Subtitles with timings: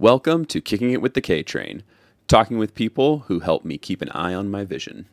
[0.00, 1.82] Welcome to Kicking It with the K Train,
[2.26, 5.04] talking with people who help me keep an eye on my vision.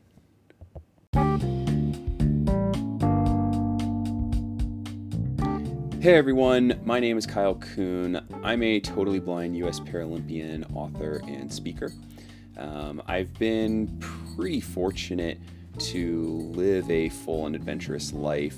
[5.99, 8.25] Hey everyone, my name is Kyle Coon.
[8.41, 11.91] I'm a totally blind US Paralympian author and speaker.
[12.55, 13.93] Um, I've been
[14.37, 15.37] pretty fortunate
[15.79, 18.55] to live a full and adventurous life.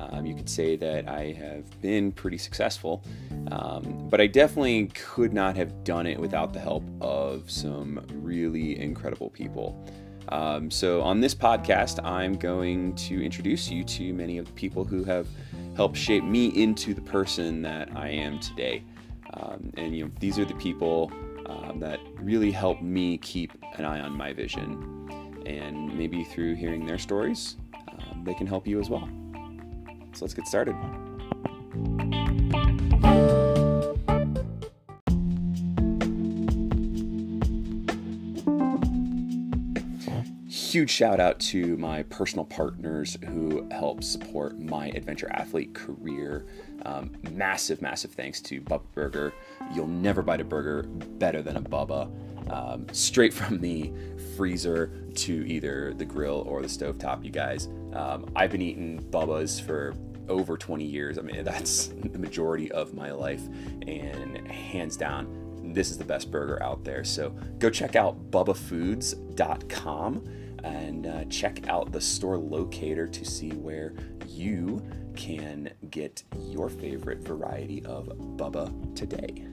[0.00, 3.04] Um, you could say that I have been pretty successful,
[3.50, 8.78] um, but I definitely could not have done it without the help of some really
[8.80, 9.84] incredible people.
[10.28, 14.84] Um, so, on this podcast, I'm going to introduce you to many of the people
[14.84, 15.26] who have
[15.76, 18.84] helped shape me into the person that I am today.
[19.34, 21.10] Um, and you know, these are the people
[21.46, 25.42] um, that really help me keep an eye on my vision.
[25.46, 27.56] And maybe through hearing their stories,
[27.88, 29.08] um, they can help you as well.
[30.12, 30.76] So let's get started.
[40.70, 46.46] Huge shout out to my personal partners who help support my adventure athlete career.
[46.84, 49.32] Um, massive, massive thanks to Bubba Burger.
[49.74, 52.08] You'll never bite a burger better than a Bubba.
[52.52, 53.92] Um, straight from the
[54.36, 57.68] freezer to either the grill or the stovetop, you guys.
[57.92, 59.94] Um, I've been eating Bubba's for
[60.30, 61.18] over 20 years.
[61.18, 63.42] I mean, that's the majority of my life,
[63.86, 67.04] and hands down, this is the best burger out there.
[67.04, 70.24] So go check out bubbafoods.com
[70.64, 73.94] and uh, check out the store locator to see where
[74.26, 74.82] you
[75.16, 78.06] can get your favorite variety of
[78.36, 79.46] Bubba today.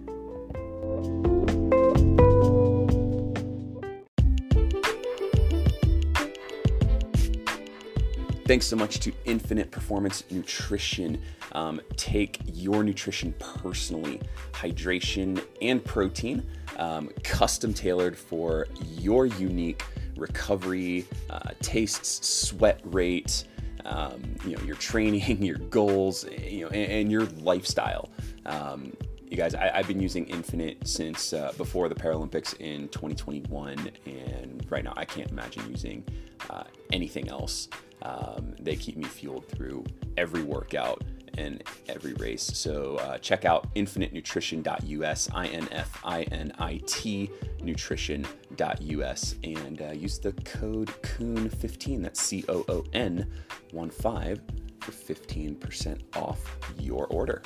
[8.47, 11.21] Thanks so much to Infinite Performance Nutrition.
[11.51, 14.21] Um, take your nutrition personally,
[14.53, 19.83] hydration and protein, um, custom tailored for your unique
[20.15, 23.43] recovery, uh, tastes, sweat rate,
[23.83, 28.09] um, you know, your training, your goals, you know, and, and your lifestyle.
[28.45, 28.93] Um,
[29.29, 34.65] you guys, I, have been using Infinite since uh, before the Paralympics in 2021, and
[34.69, 36.05] right now I can't imagine using
[36.49, 37.67] uh, anything else.
[38.07, 39.83] Um, they keep me fueled through
[40.15, 41.03] every workout
[41.37, 42.41] and every race.
[42.41, 47.29] So uh, check out infinitenutrition.us, I N F I N I T
[47.61, 53.29] nutrition.us, and uh, use the code COON15, that's C O O N
[53.71, 54.41] 1 5,
[54.81, 57.41] for 15% off your order.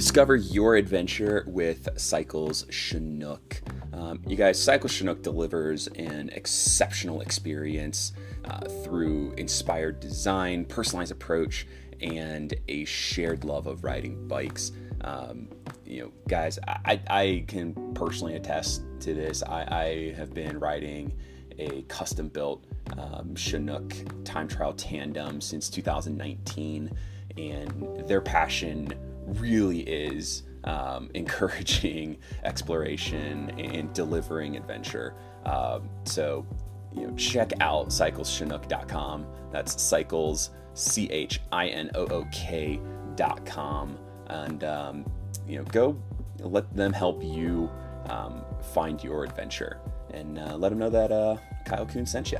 [0.00, 3.60] Discover your adventure with Cycles Chinook.
[3.92, 8.14] Um, you guys, Cycles Chinook delivers an exceptional experience
[8.46, 11.66] uh, through inspired design, personalized approach,
[12.00, 14.72] and a shared love of riding bikes.
[15.02, 15.50] Um,
[15.84, 19.42] you know, guys, I, I can personally attest to this.
[19.42, 21.14] I, I have been riding
[21.58, 22.64] a custom built
[22.96, 23.94] um, Chinook
[24.24, 26.90] time trial tandem since 2019,
[27.36, 28.94] and their passion
[29.38, 35.14] really is um, encouraging exploration and delivering adventure.
[35.44, 36.46] Um, so,
[36.94, 39.26] you know, check out cycleschinook.com.
[39.52, 43.98] That's cycles, C H I N O O K.com.
[44.26, 45.04] And, um,
[45.46, 46.00] you know, go
[46.42, 47.70] let them help you
[48.08, 49.78] um, find your adventure
[50.12, 52.38] and uh, let them know that uh, Kyle Coon sent you.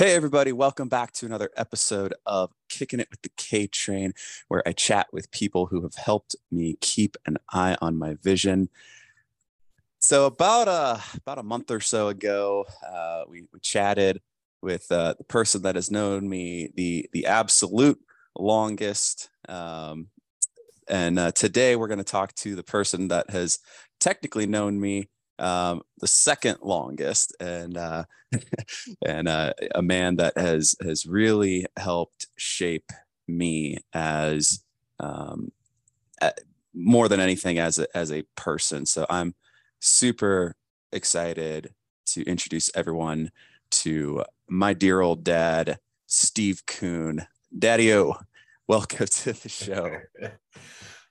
[0.00, 4.14] Hey, everybody, welcome back to another episode of Kicking It with the K Train,
[4.48, 8.70] where I chat with people who have helped me keep an eye on my vision.
[9.98, 14.22] So, about a, about a month or so ago, uh, we, we chatted
[14.62, 18.00] with uh, the person that has known me the, the absolute
[18.38, 19.28] longest.
[19.50, 20.06] Um,
[20.88, 23.58] and uh, today we're going to talk to the person that has
[23.98, 28.04] technically known me um, the second longest, and uh,
[29.06, 32.90] and uh, a man that has has really helped shape
[33.26, 34.62] me as
[34.98, 35.50] um,
[36.74, 38.86] more than anything as a, as a person.
[38.86, 39.34] So I'm
[39.80, 40.56] super
[40.92, 41.74] excited
[42.06, 43.30] to introduce everyone
[43.70, 47.26] to my dear old dad, Steve Coon.
[47.56, 48.16] Daddy O,
[48.68, 50.00] welcome to the show.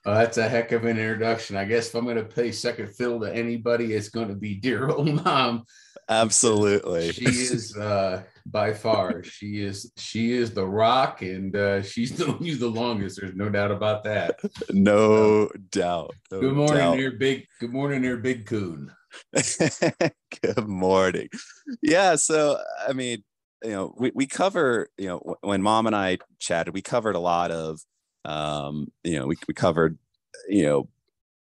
[0.05, 1.57] Oh, that's a heck of an introduction.
[1.57, 4.55] I guess if I'm going to play second fiddle to anybody, it's going to be
[4.55, 5.65] dear old mom.
[6.07, 7.11] Absolutely.
[7.11, 9.23] She is uh, by far.
[9.23, 13.19] She is she is the rock, and uh, she's known you the longest.
[13.19, 14.39] There's no doubt about that.
[14.71, 16.15] No um, doubt.
[16.31, 16.97] No good morning, doubt.
[16.97, 17.45] there, big.
[17.59, 18.91] Good morning, there, big coon.
[20.41, 21.29] good morning.
[21.83, 22.15] Yeah.
[22.15, 23.23] So I mean,
[23.63, 24.89] you know, we we cover.
[24.97, 27.81] You know, when mom and I chatted, we covered a lot of.
[28.25, 29.97] Um, you know, we we covered.
[30.47, 30.89] You know,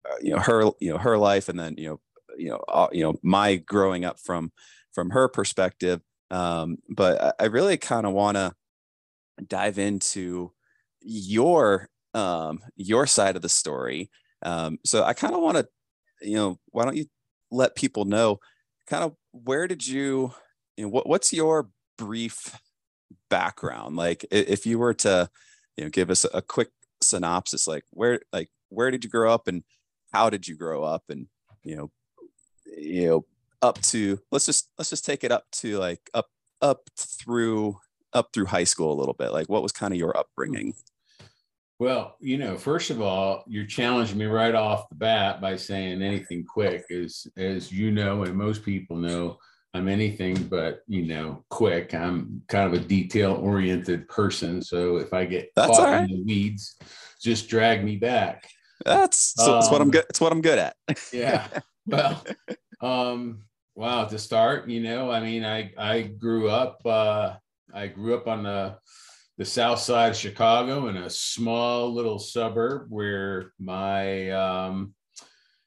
[0.09, 0.71] uh, you know her.
[0.81, 2.00] You know her life, and then you know
[2.37, 4.53] you know uh, you know my growing up from
[4.93, 6.00] from her perspective
[6.31, 8.53] um, but i really kind of want to
[9.49, 10.53] dive into
[11.00, 14.11] your um, your side of the story
[14.43, 15.67] um, so i kind of want to
[16.23, 17.06] you know why don't you
[17.50, 18.38] let people know
[18.87, 20.32] kind of where did you
[20.76, 21.69] you know what, what's your
[21.99, 22.59] brief
[23.31, 25.29] background like if you were to
[25.76, 26.71] you know give us a quick
[27.03, 29.62] synopsis like where like where did you grow up and
[30.12, 31.05] how did you grow up?
[31.09, 31.26] And
[31.62, 31.91] you know
[32.65, 33.25] you know
[33.62, 36.26] up to let's just let's just take it up to like up
[36.62, 37.79] up through
[38.12, 39.32] up through high school a little bit.
[39.32, 40.75] Like what was kind of your upbringing?
[41.79, 46.03] Well you know first of all you're challenging me right off the bat by saying
[46.03, 49.38] anything quick as as you know and most people know
[49.75, 51.94] i'm anything but you know quick.
[51.94, 56.09] I'm kind of a detail oriented person so if i get that's caught right.
[56.09, 56.76] in the weeds
[57.23, 58.49] just drag me back.
[58.85, 60.76] That's, so, that's what i'm um, good it's what i'm good at.
[61.12, 61.47] yeah
[61.87, 62.23] well
[62.81, 63.44] um,
[63.75, 67.35] wow, to start, you know, I mean, I I grew up uh,
[67.73, 68.76] I grew up on the
[69.37, 74.94] the south side of Chicago in a small little suburb where my um,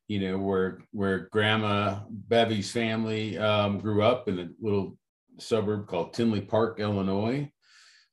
[0.07, 4.97] you know where where grandma Bevy's family um, grew up in a little
[5.39, 7.51] suburb called Tinley Park, Illinois.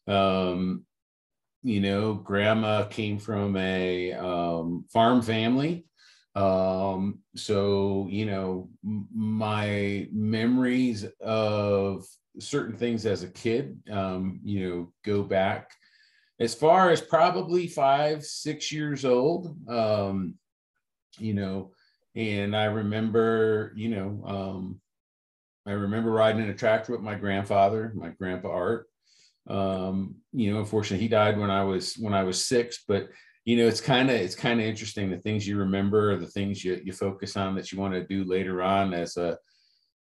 [0.07, 0.85] Um,
[1.63, 5.87] you know, grandma came from a um, farm family
[6.35, 12.05] um, so, you know, my memories of
[12.41, 15.71] certain things as a kid, um, you know, go back
[16.41, 19.57] as far as probably five, six years old.
[19.69, 20.35] Um,
[21.19, 21.71] you know,
[22.15, 24.81] and I remember, you know, um,
[25.67, 28.87] I remember riding in a tractor with my grandfather, my grandpa Art.
[29.49, 33.09] Um, you know, unfortunately, he died when I was when I was six, but
[33.45, 36.65] you know it's kind of it's kind of interesting the things you remember the things
[36.65, 39.39] you, you focus on that you want to do later on as a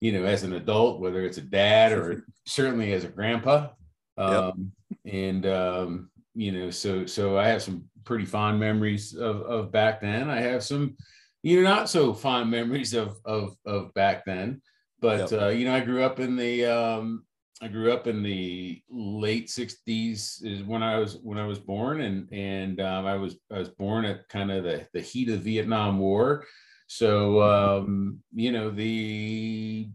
[0.00, 3.68] you know as an adult whether it's a dad or certainly as a grandpa
[4.16, 4.72] um,
[5.04, 5.14] yep.
[5.14, 10.00] and um, you know so so i have some pretty fond memories of of back
[10.00, 10.96] then i have some
[11.42, 14.60] you know not so fond memories of of of back then
[15.00, 15.42] but yep.
[15.42, 17.22] uh, you know i grew up in the um,
[17.60, 22.02] I grew up in the late '60s is when I was when I was born,
[22.02, 25.42] and and um, I was I was born at kind of the the heat of
[25.42, 26.44] the Vietnam War,
[26.86, 29.88] so um, you know the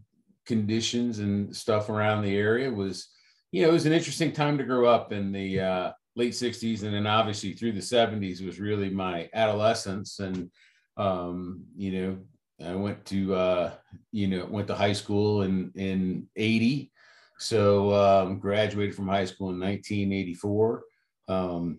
[0.44, 3.08] conditions and stuff around the area was
[3.50, 6.82] you know it was an interesting time to grow up in the uh, late '60s,
[6.82, 10.50] and then obviously through the '70s was really my adolescence, and
[10.96, 12.18] um, you know
[12.66, 13.72] I went to uh,
[14.12, 16.92] you know went to high school in in '80
[17.38, 20.84] so um, graduated from high school in 1984.
[21.28, 21.78] Um,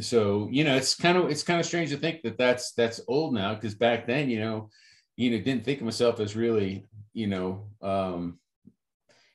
[0.00, 3.00] so you know, it's kind of it's kind of strange to think that that's that's
[3.08, 4.70] old now because back then, you know,
[5.16, 8.38] you know, didn't think of myself as really, you know, um,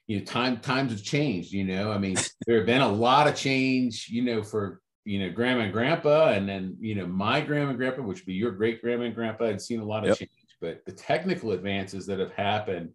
[0.07, 1.51] you know, time times have changed.
[1.51, 4.07] You know, I mean, there have been a lot of change.
[4.09, 7.77] You know, for you know, grandma and grandpa, and then you know, my grandma and
[7.77, 10.17] grandpa, which would be your great grandma and grandpa, had seen a lot of yep.
[10.19, 10.31] change.
[10.59, 12.91] But the technical advances that have happened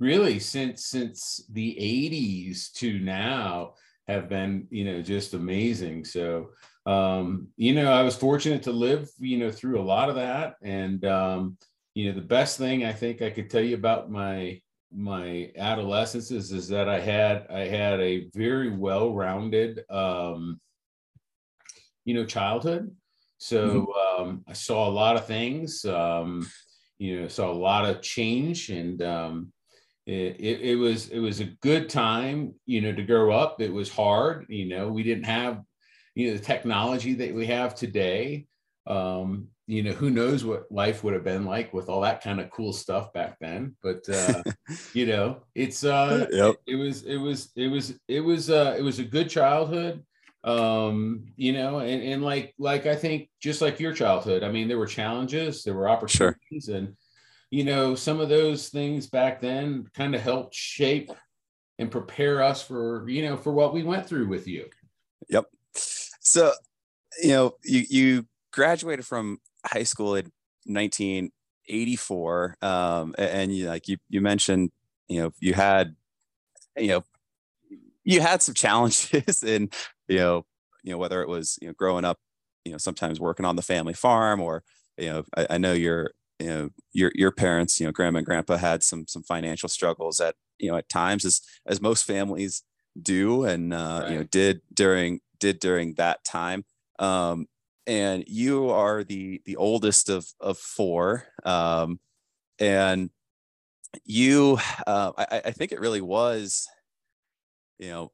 [0.00, 3.74] really since since the 80s to now
[4.08, 6.48] have been you know just amazing so
[6.86, 10.54] um you know i was fortunate to live you know through a lot of that
[10.62, 11.56] and um
[11.94, 14.60] you know the best thing i think i could tell you about my
[14.92, 20.58] my adolescence is, is that i had i had a very well-rounded um
[22.04, 22.94] you know childhood
[23.38, 24.22] so mm-hmm.
[24.22, 26.46] um i saw a lot of things um
[26.98, 29.52] you know saw a lot of change and um
[30.06, 33.90] it, it, was it was a good time you know to grow up it was
[33.92, 35.62] hard you know we didn't have
[36.14, 38.46] you know the technology that we have today
[38.86, 42.40] um you know who knows what life would have been like with all that kind
[42.40, 44.42] of cool stuff back then but uh
[44.94, 46.56] you know it's uh yep.
[46.66, 50.04] it, it was it was it was it was uh it was a good childhood
[50.42, 54.68] um you know and, and like like i think just like your childhood i mean
[54.68, 56.76] there were challenges there were opportunities sure.
[56.76, 56.96] and
[57.50, 61.10] you know, some of those things back then kind of helped shape
[61.78, 64.66] and prepare us for, you know, for what we went through with you.
[65.28, 65.46] Yep.
[65.74, 66.52] So,
[67.20, 70.30] you know, you, you, graduated from high school in
[70.64, 74.72] 1984, um, and you like you you mentioned,
[75.08, 75.94] you know, you had,
[76.76, 77.04] you know,
[78.02, 79.72] you had some challenges, and
[80.10, 80.46] you know,
[80.82, 82.18] you know whether it was you know growing up,
[82.64, 84.62] you know, sometimes working on the family farm, or
[84.98, 88.26] you know, I, I know your you know your your parents, you know, grandma and
[88.26, 92.62] grandpa had some some financial struggles at you know at times as as most families
[93.00, 94.12] do, and uh, right.
[94.12, 96.64] you know did during did during that time.
[96.98, 97.46] Um,
[97.86, 101.98] and you are the the oldest of of four, um,
[102.58, 103.10] and
[104.04, 106.68] you, uh, I, I think it really was,
[107.78, 108.12] you know,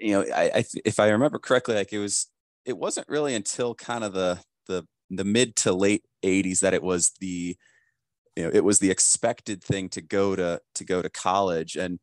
[0.00, 2.26] you know, I, I if I remember correctly, like it was,
[2.64, 6.82] it wasn't really until kind of the the the mid to late 80s that it
[6.82, 7.56] was the
[8.36, 11.76] you know it was the expected thing to go to to go to college.
[11.76, 11.98] And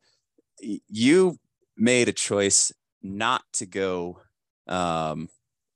[0.60, 1.38] you
[1.76, 2.72] made a choice
[3.02, 4.20] not to go
[4.68, 5.28] um,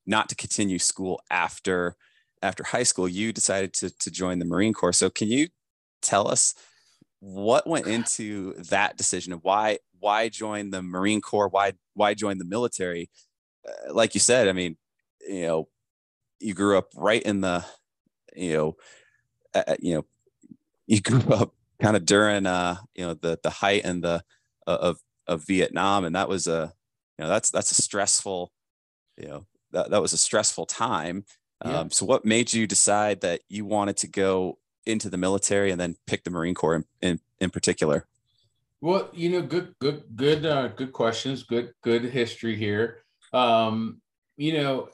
[0.07, 1.97] not to continue school after
[2.43, 3.09] after high school.
[3.09, 4.93] You decided to to join the marine corps.
[4.93, 5.49] So can you
[6.03, 6.55] tell us
[7.21, 9.33] what went into that decision?
[9.33, 11.49] Of why why join the marine corps?
[11.49, 13.11] Why why join the military?
[13.69, 14.75] Uh, like you said i mean
[15.29, 15.69] you know
[16.39, 17.63] you grew up right in the
[18.35, 18.77] you know
[19.55, 20.07] uh, you know
[20.87, 24.23] you grew up kind of during uh you know the the height and the
[24.67, 26.73] uh, of of Vietnam and that was a
[27.19, 28.51] you know that's that's a stressful
[29.19, 31.25] you know that, that was a stressful time.
[31.65, 31.81] Yeah.
[31.81, 34.59] um, so what made you decide that you wanted to go
[34.91, 38.07] into the military and then pick the marine corps in, in, in particular
[38.81, 42.99] well you know good good good uh, good questions good good history here
[43.33, 44.01] um,
[44.37, 44.89] you know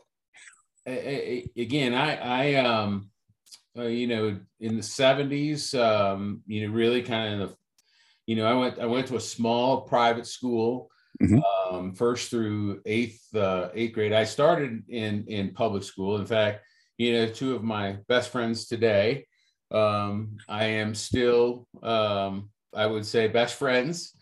[0.86, 3.10] again i i um
[3.76, 7.56] uh, you know in the 70s um you know really kind of
[8.26, 10.88] you know i went i went to a small private school
[11.22, 11.74] mm-hmm.
[11.74, 14.12] um, first through eighth uh, eighth grade.
[14.12, 16.16] I started in in public school.
[16.16, 16.64] In fact,
[16.98, 19.26] you know, two of my best friends today,
[19.70, 24.12] um, I am still, um, I would say, best friends.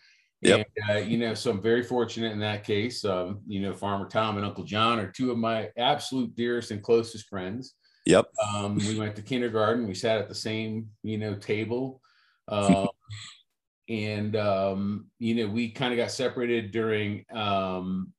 [0.42, 0.68] Yep.
[0.76, 3.04] And, uh, you know, so I'm very fortunate in that case.
[3.04, 6.82] Um, you know, Farmer Tom and Uncle John are two of my absolute dearest and
[6.82, 7.74] closest friends.
[8.06, 8.26] Yep.
[8.54, 9.86] Um, we went to kindergarten.
[9.86, 12.00] We sat at the same, you know, table.
[12.46, 12.88] Um,
[13.88, 18.12] and um, you know we kind of got separated during um,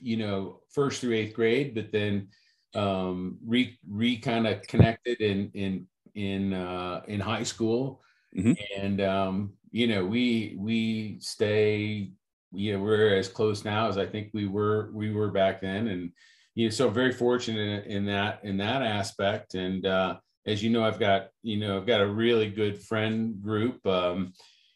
[0.00, 2.28] you know first through eighth grade but then
[2.74, 8.02] um, re re kind of connected in in in uh, in high school.
[8.36, 8.82] Mm-hmm.
[8.82, 12.10] and um, you know we we stay
[12.52, 15.88] you know we're as close now as i think we were we were back then.
[15.88, 16.12] And
[16.54, 19.54] you know so very fortunate in, in that in that aspect.
[19.54, 23.40] And uh, as you know i've got you know i've got a really good friend
[23.42, 24.32] group um,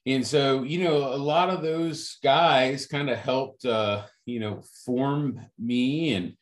[0.06, 4.62] and so you know a lot of those guys kind of helped uh you know
[4.86, 6.14] form me.
[6.14, 6.34] And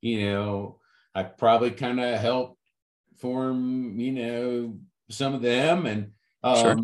[0.00, 0.80] you know
[1.14, 2.57] i probably kind of helped
[3.18, 4.74] form you know
[5.10, 6.10] some of them and
[6.42, 6.78] um sure.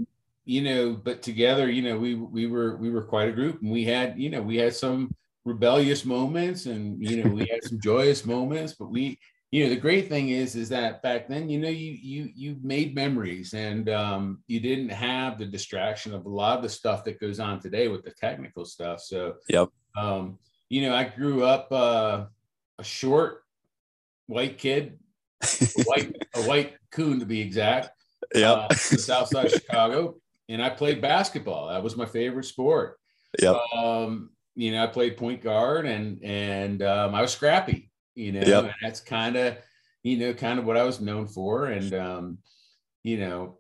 [0.45, 3.71] you know but together you know we we were we were quite a group and
[3.71, 5.15] we had you know we had some
[5.45, 9.19] rebellious moments and you know we had some joyous moments but we
[9.55, 12.57] you know the great thing is is that back then you know you you you
[12.63, 17.05] made memories and um, you didn't have the distraction of a lot of the stuff
[17.05, 20.37] that goes on today with the technical stuff so yep um,
[20.71, 22.25] you know i grew up uh,
[22.81, 23.45] a short
[24.27, 24.99] white kid
[25.85, 27.91] white a white coon to be exact
[28.35, 30.15] yeah uh, south side of chicago
[30.49, 32.99] and i played basketball that was my favorite sport
[33.41, 38.33] yeah um, you know i played point guard and and um, i was scrappy you
[38.33, 38.65] know, yep.
[38.65, 39.57] and that's kind of,
[40.03, 41.67] you know, kind of what I was known for.
[41.67, 42.39] And, um,
[43.03, 43.59] you know,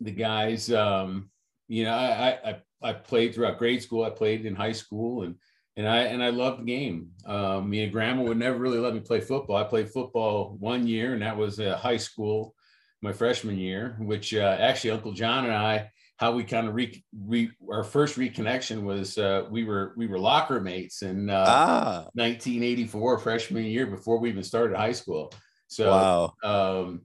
[0.00, 1.30] the guys, um,
[1.68, 4.04] you know, I, I, I played throughout grade school.
[4.04, 5.36] I played in high school and,
[5.76, 7.10] and I, and I loved the game.
[7.24, 9.56] Um, me and grandma would never really let me play football.
[9.56, 12.54] I played football one year and that was a high school,
[13.02, 17.02] my freshman year, which uh, actually Uncle John and I, how we kind of re,
[17.18, 21.96] re our first reconnection was uh, we were we were locker mates in uh, ah.
[22.12, 25.32] 1984 freshman year before we even started high school.
[25.68, 26.34] So wow.
[26.44, 27.02] um,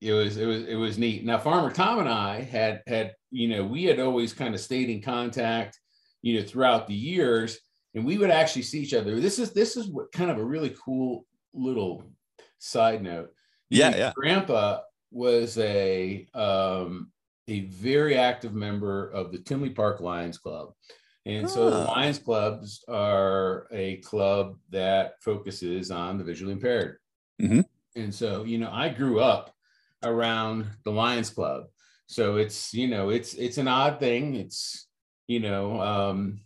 [0.00, 1.26] it was it was it was neat.
[1.26, 4.88] Now Farmer Tom and I had had you know we had always kind of stayed
[4.88, 5.78] in contact
[6.22, 7.58] you know throughout the years,
[7.94, 9.20] and we would actually see each other.
[9.20, 12.04] This is this is what kind of a really cool little
[12.58, 13.32] side note.
[13.70, 14.12] Yeah, yeah.
[14.14, 17.10] Grandpa was a um,
[17.48, 20.72] a very active member of the Tinley Park Lions Club.
[21.26, 26.98] And so the Lions Clubs are a club that focuses on the visually impaired.
[27.40, 27.60] Mm-hmm.
[27.96, 29.54] And so, you know, I grew up
[30.02, 31.64] around the Lions Club.
[32.06, 34.34] So it's, you know, it's it's an odd thing.
[34.34, 34.86] It's,
[35.26, 36.40] you know, um,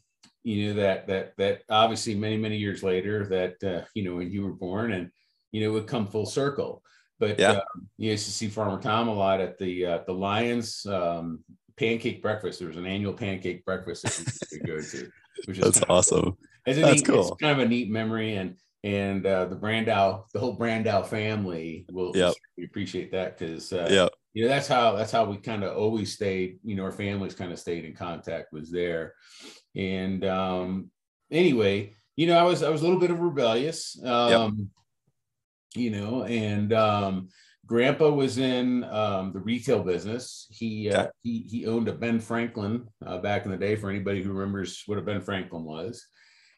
[0.49, 4.31] you know, that that that obviously many, many years later that uh, you know, when
[4.31, 5.11] you were born and
[5.53, 6.83] you know, would come full circle.
[7.19, 7.53] But Yeah.
[7.53, 7.61] uh,
[7.97, 11.45] you used to see Farmer Tom a lot at the uh, the Lions um,
[11.77, 12.59] pancake breakfast.
[12.59, 15.11] There was an annual pancake breakfast that we go to,
[15.47, 15.97] which is That's of cool.
[15.97, 16.39] awesome.
[16.67, 17.33] It's, a That's neat, cool.
[17.33, 21.87] it's kind of a neat memory, and and uh, the Brandow, the whole Brandow family
[21.91, 22.35] will Yep.
[22.57, 24.09] we appreciate that because uh, Yeah.
[24.35, 26.59] you know that's how that's how we kind of always stayed.
[26.63, 28.53] You know, our families kind of stayed in contact.
[28.53, 29.15] Was there,
[29.75, 30.91] and um,
[31.31, 33.99] anyway, you know, I was I was a little bit of rebellious.
[34.05, 34.71] Um,
[35.77, 37.29] You know, and um,
[37.67, 40.47] Grandpa was in um, the retail business.
[40.51, 43.77] He uh, he he owned a Ben Franklin uh, back in the day.
[43.77, 46.05] For anybody who remembers what a Ben Franklin was,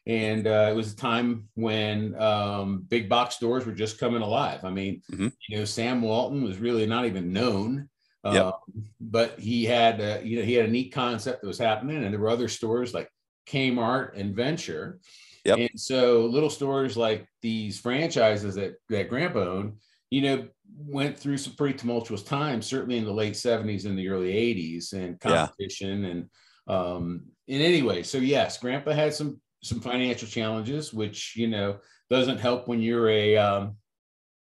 [0.07, 4.63] and uh, it was a time when um, big box stores were just coming alive.
[4.63, 5.31] I mean, Mhm.
[5.49, 7.89] you know, Sam Walton was really not even known,
[8.23, 8.45] Yep.
[8.45, 8.51] uh,
[8.99, 12.13] but he had uh, you know he had a neat concept that was happening, and
[12.13, 13.09] there were other stores like
[13.47, 14.99] Kmart and Venture.
[15.45, 15.57] Yep.
[15.57, 19.77] And so little stores like these franchises that that Grandpa owned,
[20.11, 20.47] you know,
[20.77, 24.93] went through some pretty tumultuous times, certainly in the late 70s and the early 80s,
[24.93, 25.47] and Yeah.
[25.47, 26.29] competition and
[26.67, 28.03] um in any way.
[28.03, 33.09] So yes, Grandpa had some some financial challenges, which you know doesn't help when you're
[33.09, 33.77] a um,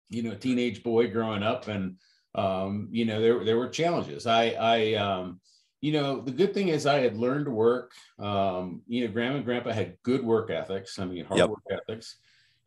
[0.10, 1.98] you know teenage boy growing up, and
[2.36, 4.28] um, you know there there were challenges.
[4.28, 5.40] I I um,
[5.82, 7.94] you know the good thing is I had learned to work.
[8.20, 11.00] Um, you know, Grandma and Grandpa had good work ethics.
[11.00, 11.50] I mean, hard Yep.
[11.50, 12.18] work ethics,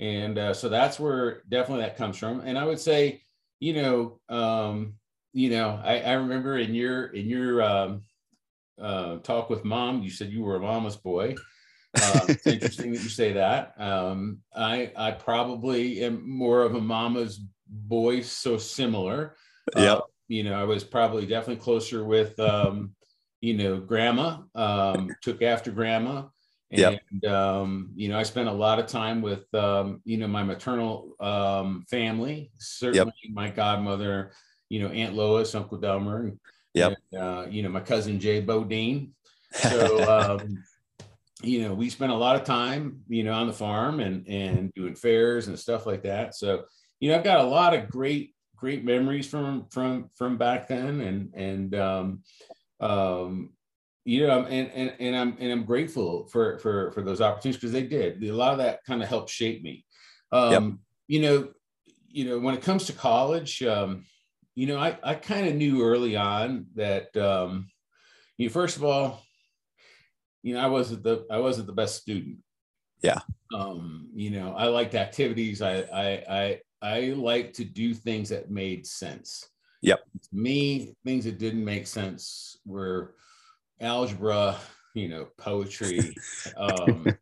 [0.01, 2.41] and uh, so that's where definitely that comes from.
[2.41, 3.23] And I would say,
[3.61, 4.95] you know, um,
[5.33, 8.03] you know, I, I remember in your in your um,
[8.81, 11.37] uh, talk with mom, you said you were a mama's boy.
[11.95, 13.75] Uh, it's interesting that you say that.
[13.81, 19.37] Um, I I probably am more of a mama's boy, so similar.
[19.75, 20.01] Uh, Yep.
[20.29, 22.95] you know, I was probably definitely closer with um,
[23.41, 24.39] you know, grandma.
[24.55, 26.25] Um, took after grandma.
[26.71, 27.33] And Yep.
[27.33, 31.15] um, you know, I spent a lot of time with um, you know, my maternal
[31.21, 34.33] um family, certainly my godmother,
[34.69, 36.39] you know, Aunt Lois, Uncle Delmer, and,
[36.75, 36.99] Yep.
[37.13, 39.15] and, uh, you know, my cousin Jay Bodine.
[39.51, 40.63] So um,
[41.43, 44.73] you know, we spent a lot of time, you know, on the farm and and
[44.75, 46.35] doing fairs and stuff like that.
[46.35, 46.64] So,
[47.01, 51.01] you know, I've got a lot of great, great memories from from from back then,
[51.01, 52.23] and and um,
[52.81, 53.51] um,
[54.05, 57.73] you know, and and and I'm and I'm grateful for for for those opportunities because
[57.73, 59.85] they did a lot of that kind of helped shape me.
[60.33, 61.49] Um, You know,
[62.09, 64.05] you know, when it comes to college, um,
[64.55, 67.68] you know, I I kind of knew early on that um,
[68.37, 69.23] you know, first of all,
[70.42, 72.38] you know, I wasn't the I wasn't the best student.
[73.03, 73.21] Yeah.
[73.55, 75.62] Um, you know, I liked activities.
[75.62, 79.49] I I I I like to do things that made sense.
[79.83, 80.01] Yep.
[80.23, 83.14] To me, things that didn't make sense were
[83.81, 84.59] algebra,
[84.95, 86.17] you know, poetry,
[86.57, 87.17] um,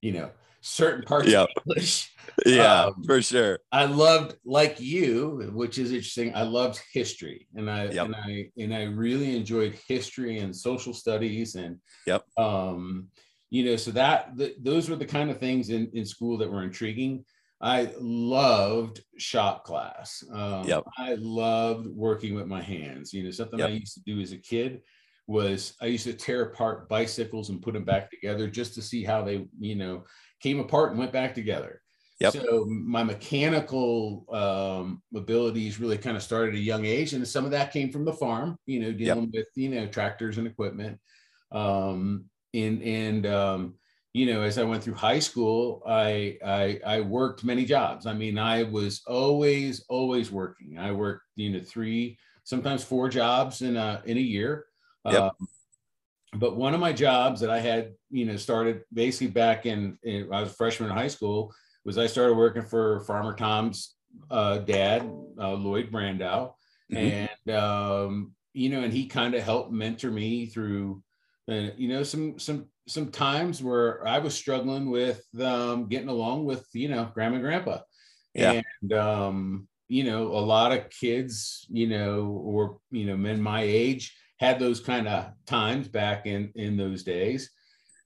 [0.00, 1.48] you know, certain parts Yep.
[1.50, 2.14] of English.
[2.46, 3.58] yeah, Um, for sure.
[3.70, 6.34] I loved, like you, which is interesting.
[6.34, 8.06] I loved history, and I Yep.
[8.06, 12.24] and I and I really enjoyed history and social studies, and Yep.
[12.38, 13.08] um,
[13.50, 16.50] you know, so that th- those were the kind of things in in school that
[16.50, 17.24] were intriguing.
[17.60, 20.22] I loved shop class.
[20.32, 20.84] Um, Yep.
[20.96, 23.12] I loved working with my hands.
[23.12, 24.82] You know, something I used to do as a kid
[25.26, 29.04] was I used to tear apart bicycles and put them back together just to see
[29.04, 30.04] how they, you know,
[30.40, 31.82] came apart and went back together.
[32.20, 32.32] Yep.
[32.32, 37.44] So my mechanical um, abilities really kind of started at a young age, and some
[37.44, 38.58] of that came from the farm.
[38.66, 40.98] You know, dealing with you know tractors and equipment.
[41.52, 43.74] Um, and and um,
[44.14, 48.06] you know, as I went through high school, I, I I worked many jobs.
[48.06, 50.78] I mean, I was always always working.
[50.78, 54.66] I worked you know three, sometimes four jobs in a in a year.
[55.04, 55.22] Yep.
[55.22, 55.30] Um,
[56.34, 60.30] but one of my jobs that I had, you know, started basically back in, in
[60.32, 63.94] I was a freshman in high school, was I started working for Farmer Tom's
[64.30, 65.02] uh, dad,
[65.40, 66.52] uh, Lloyd Brandow,
[66.92, 67.28] Mhm.
[67.46, 71.02] and um, you know, and he kind of helped mentor me through,
[71.50, 76.44] uh, you know, some some some times where I was struggling with um, getting along
[76.44, 77.80] with you know grandma and grandpa,
[78.34, 78.62] Yeah.
[78.82, 83.62] and um, you know, a lot of kids, you know, or you know, men my
[83.62, 87.50] age had those kind of times back in in those days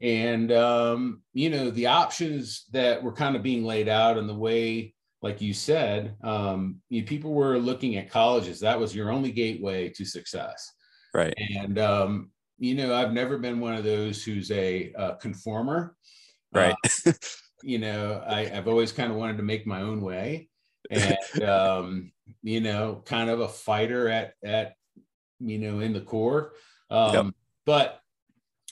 [0.03, 4.35] and um, you know the options that were kind of being laid out and the
[4.35, 9.31] way like you said um, you, people were looking at colleges that was your only
[9.31, 10.71] gateway to success
[11.15, 11.35] Right.
[11.61, 12.32] and um,
[12.63, 15.97] you know i've never been one of those who's a, uh conformer
[16.53, 16.75] Right.
[17.07, 17.13] Uh,
[17.63, 20.49] you know I, i've always kind of wanted to make my own way
[20.91, 24.75] and um, you know kind of a fighter at at
[25.41, 26.53] you know in the core
[26.91, 27.35] um, Yep.
[27.67, 28.01] but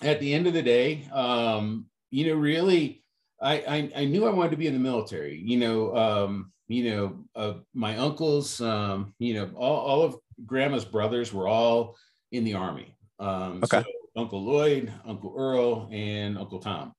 [0.02, 3.02] at the end of the day um, you know really
[3.42, 5.42] I, I, I knew I wanted to be in the military.
[5.42, 10.84] You know, um, you know, uh, my uncles, um, you know, all, all of grandma's
[10.84, 11.96] brothers were all
[12.32, 12.94] in the army.
[13.20, 13.82] Um, Okay.
[13.82, 13.84] so
[14.16, 16.94] Uncle Lloyd, Uncle Earl, and Uncle Tom.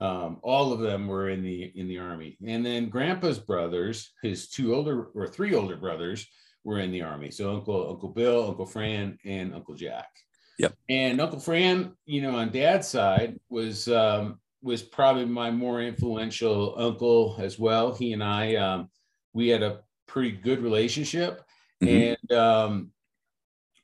[0.00, 4.48] Um, all of them were in the in the army, and then Grandpa's brothers, his
[4.48, 6.26] two older or three older brothers,
[6.64, 7.30] were in the army.
[7.30, 10.08] So Uncle Uncle Bill, Uncle Fran, and Uncle Jack.
[10.58, 10.74] Yep.
[10.88, 16.74] And Uncle Fran, you know, on Dad's side was um, was probably my more influential
[16.78, 17.94] uncle as well.
[17.94, 18.90] He and I, um,
[19.34, 21.42] we had a pretty good relationship,
[21.82, 22.16] Mhm.
[22.18, 22.90] and um,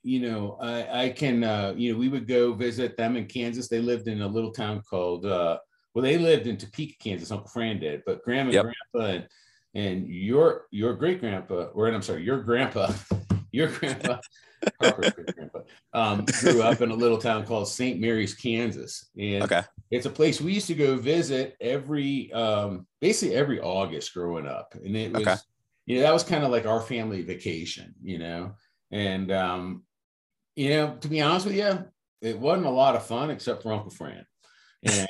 [0.07, 3.67] you know, I, I can, uh, you know, we would go visit them in Kansas.
[3.67, 5.59] They lived in a little town called, uh,
[5.95, 7.33] well, they lived in Topeka, Kansas.
[7.33, 8.67] Uncle Fran did, but Grandma, Yep.
[8.67, 9.29] and Grandpa, and
[9.75, 12.93] and your your great grandpa, or I'm sorry, your grandpa,
[13.51, 14.21] your grandpa,
[14.81, 15.61] Harper's great grandpa,
[15.93, 18.01] um, grew up in a little town called St.
[18.01, 19.63] Mary's, Kansas, and Okay.
[19.91, 24.75] it's a place we used to go visit every um basically every august growing up
[24.75, 25.37] and it was Okay.
[25.87, 28.53] you know that was kind of like our family vacation you know
[28.91, 29.85] and um
[30.57, 31.85] you know to be honest with you
[32.23, 34.25] it wasn't a lot of fun except for uncle fran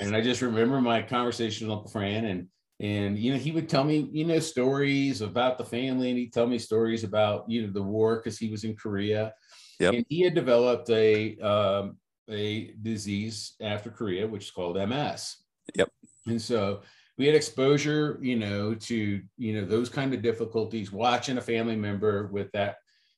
[0.01, 2.49] and i just remember my conversation with uncle fran and
[2.81, 6.33] and you know he would tell me you know stories about the family and he'd
[6.33, 9.33] tell me stories about you know the war because he was in korea
[9.79, 9.95] Yep.
[9.95, 11.99] and he had developed a um,
[12.31, 15.37] a disease after Korea, which is called MS.
[15.75, 15.91] Yep.
[16.27, 16.83] And so
[17.19, 20.93] we had exposure, you know, to you know those kind of difficulties.
[20.93, 22.77] Watching a family member with that,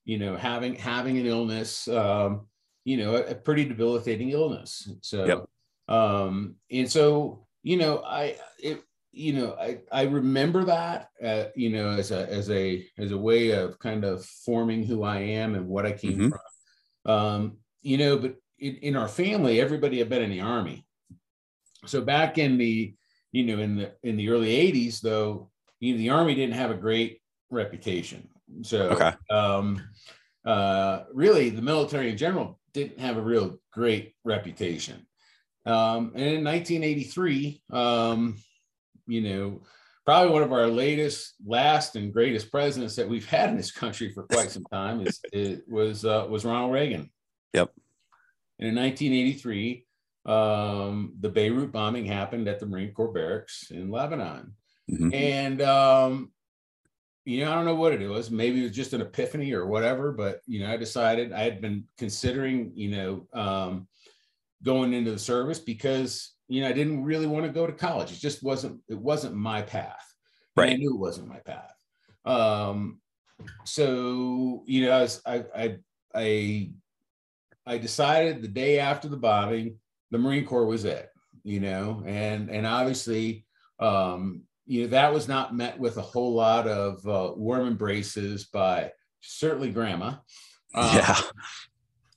[0.08, 2.48] you know, having having an illness, um,
[2.86, 4.90] you know, a, a pretty debilitating illness.
[5.02, 5.46] So, Yep.
[5.88, 11.68] um, and so you know, I it you know I I remember that uh, you
[11.70, 15.54] know as a as a as a way of kind of forming who I am
[15.54, 16.30] and what I came Mhm.
[16.30, 16.40] from.
[17.04, 20.86] Um, you know, but in, in our family, everybody had been in the army.
[21.86, 22.94] So back in the,
[23.32, 26.70] you know, in the in the early '80s, though, you know, the army didn't have
[26.70, 28.28] a great reputation.
[28.62, 29.12] So, Okay.
[29.30, 29.82] um,
[30.44, 35.06] uh, really, the military in general didn't have a real great reputation.
[35.66, 38.37] Um, and in 1983, um,
[39.06, 39.62] you know,
[40.06, 44.11] probably one of our latest, last, and greatest presidents that we've had in this country
[44.12, 47.11] for quite some time is it was uh, was Ronald Reagan.
[47.52, 47.72] Yep.
[48.58, 49.84] And in 1983,
[50.26, 54.54] um, the Beirut bombing happened at the Marine Corps barracks in Lebanon,
[54.90, 55.14] Mhm.
[55.14, 56.32] and um,
[57.28, 58.30] you know, I don't know what it was.
[58.30, 60.12] Maybe it was just an epiphany or whatever.
[60.12, 63.86] But you know, I decided I had been considering, you know, um,
[64.62, 68.12] going into the service because you know I didn't really want to go to college.
[68.12, 68.80] It just wasn't.
[68.88, 70.06] It wasn't my path.
[70.56, 71.74] And I knew it wasn't my path.
[72.24, 72.98] Um,
[73.66, 75.76] so you know, I was I I
[76.14, 76.70] I
[77.66, 79.76] I decided the day after the bombing,
[80.10, 81.10] the Marine Corps was it.
[81.44, 83.44] You know, and and obviously,
[83.80, 88.44] um, you know, that was not met with a whole lot of uh, warm embraces
[88.44, 90.16] by certainly Grandma.
[90.74, 91.18] Um, yeah.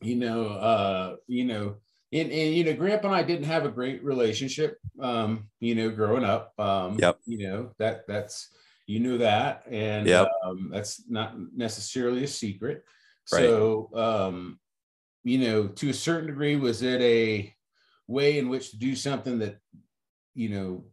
[0.01, 1.77] you know, uh, you know,
[2.11, 5.89] and, and you know, Grandpa and I didn't have a great relationship, um, you know,
[5.89, 6.53] growing up.
[6.59, 7.19] Um, Yep.
[7.25, 8.49] You know that that's
[8.85, 10.27] you knew that, and Yep.
[10.43, 12.83] um, that's not necessarily a secret.
[13.31, 13.43] Right.
[13.43, 14.59] So, um,
[15.23, 17.53] you know, to a certain degree, was it a
[18.07, 19.59] way in which to do something that,
[20.35, 20.85] you know,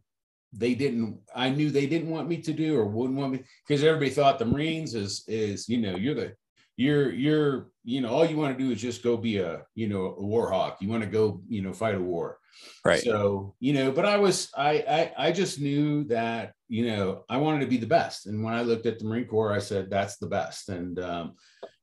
[0.53, 3.83] they didn't i knew they didn't want me to do or wouldn't want me because
[3.83, 6.33] everybody thought the marines is is you know you're the
[6.75, 9.87] you're you're you know all you want to do is just go be a you
[9.87, 12.37] know a war hawk you want to go you know fight a war
[12.83, 13.01] Right.
[13.01, 17.37] so you know but i was I, I i just knew that you know i
[17.37, 19.89] wanted to be the best and when i looked at the marine corps i said
[19.89, 21.35] that's the best and um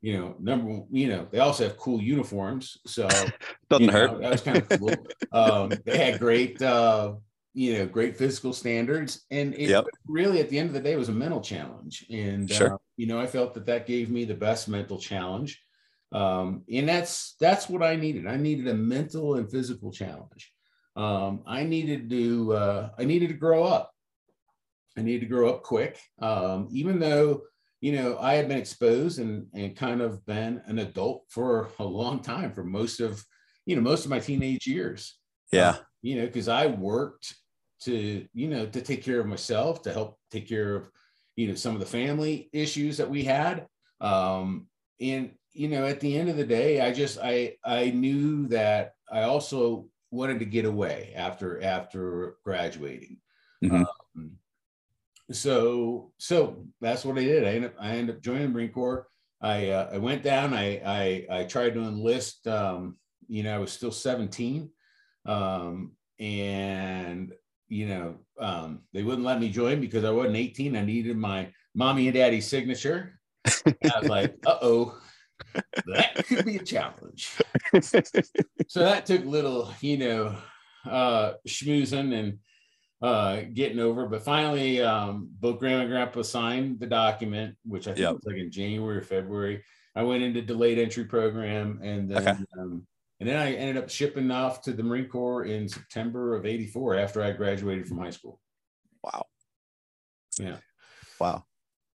[0.02, 3.08] you know number one you know they also have cool uniforms so
[3.70, 4.20] Doesn't you know, hurt.
[4.20, 5.06] That was kind of cool.
[5.32, 7.14] um, they had great, uh,
[7.56, 9.86] you know, great physical standards, and it Yep.
[10.06, 12.04] really, at the end of the day, was a mental challenge.
[12.10, 12.72] And Sure.
[12.72, 15.64] uh, you know, I felt that that gave me the best mental challenge,
[16.12, 18.26] um, and that's that's what I needed.
[18.26, 20.52] I needed a mental and physical challenge.
[20.96, 23.90] Um, I needed to uh, I needed to grow up.
[24.98, 27.42] I needed to grow up quick, um, even though
[27.80, 31.84] you know I had been exposed and and kind of been an adult for a
[31.84, 33.24] long time for most of
[33.64, 35.18] you know most of my teenage years
[35.52, 35.78] Yeah.
[36.02, 37.34] you know because i worked
[37.80, 40.90] to you know to take care of myself to help take care of
[41.36, 43.66] you know some of the family issues that we had.
[44.00, 44.66] Um
[45.00, 48.94] and you know at the end of the day i just i i knew that
[49.10, 53.18] i also wanted to get away after after graduating.
[53.64, 53.86] Mhm.
[54.16, 54.38] um,
[55.32, 57.44] so so that's what i did.
[57.44, 59.08] I ended up i ended up joining the marine corps.
[59.40, 60.54] I uh, i went down.
[60.54, 62.96] I i i tried to enlist um
[63.28, 64.70] you know i was still 17
[65.24, 67.32] um and
[67.68, 70.76] you know um, they wouldn't let me join because I wasn't 18.
[70.76, 73.18] I needed my mommy and daddy signature.
[73.44, 74.98] And I was like, uh oh,
[75.86, 77.36] that could be a challenge.
[78.68, 80.36] so that took little, you know,
[80.84, 82.38] uh, schmoozing and
[83.02, 84.06] uh, getting over.
[84.06, 88.14] But finally, um, both grandma and grandpa signed the document, which I think Yep.
[88.14, 89.64] was like in January or February.
[89.94, 92.38] I went into delayed entry program and then Okay.
[92.58, 92.86] um,
[93.20, 96.96] and then I ended up shipping off to the Marine Corps in September of 84
[96.96, 98.40] after I graduated from high school.
[99.02, 99.24] wow.
[100.38, 100.58] Yeah.
[101.18, 101.44] Wow.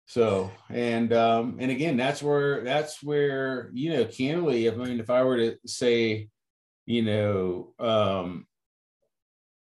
[0.05, 5.09] So and um and again that's where that's where you know candidly I mean if
[5.09, 6.29] I were to say
[6.85, 8.45] you know um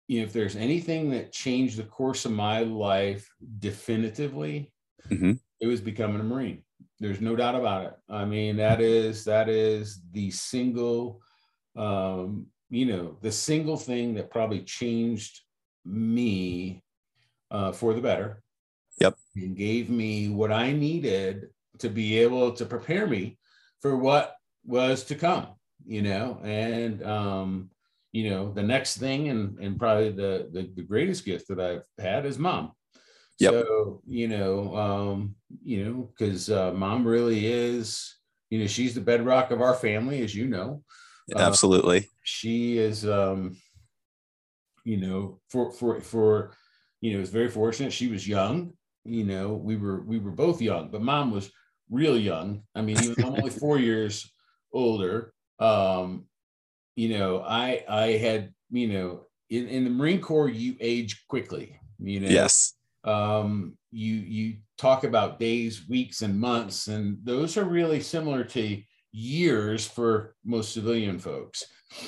[0.06, 4.72] you know if there's anything that changed the course of my life definitively
[5.10, 5.40] Mhm.
[5.60, 6.62] it was becoming a marine
[7.00, 11.20] there's no doubt about it I mean that is that is the single
[11.78, 15.40] um you know the single thing that probably changed
[15.84, 16.82] me
[17.50, 18.42] uh for the better
[19.00, 19.16] Yep.
[19.36, 23.38] and gave me what I needed to be able to prepare me
[23.80, 25.46] for what was to come,
[25.86, 27.70] you know, and um,
[28.12, 31.84] you know, the next thing and and probably the the, the greatest gift that I've
[31.98, 32.72] had is mom.
[33.38, 33.52] Yep.
[33.52, 38.16] So, you know, um, you know, because uh, mom really is,
[38.50, 40.82] you know, she's the bedrock of our family, as you know.
[41.34, 42.08] Uh, Absolutely.
[42.22, 43.56] she is um
[44.84, 46.52] you know for for for
[47.00, 48.72] you know it's very fortunate she was young
[49.04, 51.50] you know we were we were both young but mom was
[51.90, 54.32] real young i mean i'm only four years
[54.72, 56.26] older um
[56.96, 61.78] you know i i had you know in, in the marine corps you age quickly
[61.98, 62.74] you know Yes.
[63.04, 68.82] um, you you talk about days, weeks, and months, and those are really similar to
[69.12, 71.64] years for most civilian folks.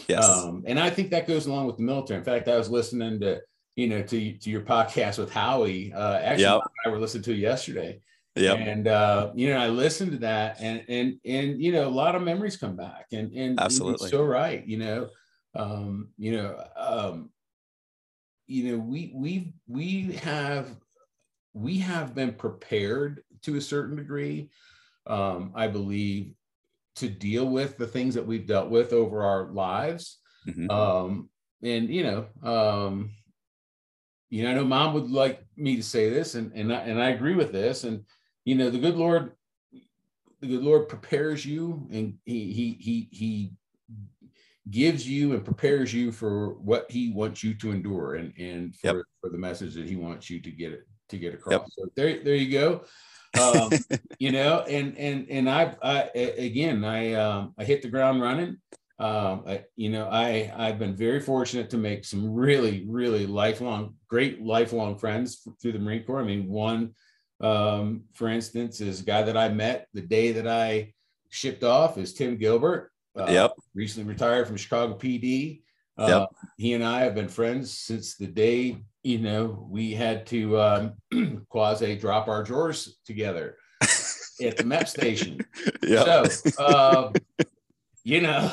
[0.08, 0.28] Yes.
[0.28, 2.18] Um, and I think that goes along with the military.
[2.18, 3.40] In fact, I was listening to
[3.76, 5.92] you know to to your podcast with Howie.
[5.92, 6.60] Uh, actually, Yep.
[6.84, 8.00] I were listening to yesterday,
[8.36, 8.54] Yeah.
[8.54, 12.14] and uh, you know I listened to that, and and and you know a lot
[12.14, 14.10] of memories come back, and and Absolutely.
[14.10, 14.66] so right.
[14.66, 15.08] You know,
[15.54, 17.30] um, you know, um,
[18.46, 20.76] you know, we we we have
[21.54, 24.50] we have been prepared to a certain degree,
[25.06, 26.34] um, I believe,
[27.00, 30.18] to deal with the things that we've dealt with over our lives.
[30.46, 30.70] Mhm.
[30.70, 31.30] Um,
[31.62, 33.10] and you know, um,
[34.30, 37.02] you know, I know mom would like me to say this, and and I, and
[37.02, 37.84] I agree with this.
[37.84, 38.04] And
[38.44, 39.32] you know, the good Lord,
[40.40, 43.52] the good Lord prepares you, and he he he he
[44.70, 48.86] gives you and prepares you for what he wants you to endure, and and for
[48.98, 49.04] Yep.
[49.20, 51.68] for the message that he wants you to get it to get across.
[51.76, 52.84] So there there you go.
[53.38, 53.70] Um,
[54.18, 58.58] you know and and and I, I again i um i hit the ground running.
[58.98, 63.94] Um I, you know i i've been very fortunate to make some really really lifelong
[64.08, 66.20] great lifelong friends through the marine corps.
[66.20, 66.94] I mean one
[67.40, 70.92] um for instance is a guy that i met the day that i
[71.30, 72.90] shipped off is tim gilbert.
[73.18, 73.52] Uh, Yep.
[73.74, 75.62] recently retired from chicago pd
[75.98, 76.28] uh, Yep.
[76.58, 80.92] he and i have been friends since the day you know we had to um
[81.48, 83.56] quasi drop our drawers together
[84.42, 85.40] at the MEP station.
[85.82, 86.30] Yep.
[86.32, 87.12] So, um,
[88.04, 88.52] you know,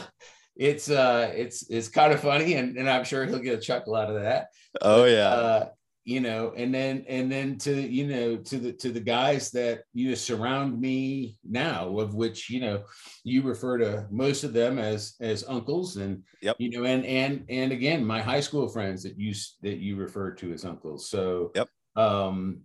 [0.56, 3.95] it's uh, it's it's kind of funny, and, and I'm sure he'll get a chuckle
[3.95, 4.47] out of that.
[4.82, 5.30] oh yeah.
[5.30, 5.69] Uh,
[6.08, 9.82] you know, and then and then to you know to the to the guys that
[9.93, 12.86] you know, surround me now, of which you know
[13.26, 16.56] you refer to most of them as as uncles, and Yep.
[16.60, 20.32] you know, and and and again, my high school friends that you that you refer
[20.36, 21.10] to as uncles.
[21.10, 21.67] So Yep.
[21.98, 22.62] um,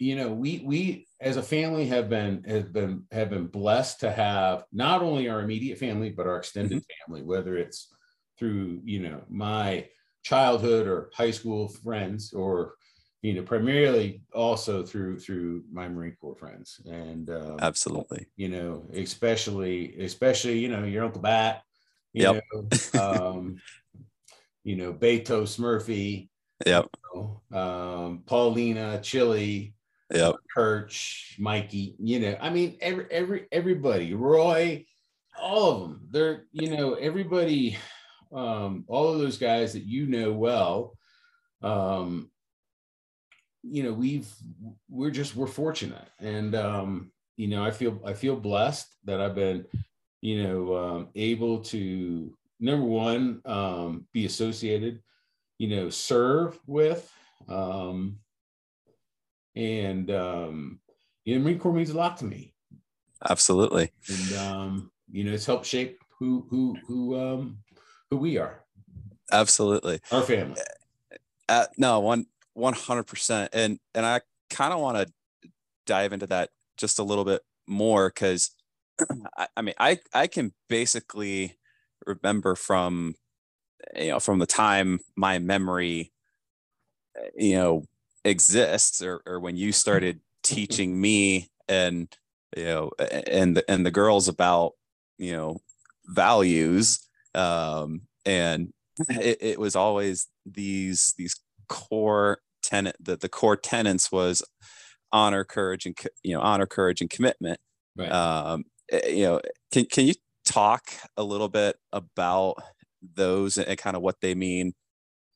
[0.00, 4.10] you know, we we as a family have been have been have been blessed to
[4.10, 7.92] have not only our immediate family but our extended family, whether it's
[8.38, 9.86] through you know my
[10.24, 12.74] childhood or high school friends or
[13.22, 18.26] you know primarily also through through my marine corps friends and um, Absolutely.
[18.36, 21.62] you know especially especially you know your uncle bat
[22.12, 22.44] you Yep.
[22.50, 23.60] know um
[24.64, 26.28] you know beto smurphy
[26.66, 26.88] Yep.
[27.14, 27.20] you
[27.52, 29.74] know, um paulina chili
[30.12, 30.36] Yep.
[30.54, 34.86] Kirch, Mikey, you know, I mean, every every everybody, Roy,
[35.36, 36.06] all of them.
[36.10, 37.76] They're, you know, everybody,
[38.34, 40.96] um, all of those guys that you know well,
[41.62, 42.30] um,
[43.62, 44.28] you know, we've
[44.88, 46.08] we're just we're fortunate.
[46.20, 49.64] And um, you know, I feel I feel blessed that I've been,
[50.20, 55.02] you know, um, able to number one, um, be associated,
[55.58, 57.10] you know, serve with
[57.48, 58.18] um
[59.56, 60.80] and um,
[61.24, 62.54] you know, Marine Corps means a lot to me,
[63.28, 63.90] Absolutely.
[64.08, 67.58] and um, you know, it's helped shape who who who um,
[68.10, 68.64] who we are,
[69.32, 70.00] Absolutely.
[70.10, 70.60] our family.
[71.48, 75.50] Uh, no, one 100% and and i kind of want to
[75.86, 78.50] dive into that just a little bit more because
[79.36, 81.56] I, I mean i i can basically
[82.06, 83.14] remember from
[83.96, 86.12] you know from the time my memory
[87.36, 87.84] you know
[88.24, 92.08] exists or, or when you started teaching me and
[92.56, 94.72] you know and the, and the girls about
[95.18, 95.60] you know
[96.06, 97.00] values
[97.34, 98.72] um and
[99.08, 101.34] it, it was always these these
[101.68, 104.42] core tenant the, the core tenants was
[105.12, 107.58] honor courage and you know honor courage and commitment
[107.96, 108.10] right.
[108.10, 109.40] um eh, you know
[109.72, 110.82] can, can you talk
[111.16, 112.54] a little bit about
[113.14, 114.72] those and kind of what they mean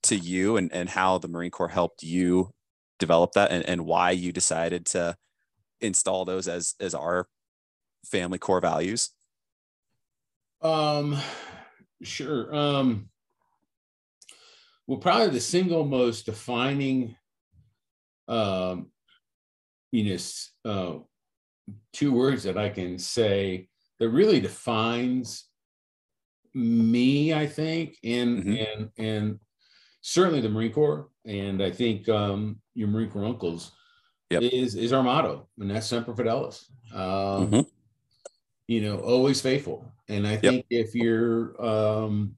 [0.02, 2.50] to you and, and how the marine corps helped you
[2.98, 5.14] develop that and, and why you decided to
[5.80, 7.26] install those as as our
[8.04, 9.11] family core values
[10.62, 11.16] um
[12.02, 13.08] sure um
[14.88, 17.14] well, probably the single most defining,
[18.26, 18.90] um,
[19.92, 20.16] you
[20.64, 20.98] know, uh,
[21.92, 23.68] two words that I can say
[24.00, 25.44] that really defines
[26.54, 28.54] me, I think, and mm-hmm.
[28.54, 29.40] and and
[30.00, 33.72] certainly the Marine Corps, and I think um, your Marine Corps uncles
[34.30, 34.42] yep.
[34.42, 36.64] is is our motto, and that's Semper Fidelis.
[36.94, 37.00] Um,
[37.50, 37.61] mm-hmm.
[38.68, 40.86] You know, always faithful, and I think yep.
[40.86, 42.36] if you're, um,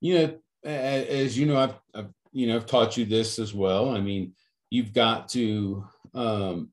[0.00, 3.90] you know, as you know, I've, I've, you know I've taught you this as well.
[3.90, 4.34] I mean,
[4.70, 6.70] you've got to um,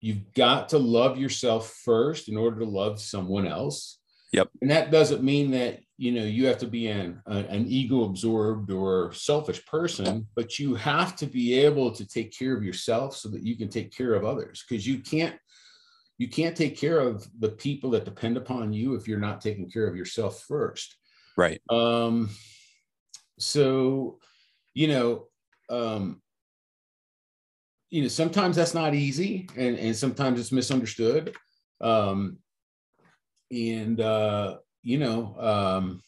[0.00, 3.98] you've got to love yourself first in order to love someone else.
[4.32, 4.48] Yep.
[4.62, 8.70] And that doesn't mean that you know you have to be an an ego absorbed
[8.70, 13.28] or selfish person, but you have to be able to take care of yourself so
[13.30, 14.64] that you can take care of others.
[14.68, 15.34] Because you can't
[16.20, 19.70] you can't take care of the people that depend upon you if you're not taking
[19.70, 20.96] care of yourself first.
[21.34, 21.62] Right.
[21.70, 22.28] Um,
[23.38, 24.18] so
[24.74, 25.26] you know
[25.70, 26.20] um
[27.88, 31.34] you know sometimes that's not easy and and sometimes it's misunderstood
[31.80, 32.36] um
[33.50, 36.02] and uh you know um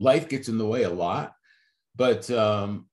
[0.00, 1.34] life gets in the way a lot
[1.94, 2.86] but um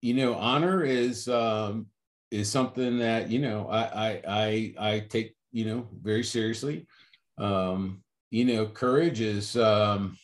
[0.00, 1.86] you know honor is um
[2.30, 6.86] is something that you know i i i, I take you know very seriously.
[7.38, 10.18] Um you know courage is um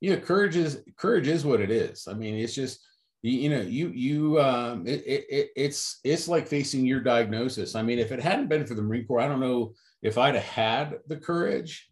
[0.00, 2.06] you know courage is courage is what it is.
[2.06, 2.80] I mean it's just
[3.22, 7.74] you, you know you you um it, it it's it's like facing your diagnosis.
[7.74, 9.72] I mean if it hadn't been for the marine corps i don't know
[10.02, 11.88] if i'd have had the courage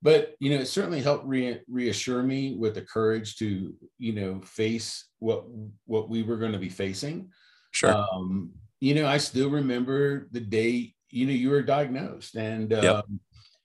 [0.00, 4.40] but you know it certainly helped re- reassure me with the courage to you know
[4.40, 5.44] face what
[5.86, 7.30] what we were going to be facing.
[7.72, 7.94] Sure.
[7.96, 12.84] Um you know i still remember the day you know you were diagnosed and um
[12.84, 13.04] yep.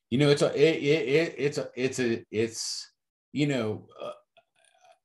[0.10, 2.92] you know it's a it, it, it's a it's a it's
[3.36, 4.12] you know, uh,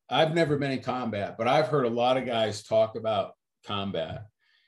[0.09, 3.33] I've never been in combat, but I've heard a lot of guys talk about
[3.67, 4.27] combat.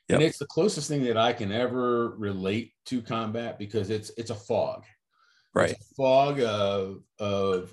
[0.08, 0.16] Yep.
[0.16, 4.30] And it's the closest thing that I can ever relate to combat because it's it's
[4.30, 4.82] a fog.
[5.54, 5.70] Right.
[5.70, 7.72] It's a fog of of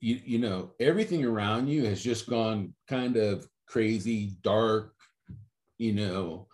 [0.00, 4.94] you, you know, everything around you has just gone kind of crazy, dark,
[5.76, 6.48] you know,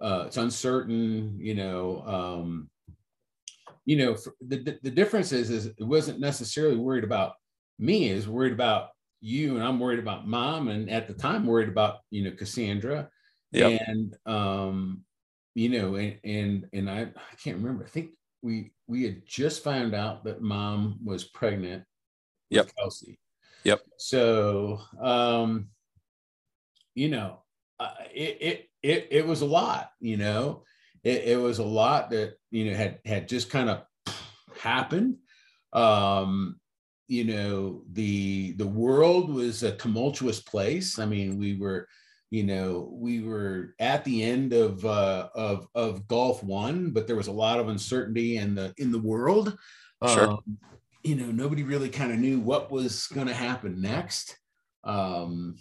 [0.00, 2.70] uh, it's uncertain, you know, um,
[3.84, 7.34] you know, the, the difference is, is it wasn't necessarily worried about
[7.78, 11.68] me is worried about you and I'm worried about mom and at the time worried
[11.68, 13.08] about you know Cassandra.
[13.52, 13.80] Yep.
[13.86, 15.04] and um
[15.54, 18.10] you know and and and I I can't remember I think
[18.42, 21.84] we we had just found out that mom was pregnant
[22.50, 22.70] yep.
[22.76, 23.18] Kelsey.
[23.64, 23.80] Yep.
[23.96, 25.68] So um
[26.94, 27.43] you know
[27.80, 30.62] uh, it, it it it was a lot you know?
[31.02, 33.82] It, it was a lot that you know had had just kind of
[34.58, 35.16] happened.
[35.72, 36.60] Um
[37.08, 40.98] you know the the world was a tumultuous place.
[40.98, 41.88] I mean we were
[42.30, 47.16] you know we were at the end of uh of of gulf one but there
[47.16, 49.56] was a lot of uncertainty in the in the world.
[50.08, 50.28] Sure.
[50.28, 50.58] Um,
[51.02, 54.38] you know nobody really kind of knew what was going to happen next.
[54.84, 55.56] Um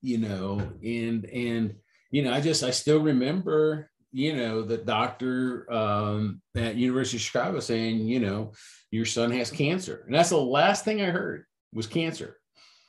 [0.00, 1.74] you know and and
[2.10, 7.22] you know i just i still remember you know the doctor um at university of
[7.22, 8.52] chicago saying you know
[8.90, 10.02] your son has cancer.
[10.06, 12.38] And that's the last thing I heard was cancer.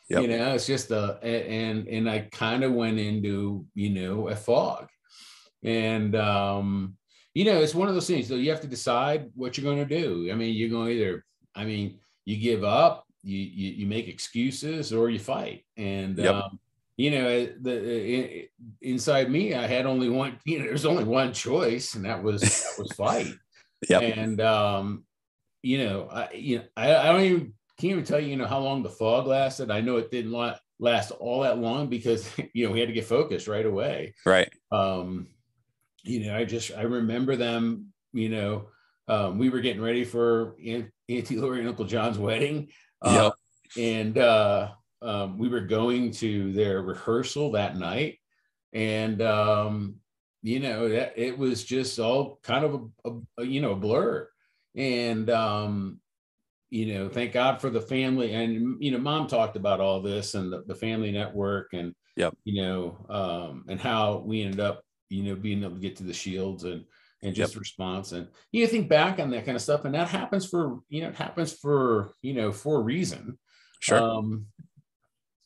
[0.10, 0.22] Yep.
[0.22, 4.36] You know, it's just a and and I kind of went into, you know, a
[4.36, 4.88] fog.
[5.64, 6.98] And um,
[7.34, 8.28] you know, it's one of those things.
[8.28, 10.30] So you have to decide what you're going to do.
[10.32, 14.08] I mean, you're going to either, I mean, you give up, you you, you make
[14.08, 15.64] excuses, or you fight.
[15.78, 16.36] And yep.
[16.36, 16.60] um,
[17.00, 18.50] you know, the
[18.82, 20.38] inside me, I had only one.
[20.44, 23.34] You know, there's only one choice, and that was that was fight.
[23.88, 24.00] Yeah.
[24.00, 25.06] And um,
[25.64, 28.46] you know, I you know, I, I don't even can't even tell you, you know,
[28.46, 29.72] how long the fog lasted.
[29.72, 30.34] I know it didn't
[30.80, 34.16] last all that long because you know we had to get focused right away.
[34.26, 34.52] Right.
[34.70, 35.28] Um,
[36.04, 37.94] you know, I just I remember them.
[38.12, 38.68] You know,
[39.08, 42.68] um, we were getting ready for Aunt, Auntie Lori and Uncle John's wedding,
[43.02, 43.32] uh,
[43.78, 44.72] and uh,
[45.02, 48.20] um, we were going to their rehearsal that night,
[48.74, 49.96] and um,
[50.42, 52.74] you know that it was just all kind of
[53.06, 54.28] a, a, a you know a blur,
[54.76, 56.00] and um,
[56.70, 58.34] you know, thank God for the family.
[58.34, 62.36] And, you know, mom talked about all this and the, the family network and, yep.
[62.44, 66.04] you know, um, and how we ended up, you know, being able to get to
[66.04, 66.86] the shields and,
[67.24, 67.60] and just yep.
[67.60, 68.12] response.
[68.12, 69.86] And you think back on that kind of stuff.
[69.86, 73.40] And that happens for, you know, it happens for, you know, for a reason.
[73.80, 74.00] Sure.
[74.00, 74.46] Um,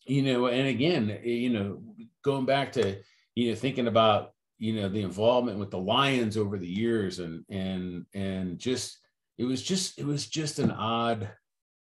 [0.05, 1.81] you know, and again, you know,
[2.23, 2.97] going back to,
[3.35, 7.43] you know, thinking about, you know, the involvement with the Lions over the years and,
[7.49, 8.99] and, and just,
[9.37, 11.29] it was just it was just an odd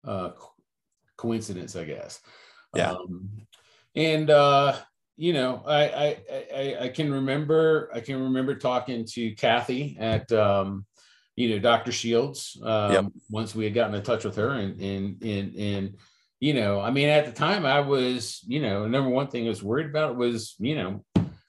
[0.07, 0.31] uh,
[1.17, 2.21] coincidence, I guess.
[2.75, 2.93] Yeah.
[2.93, 3.47] Um,
[3.95, 4.77] and uh,
[5.17, 6.17] you know, I, I,
[6.55, 10.87] I I can remember I can remember talking to Kathy at um,
[11.37, 11.93] you know Dr.
[11.93, 13.05] Shields um, yep.
[13.31, 15.97] once we had gotten in touch with her and and and and
[16.45, 19.49] you know I mean at the time I was you know number one thing I
[19.49, 21.05] was worried about was you know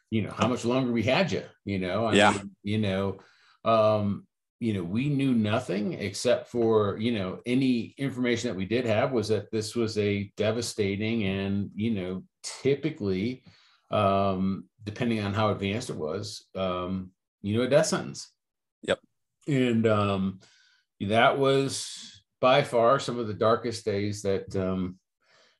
[0.09, 3.17] you know how much longer we had you you know I yeah mean, you know
[3.63, 4.25] um
[4.59, 9.11] you know, we knew nothing except for, you know, any information that we did have
[9.11, 12.23] was that this was a devastating and, you know,
[12.63, 13.43] typically,
[13.91, 18.31] um, depending on how advanced it was, um, you know, a death sentence.
[18.83, 18.99] Yep.
[19.47, 20.39] And um,
[21.01, 22.14] that was
[22.45, 24.99] by far some of the darkest days that, um,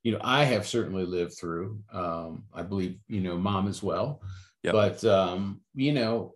[0.03, 1.79] you know, I have certainly lived through.
[1.91, 4.21] Um, I believe, you know, mom as well.
[4.61, 4.73] Yep.
[4.73, 6.35] But, um, you know,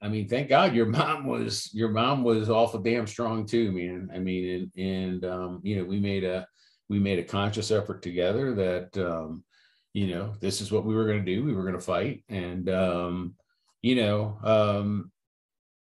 [0.00, 4.10] I mean, thank God your mom was your mom was awful damn strong too, man.
[4.12, 4.44] I mean,
[4.76, 6.44] and and um, you know, we made a
[6.88, 9.44] we made a conscious effort together that um,
[9.92, 11.44] you know, this is what we were gonna do.
[11.44, 12.24] We were gonna fight.
[12.28, 13.36] And um,
[13.80, 15.12] you know, um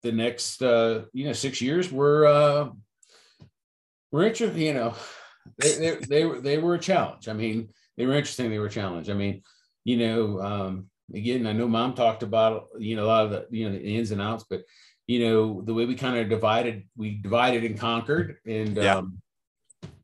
[0.02, 2.70] the next uh, you know, six years were uh
[4.16, 4.96] were interesting, you know,
[5.58, 7.28] they, they they were they were a challenge.
[7.28, 9.10] I mean, they were interesting, they were a challenge.
[9.10, 9.44] I mean,
[9.84, 13.48] you know, um, again, I know mom talked about, you know, a lot of the,
[13.52, 14.64] you know, the ins and outs, but,
[15.06, 18.38] you know, the way we kind of divided, we divided and conquered.
[18.48, 18.98] And, yeah.
[18.98, 19.22] um,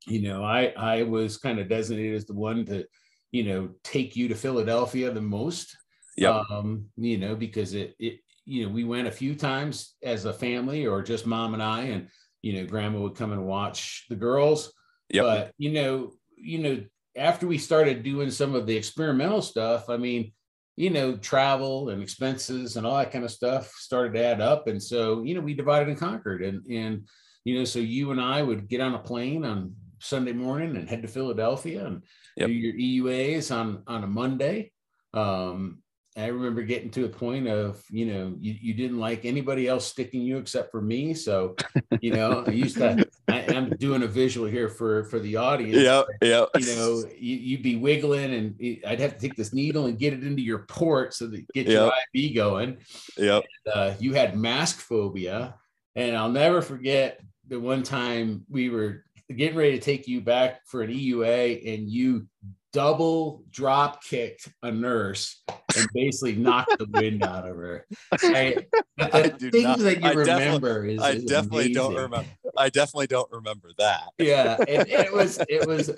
[0.06, 2.86] you know, I, I was kind of designated as the one to,
[3.32, 5.76] you know, take you to Philadelphia the most,
[6.18, 6.44] yeah.
[6.52, 10.34] um, you know, because it, it, you know, we went a few times as a
[10.34, 12.08] family or just mom and I, and,
[12.42, 14.74] you know, grandma would come and watch the girls.
[15.10, 15.24] Yep.
[15.24, 16.84] But, you know, you know,
[17.16, 20.32] after we started doing some of the experimental stuff, I mean,
[20.78, 24.68] you know, travel and expenses and all that kind of stuff started to add up.
[24.68, 26.42] And so, you know, we divided and conquered.
[26.42, 27.08] And, and,
[27.44, 30.90] you know, so you and I would get on a plane on Sunday morning and
[30.90, 32.04] head to Philadelphia and
[32.38, 32.48] yep.
[32.48, 32.74] do your
[33.06, 34.72] EUAs on, on a Monday.
[35.14, 35.84] Um,
[36.18, 39.86] I remember getting to a point of, you know, you, you didn't like anybody else
[39.86, 41.14] sticking you except for me.
[41.14, 41.56] So,
[42.02, 45.78] you know, I used to, I, am doing a visual here for, for the audience.
[45.78, 46.04] Yeah.
[46.22, 46.46] Yeah.
[46.58, 50.12] You know, you, would be wiggling and I'd have to take this needle and get
[50.12, 52.78] it into your port so that get your IV going.
[53.18, 53.46] Yep.
[53.66, 55.56] And, uh, you had mask phobia.
[55.96, 60.66] And I'll never forget the one time we were getting ready to take you back
[60.66, 62.28] for an EUA and you
[62.74, 65.44] double drop kicked a nurse
[65.76, 67.86] and basically knocked the wind out of her.
[68.22, 68.66] I,
[69.00, 71.74] I things not, that you I remember is, I definitely amazing.
[71.74, 72.30] don't remember.
[72.58, 74.10] I definitely don't remember that.
[74.18, 75.90] Yeah, and, it was it was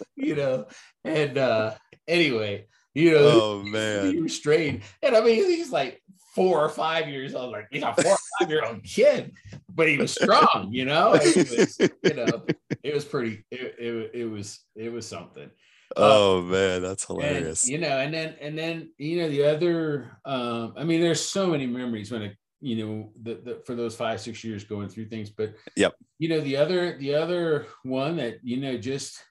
[0.16, 0.66] you know,
[1.04, 1.74] and uh
[2.08, 6.02] anyway, you know, oh man, he was strained, and I mean he's like
[6.34, 9.32] four or five years old, like he's a four or five year old kid,
[9.68, 11.14] but he was strong, you know.
[11.14, 12.44] It was, you know,
[12.82, 13.44] it was pretty.
[13.50, 15.50] It, it, it was it was something.
[15.96, 17.64] Oh um, man, that's hilarious.
[17.64, 20.18] And, you know, and then and then you know the other.
[20.24, 23.94] Um, I mean, there's so many memories when it you know the, the for those
[23.94, 25.94] five six years going through things, but yep.
[26.18, 29.22] You know the other the other one that you know just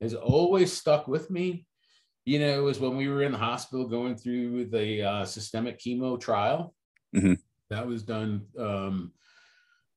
[0.00, 1.66] has always stuck with me
[2.24, 5.78] you know, it was when we were in the hospital going through the uh, systemic
[5.78, 6.74] chemo trial.
[7.14, 7.34] Mm-hmm.
[7.70, 9.12] That was done um,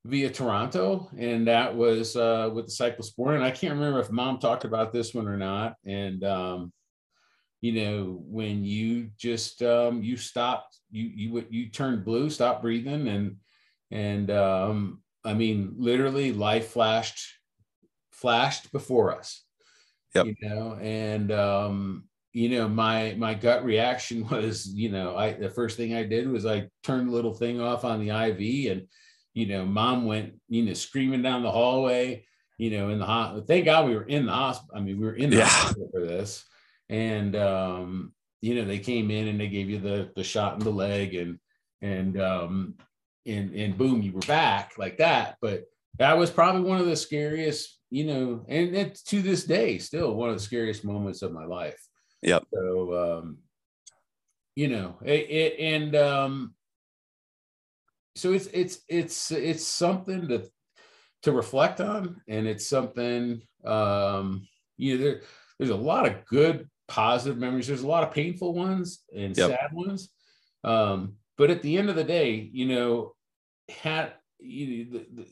[0.05, 3.35] via Toronto, and that was uh, with the cyclosporin.
[3.35, 5.75] And I can't remember if mom talked about this one or not.
[5.85, 6.73] And um,
[7.61, 13.07] you know, when you just um, you stopped, you you you turned blue, stopped breathing,
[13.07, 13.37] and
[13.89, 17.25] and um, I mean, literally, life flashed
[18.11, 19.43] flashed before us.
[20.13, 20.25] Yep.
[20.25, 22.03] You know, and um,
[22.37, 26.29] you know my my gut reaction was you know i the first thing i did
[26.29, 28.87] was i turned the little thing off on the iv and
[29.33, 32.23] you know mom went you know screaming down the hallway
[32.57, 33.45] you know, in the hospital.
[33.45, 34.75] Thank God we were in the hospital.
[34.75, 35.45] I mean, we were in the yeah.
[35.45, 36.43] hospital for this.
[36.89, 40.59] And, um, you know, they came in and they gave you the, the shot in
[40.59, 41.39] the leg and,
[41.81, 42.75] and, um,
[43.25, 45.37] and, and boom, you were back like that.
[45.41, 45.65] But
[45.99, 50.15] that was probably one of the scariest, you know, and it's to this day, still
[50.15, 51.86] one of the scariest moments of my life.
[52.27, 52.43] Yep.
[52.53, 53.37] So, um,
[54.55, 56.53] you know, it, it and, um,
[58.15, 60.49] so it's, it's, it's, it's something to
[61.23, 64.47] to reflect on, and it's something um,
[64.77, 65.21] you know there,
[65.57, 67.67] there's a lot of good positive memories.
[67.67, 69.49] There's a lot of painful ones and yep.
[69.49, 70.09] sad ones,
[70.63, 73.15] um, but at the end of the day, you know,
[73.69, 75.27] had you know, the, the,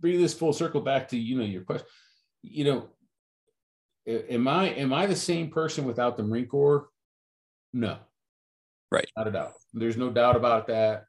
[0.00, 1.86] bring this full circle back to you know your question.
[2.42, 2.88] You know,
[4.06, 6.88] am I am I the same person without the Marine Corps?
[7.72, 7.98] No,
[8.90, 9.52] right, not a doubt.
[9.72, 11.04] There's no doubt about that.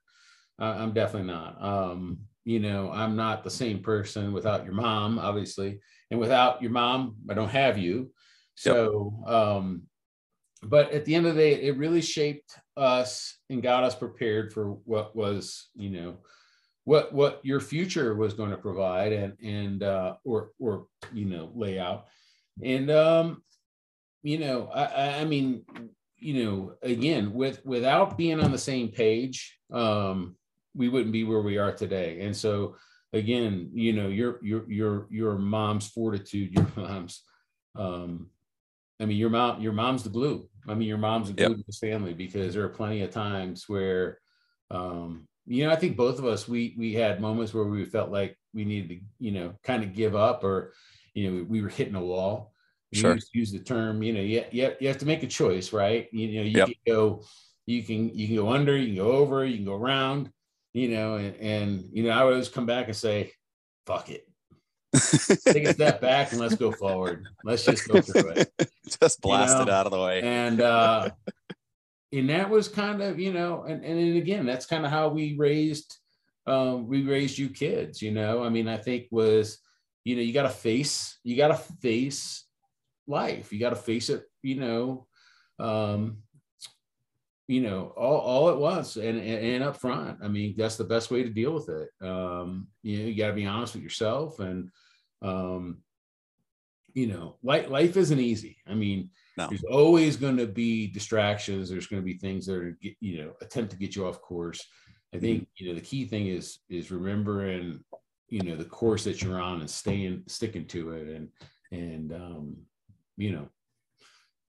[0.60, 1.62] I'm definitely not.
[1.62, 5.80] Um, you know i'm not the same person without your mom obviously
[6.12, 8.12] and without your mom i don't have you
[8.56, 9.34] so yep.
[9.34, 9.84] um
[10.62, 14.52] but at the end of the day it really shaped us and got us prepared
[14.52, 16.18] for what was you know
[16.86, 21.52] what what your future was going to provide and and uh or or you know
[21.56, 22.08] lay out
[22.62, 23.42] and um
[24.22, 25.64] you know i i mean
[26.18, 30.36] you know again with without being on the same page um
[30.76, 32.22] we wouldn't be where we are today.
[32.22, 32.76] And so
[33.12, 37.22] again, you know, your your your your mom's fortitude, your mom's
[37.76, 38.30] um
[39.00, 40.50] I mean your mom your mom's the glue.
[40.68, 41.58] I mean your mom's the glue yep.
[41.58, 44.20] to this family because there are plenty of times where
[44.72, 48.12] um you know, I think both of us we we had moments where we felt
[48.12, 50.74] like we needed to, you know, kind of give up or
[51.14, 52.54] you know, we were hitting a wall.
[52.94, 53.16] Sure.
[53.16, 56.08] Use, use the term, you know, you, you, you have to make a choice, right?
[56.12, 56.68] You, know, you yep.
[56.68, 57.24] can go,
[57.66, 60.30] you can you can go under, you can go over, you can go around
[60.74, 63.32] you know, and, and you know, I would always come back and say,
[63.86, 64.28] fuck it.
[65.46, 67.26] Take a step back and let's go forward.
[67.44, 68.52] Let's just go through it.
[69.00, 69.64] just blast you know?
[69.64, 70.22] it out of the way.
[70.22, 71.10] And uh
[72.12, 75.36] and that was kind of, you know, and, and again, that's kind of how we
[75.36, 75.98] raised
[76.48, 78.44] um we raised you kids, you know.
[78.44, 79.60] I mean, I think was,
[80.04, 82.46] you know, you gotta face, you gotta face
[83.08, 83.52] life.
[83.52, 85.08] You gotta face it, you know.
[85.60, 86.24] Um,
[87.48, 90.84] you know all, all at once and, and, and up front i mean that's the
[90.84, 93.84] best way to deal with it um you know you got to be honest with
[93.84, 94.70] yourself and
[95.22, 95.80] um
[96.94, 99.48] you know life, life isn't easy i mean no.
[99.48, 103.34] there's always going to be distractions there's going to be things that are you know
[103.42, 104.66] attempt to get you off course
[105.14, 105.64] i think mm-hmm.
[105.66, 107.84] you know the key thing is is remembering
[108.30, 111.30] you know the course that you're on and staying sticking to it and
[111.72, 112.56] and um
[113.18, 113.48] you know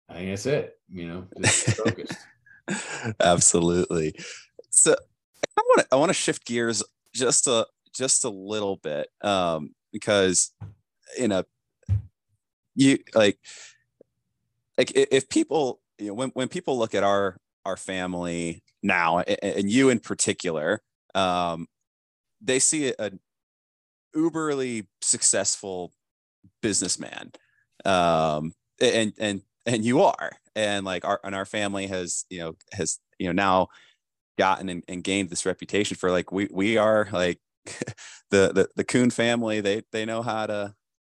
[0.09, 2.17] i think that's it you know focused
[3.19, 4.15] Absolutely.
[4.69, 4.95] So
[5.57, 9.73] I want to I want to shift gears just a just a little bit um,
[9.91, 10.51] because
[11.17, 11.43] you know
[12.75, 13.39] you like
[14.77, 19.69] like if people you know when when people look at our our family now and
[19.69, 20.81] you in particular
[21.15, 21.67] um,
[22.41, 23.19] they see an
[24.15, 25.93] uberly successful
[26.61, 27.31] businessman
[27.85, 30.31] um, and and and you are.
[30.55, 33.67] And like our and our family has you know has you know now
[34.37, 37.39] gotten and, and gained this reputation for like we we are like
[38.31, 39.61] the the the Coon family.
[39.61, 40.73] They they know how to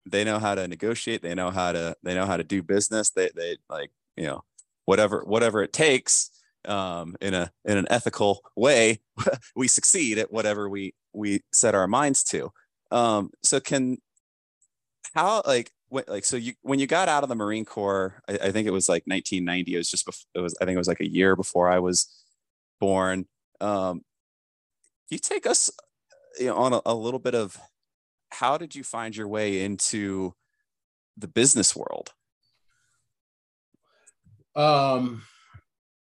[0.06, 1.22] they know how to negotiate.
[1.22, 3.10] They know how to they know how to do business.
[3.10, 4.42] They they like you know
[4.86, 6.30] whatever whatever it takes
[6.66, 9.00] um, in a in an ethical way
[9.56, 12.50] we succeed at whatever we we set our minds to
[12.90, 13.98] um, so can
[15.14, 18.52] how like like so you when you got out of the Marine Corps, I, I
[18.52, 19.74] think it was like 1990.
[19.74, 21.78] It was just before, it was I think it was like a year before I
[21.78, 22.24] was
[22.80, 23.26] born.
[23.60, 24.02] Um,
[25.08, 25.70] you take us
[26.38, 27.58] you know, on a, a little bit of
[28.30, 30.34] how did you find your way into
[31.16, 32.12] the business world?
[34.54, 35.22] Um,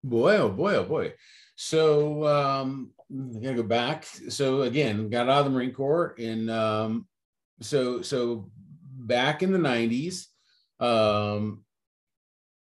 [0.03, 1.13] boy, oh boy, oh boy.
[1.55, 4.05] So um, I gotta go back.
[4.05, 7.07] So again, got out of the Marine Corps, and um,
[7.61, 8.51] so so
[8.99, 10.27] back in the 90s
[10.81, 11.65] um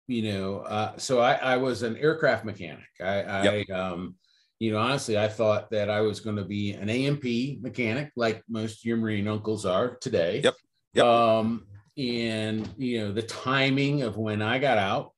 [0.08, 3.68] you know uh, so I, I was an aircraft mechanic i yep.
[3.70, 4.16] i um
[4.60, 8.44] you know honestly i thought that i was going to be an A&P mechanic like
[8.48, 10.56] most of your marine uncles are today yep.
[10.94, 11.06] yep.
[11.06, 11.66] um
[11.98, 15.12] and you know the timing of when i got out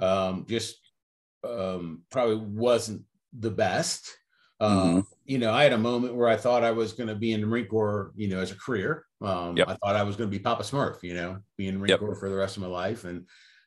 [0.00, 0.76] um just
[1.44, 3.02] um probably wasn't
[3.38, 4.10] the best
[4.64, 4.96] mm-hmm.
[4.96, 7.32] Um, you know, I had a moment where I thought I was going to be
[7.32, 9.04] in the Marine Corps, you know, as a career.
[9.22, 9.68] Um, yep.
[9.68, 11.90] I thought I was going to be Papa Smurf, you know, be in the Marine
[11.90, 12.00] yep.
[12.00, 13.04] Corps for the rest of my life.
[13.04, 13.26] And,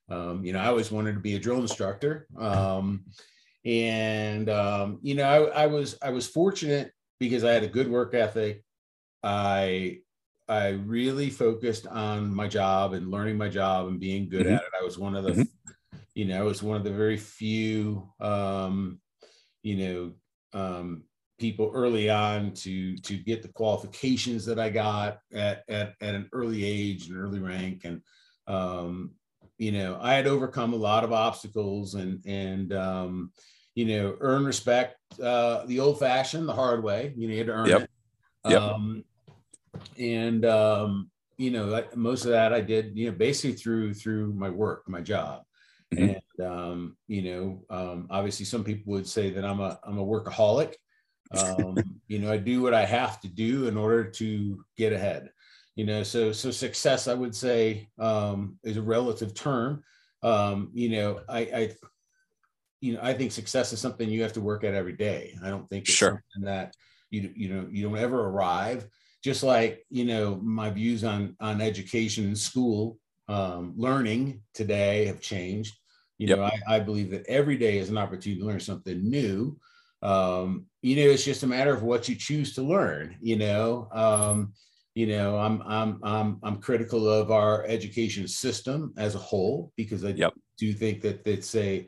[0.09, 2.27] um, you know, I always wanted to be a drill instructor.
[2.37, 3.05] Um,
[3.65, 7.89] and, um, you know, I, I was, I was fortunate because I had a good
[7.89, 8.63] work ethic.
[9.23, 9.99] I,
[10.47, 14.55] I really focused on my job and learning my job and being good Mhm.
[14.55, 14.71] at it.
[14.79, 15.47] I was one of the, Mhm.
[16.13, 19.01] you know, I was one of the very few, um,
[19.63, 20.13] you know,
[20.53, 21.03] um,
[21.39, 26.29] people early on to to get the qualifications that I got at at, at an
[26.33, 27.85] early age and early rank.
[27.85, 28.01] And
[28.47, 29.11] um,
[29.57, 33.31] you know, I had overcome a lot of obstacles and and um,
[33.75, 37.13] you know, earn respect uh, the old fashioned, the hard way.
[37.15, 37.81] You know, you had to earn Yep.
[37.81, 37.89] it.
[38.49, 38.61] Yep.
[38.61, 39.03] Um,
[39.99, 44.49] and um, you know, most of that I did, you know, basically through through my
[44.49, 45.43] work, my job.
[45.91, 46.19] Mhm.
[46.39, 50.05] And um, you know, um, obviously, some people would say that I'm a I'm a
[50.05, 50.75] workaholic.
[51.31, 55.29] Um, you know, I do what I have to do in order to get ahead.
[55.75, 59.83] You know, so so success, I would say, um, is a relative term.
[60.23, 61.75] Um, you know, I, I
[62.81, 65.35] you know, I think success is something you have to work at every day.
[65.43, 66.23] I don't think it's Sure.
[66.41, 66.75] that
[67.09, 68.87] you you know you don't ever arrive.
[69.23, 75.21] Just like you know, my views on on education and school um, learning today have
[75.21, 75.77] changed.
[76.17, 76.37] You Yep.
[76.37, 79.59] know, I, I believe that every day is an opportunity to learn something new.
[80.01, 83.17] Um, you know, it's just a matter of what you choose to learn.
[83.21, 84.53] You know, um,
[84.95, 90.03] you know, I'm I'm I'm I'm critical of our education system as a whole because
[90.05, 90.33] I Yep.
[90.57, 91.87] do think that it's a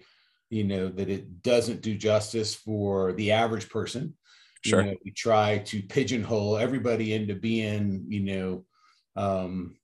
[0.49, 4.15] you know that it doesn't do justice for the average person
[4.61, 4.81] Sure.
[4.81, 8.65] you know, we try to pigeonhole everybody into being you know
[9.15, 9.78] um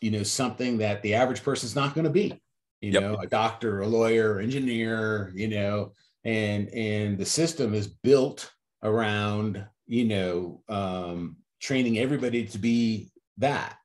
[0.00, 2.40] you know something that the average person's not going to be
[2.80, 3.02] you Yep.
[3.02, 5.92] know a doctor a lawyer engineer you know
[6.24, 13.76] and and the system is built around you know um training everybody to be that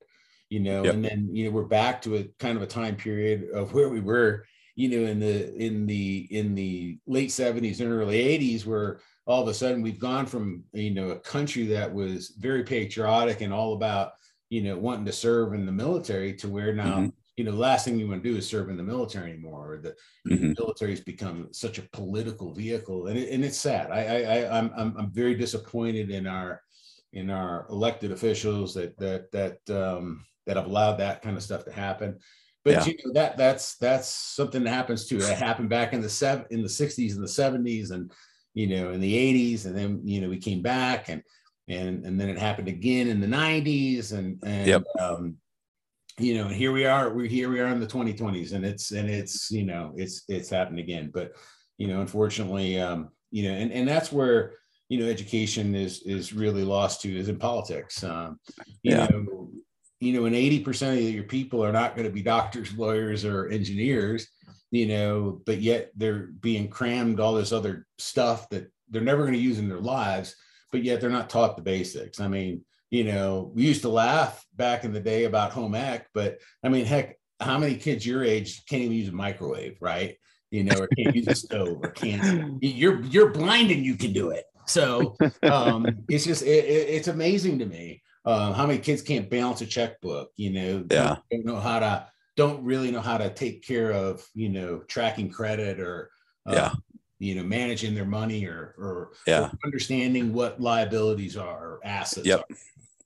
[0.49, 0.93] you know Yep.
[0.93, 3.89] and then you know we're back to a kind of a time period of where
[3.89, 4.45] we were
[4.75, 9.41] you know in the in the in the late 70s and early 80s where all
[9.41, 13.53] of a sudden we've gone from you know a country that was very patriotic and
[13.53, 14.13] all about
[14.49, 17.13] you know wanting to serve in the military to where now Mhm.
[17.35, 19.73] you know the last thing you want to do is serve in the military anymore
[19.73, 20.57] or the, the Mhm.
[20.57, 24.71] military's become such a political vehicle and, it, and it's sad I, I i I'm,
[24.77, 26.61] I'm i'm very disappointed in our
[27.13, 31.65] in our elected officials that that that um that have allowed that kind of stuff
[31.65, 32.19] to happen
[32.63, 32.85] but Yeah.
[32.85, 36.45] you know that that's that's something that happens too that happened back in the seven
[36.51, 38.11] in the 60s and the 70s and
[38.53, 41.21] you know in the 80s and then you know we came back and
[41.67, 44.83] and and then it happened again in the 90s and and Yep.
[44.99, 45.35] um
[46.19, 49.09] you know here we are we're here we are in the 2020s and it's and
[49.09, 51.33] it's you know it's it's happened again but
[51.77, 54.53] you know unfortunately um you know and and that's where
[54.89, 58.39] you know education is is really lost to is in politics um
[58.83, 59.07] you Yeah.
[59.07, 59.49] know
[59.99, 63.47] you know and 80% of your people are not going to be doctors lawyers or
[63.47, 64.27] engineers
[64.71, 69.33] you know but yet they're being crammed all this other stuff that they're never going
[69.33, 70.35] to use in their lives
[70.75, 72.61] but yet they're not taught the basics i mean
[72.91, 76.67] you know we used to laugh back in the day about home ec but i
[76.67, 80.17] mean heck how many kids your age can't even use a microwave right
[80.51, 84.11] you know or can't use a stove or can't you're you're blind and you can
[84.11, 85.15] do it so
[85.45, 89.61] um it's just it, it- it's amazing to me um how many kids can't balance
[89.61, 91.15] a checkbook you know Yeah.
[91.31, 92.05] don't know how to
[92.35, 96.11] don't really know how to take care of you know tracking credit or
[96.45, 96.73] uh, Yeah.
[97.19, 99.45] You know managing their money or or, Yeah.
[99.47, 102.39] or understanding what liabilities are or assets Yep.
[102.49, 102.55] are.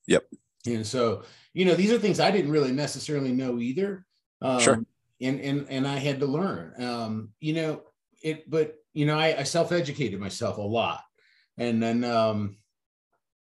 [0.08, 0.28] Yep.
[0.68, 4.06] and so you know these are things i didn't really necessarily know either
[4.42, 4.84] um, Sure.
[5.22, 7.82] and and and i had to learn um you know
[8.24, 11.02] it but you know i, I self-educated myself a lot
[11.58, 12.58] and then um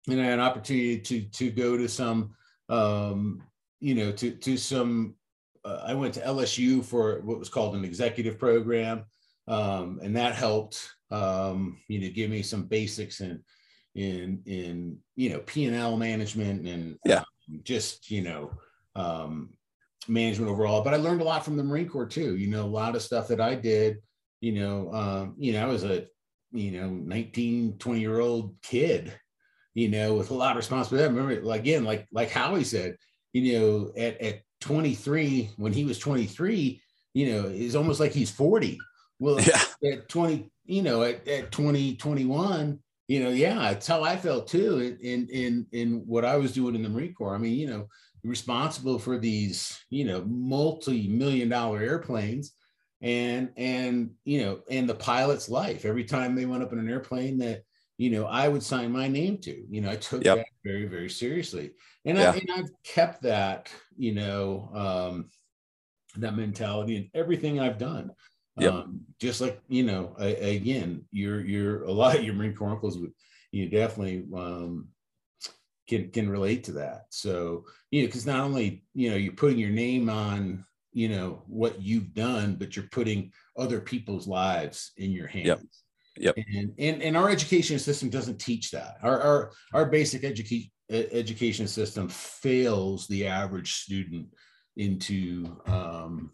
[0.10, 2.34] and i had an opportunity to to go to some
[2.70, 3.44] um
[3.82, 5.16] you know to to some
[5.66, 9.04] uh, i went to lsu for what was called an executive program
[9.48, 13.44] um and that helped um you know give me some basics in
[13.96, 17.20] in in you know p&l management and Yeah.
[17.20, 18.52] um, just you know
[18.96, 19.50] um
[20.08, 22.66] management overall but i learned a lot from the marine corps too you know a
[22.66, 23.98] lot of stuff that i did
[24.42, 26.06] you know um you know i was a
[26.52, 29.14] you know 19 20 year old kid
[29.74, 32.96] you know with a lot of responsibility I remember again like like howie said
[33.34, 36.82] you know at, at 23 when he was 23
[37.14, 38.80] you know it's almost like he's 40
[39.24, 39.62] well Yeah.
[39.94, 44.48] at 20 you know at, at 20 21 you know yeah it's how i felt
[44.48, 47.68] too in in in what i was doing in the marine corps i mean you
[47.68, 47.88] know
[48.24, 52.54] responsible for these you know multi-million dollar airplanes
[53.02, 56.90] and and you know and the pilot's life every time they went up in an
[56.90, 57.62] airplane that
[57.98, 60.38] you know i would sign my name to you know i took Yep.
[60.38, 61.72] that very very seriously
[62.06, 62.32] and, Yeah.
[62.32, 65.30] I, and i've kept that you know um
[66.16, 68.12] that mentality in everything i've done
[68.58, 68.74] Yep.
[68.74, 72.70] um just like you know a, again you're you're a lot of your marine corps
[72.70, 73.12] uncles would
[73.52, 74.90] you definitely um
[75.88, 77.06] can can relate to that.
[77.10, 81.44] So you know, because not only you know you're putting your name on you know
[81.48, 85.48] what you've done, but you're putting other people's lives in your hands.
[85.48, 85.62] Yep.
[86.16, 86.38] Yep.
[86.56, 88.98] And, and and our education system doesn't teach that.
[89.02, 94.28] Our our our basic education education system fails the average student
[94.78, 96.32] into um,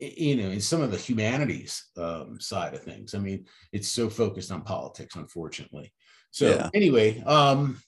[0.00, 3.14] you know in some of the humanities um, side of things.
[3.14, 5.92] I mean, it's so focused on politics, unfortunately.
[6.30, 6.70] So Yeah.
[6.74, 7.80] anyway, um,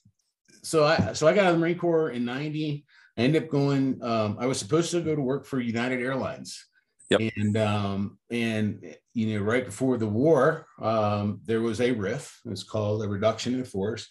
[0.63, 2.85] so I so I got out of the Marine Corps in '90.
[3.17, 4.01] I ended up going.
[4.03, 6.65] Um, I was supposed to go to work for United Airlines.
[7.09, 7.31] Yep.
[7.37, 12.39] And um, and you know, right before the war, um, there was a RIF.
[12.45, 14.07] It's called a reduction in force.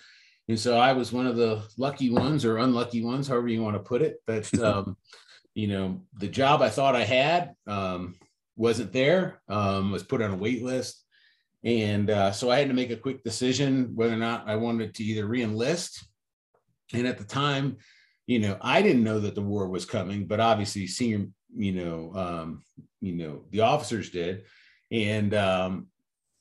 [0.49, 3.77] And so I was one of the lucky ones or unlucky ones, however you want
[3.77, 4.17] to put it.
[4.27, 4.97] That um,
[5.59, 8.15] you know, the job I thought I had um,
[8.55, 9.43] wasn't there.
[9.49, 11.05] Um, was put on a wait list,
[11.65, 14.95] and uh, so I had to make a quick decision whether or not I wanted
[14.95, 16.05] to either reenlist.
[16.93, 17.79] And at the time,
[18.29, 22.13] you know, I didn't know that the war was coming, but obviously, senior, you know,
[22.15, 22.63] um,
[23.01, 24.45] you know, the officers did,
[24.93, 25.89] and um,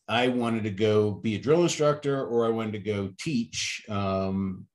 [0.07, 4.67] I wanted to go be a drill instructor, or I wanted to go teach um,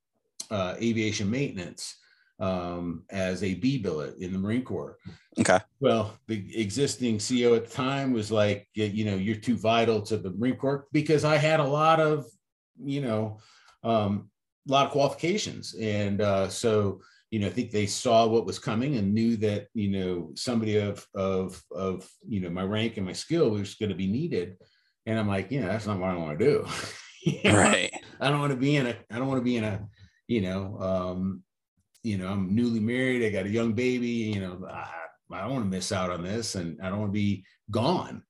[0.51, 1.95] uh, aviation maintenance
[2.39, 4.97] um, as a B billet in the Marine Corps.
[5.39, 5.59] Okay.
[5.79, 10.17] Well, the existing CEO at the time was like, you know, you're too vital to
[10.17, 12.25] the Marine Corps because I had a lot of,
[12.79, 13.39] you know,
[13.83, 14.29] um,
[14.67, 15.75] a lot of qualifications.
[15.75, 19.67] And uh, so, you know, I think they saw what was coming and knew that,
[19.73, 23.89] you know, somebody of, of, of, you know, my rank and my skill was going
[23.89, 24.57] to be needed.
[25.05, 26.65] And I'm like, yeah, that's not what I want to do.
[27.25, 27.57] You know?
[27.57, 27.89] Right.
[28.19, 29.87] I don't want to be in a, I don't want to be in a,
[30.27, 31.43] you know, um,
[32.03, 33.23] you know, I'm newly married.
[33.23, 34.89] I got a young baby, you know, I,
[35.31, 38.23] I don't want to miss out on this and I don't want to be gone.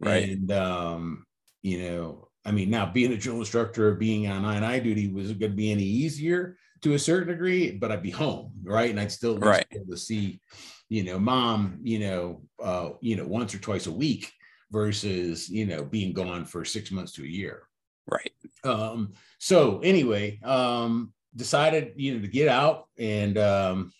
[0.00, 0.28] Right.
[0.30, 1.26] And, um,
[1.62, 4.78] you know, I mean, now being a drill instructor, or being on I and I
[4.78, 8.52] duty was going to be any easier to a certain degree, but I'd be home,
[8.62, 8.90] right?
[8.90, 9.66] And I'd still Right.
[9.70, 10.40] be able to see,
[10.88, 14.32] you know, mom, you know, uh, you know, once or twice a week
[14.70, 17.68] versus, you know, being gone for six months to a year
[18.06, 18.32] Right.
[18.64, 23.92] um so anyway um decided you know to get out and um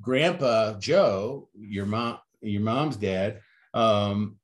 [0.00, 3.40] grandpa joe your mom your mom's dad
[3.74, 4.36] um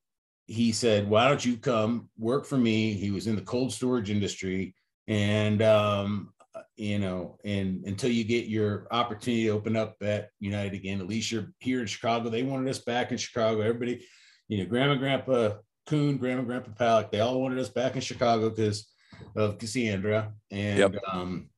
[0.47, 4.11] he said why don't you come work for me he was in the cold storage
[4.11, 4.75] industry
[5.07, 6.33] and um
[6.77, 11.07] you know and until you get your opportunity to open up at united again at
[11.07, 14.05] least you're here in chicago they wanted us back in chicago everybody
[14.49, 15.51] you know grandma grandpa
[15.87, 18.93] Coon, grandma grandpa Palick, they all wanted us back in chicago because
[19.37, 20.33] of Cassandra.
[20.51, 20.95] And Yep.
[21.11, 21.49] um,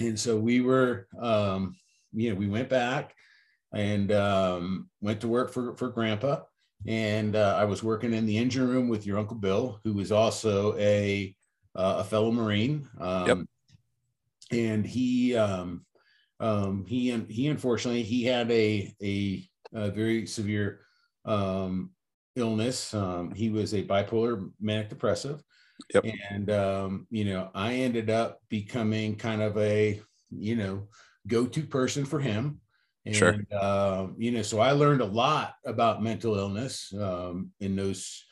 [0.00, 1.76] and so we were um,
[2.12, 3.14] you know, we went back
[3.72, 6.42] and um went to work for for grandpa.
[6.86, 10.12] And uh, I was working in the engine room with your uncle Bill, who was
[10.12, 11.34] also a
[11.74, 12.88] uh, a fellow Marine.
[13.00, 13.38] Um Yep.
[14.52, 15.84] and he um
[16.40, 20.80] um he he unfortunately he had a a, a very severe
[21.24, 21.90] um
[22.36, 22.92] illness.
[22.92, 25.42] Um, he was a bipolar manic depressive.
[25.92, 26.04] Yep.
[26.30, 30.00] And um, you know, I ended up becoming kind of a,
[30.30, 30.88] you know,
[31.26, 32.60] go-to person for him.
[33.06, 33.36] And Sure.
[33.52, 38.24] uh, you know, so I learned a lot about mental illness um, in those,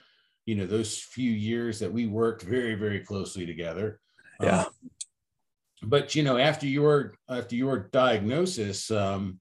[0.47, 4.01] you know, those few years that we worked very, very closely together.
[4.41, 4.61] Yeah.
[4.61, 4.67] Um,
[5.83, 9.41] but you know, after your after your diagnosis, um,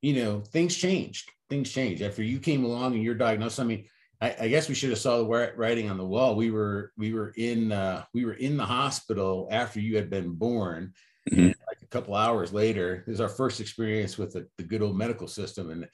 [0.00, 1.30] you know, things changed.
[1.50, 3.58] Things changed after you came along and your diagnosis.
[3.58, 3.86] I mean,
[4.20, 6.34] I, I guess we should have saw the writing on the wall.
[6.34, 10.34] We were we were in uh, we were in the hospital after you had been
[10.34, 10.92] born.
[11.30, 11.38] Mhm.
[11.38, 14.82] And like a couple hours later, it was our first experience with the, the good
[14.82, 15.86] old medical system, and,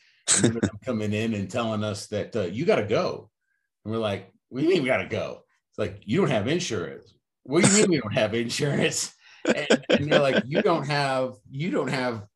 [0.43, 3.31] and them coming in and telling us that uh, you got to go,
[3.85, 6.31] and we're like, "What do you mean we got to go?" It's like you don't
[6.31, 7.15] have insurance.
[7.43, 9.13] What do you mean we don't have insurance?
[9.45, 12.27] And, and they're like, "You don't have you don't have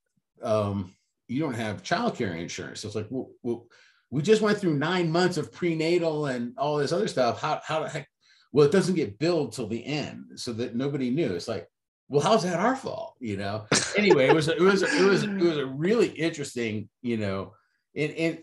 [0.42, 0.94] um,
[1.28, 3.66] you don't have childcare insurance." So it's like, well, well,
[4.10, 7.40] we just went through nine months of prenatal and all this other stuff.
[7.40, 8.08] How how the heck?
[8.52, 11.34] Well, it doesn't get billed till the end, so that nobody knew.
[11.34, 11.68] It's like,
[12.08, 13.16] well, how's that our fault?
[13.20, 13.66] You know.
[13.96, 17.52] Anyway, it was it was it was it was a really interesting, you know,
[17.94, 18.38] and and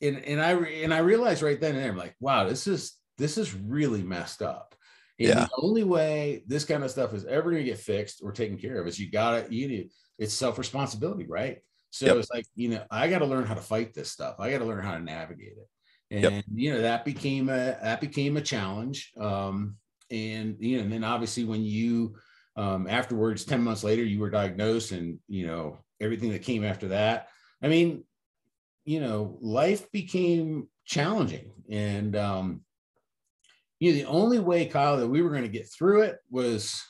[0.00, 2.66] and and I re- and I realized right then and there, I'm like, wow, this
[2.66, 4.74] is this is really messed up.
[5.18, 5.44] And Yeah.
[5.46, 8.58] the only way this kind of stuff is ever going to get fixed or taken
[8.58, 11.58] care of is you got to you need it's self responsibility, right?
[11.96, 12.16] So Yep.
[12.18, 14.36] it's like you know I got to learn how to fight this stuff.
[14.38, 15.68] I got to learn how to navigate it,
[16.10, 16.44] and Yep.
[16.54, 19.12] you know that became a that became a challenge.
[19.18, 19.76] Um,
[20.10, 22.16] and you know, and then obviously when you
[22.56, 26.88] um, afterwards, ten months later, you were diagnosed, and you know everything that came after
[26.88, 27.28] that.
[27.62, 28.04] I mean,
[28.84, 32.60] you know, life became challenging, and um,
[33.80, 36.82] you know the only way, Kyle, that we were going to get through it was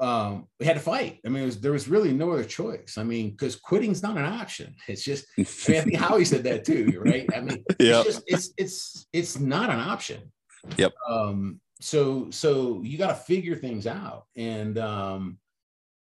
[0.00, 1.20] um, we had to fight.
[1.26, 2.96] I mean, was, there was really no other choice.
[2.96, 4.74] I mean, because quitting's not an option.
[4.88, 7.28] It's just, I, mean, I think Howie said that too, right?
[7.36, 7.78] I mean, Yep.
[7.78, 10.32] it's just, it's, it's, it's not an option.
[10.78, 10.92] Yep.
[11.08, 15.38] Um, so, so you got to figure things out and, um,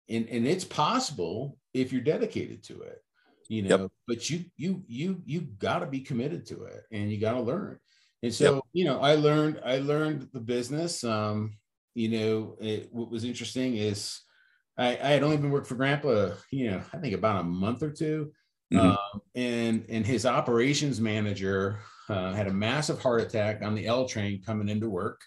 [0.09, 3.01] and, and it's possible if you're dedicated to it,
[3.47, 3.91] you know, Yep.
[4.07, 7.41] but you, you, you, you got to be committed to it and you got to
[7.41, 7.79] learn.
[8.23, 11.03] And so, you know, I learned, I learned the business.
[11.03, 11.57] Um,
[11.95, 14.21] you know, it, what was interesting is
[14.77, 17.81] I, I had only been working for Grandpa, you know, I think about a month
[17.81, 18.31] or 2
[18.73, 18.79] Mhm.
[18.79, 21.79] Um, and and his operations manager
[22.09, 25.21] uh, had a massive heart attack on the L train coming into work,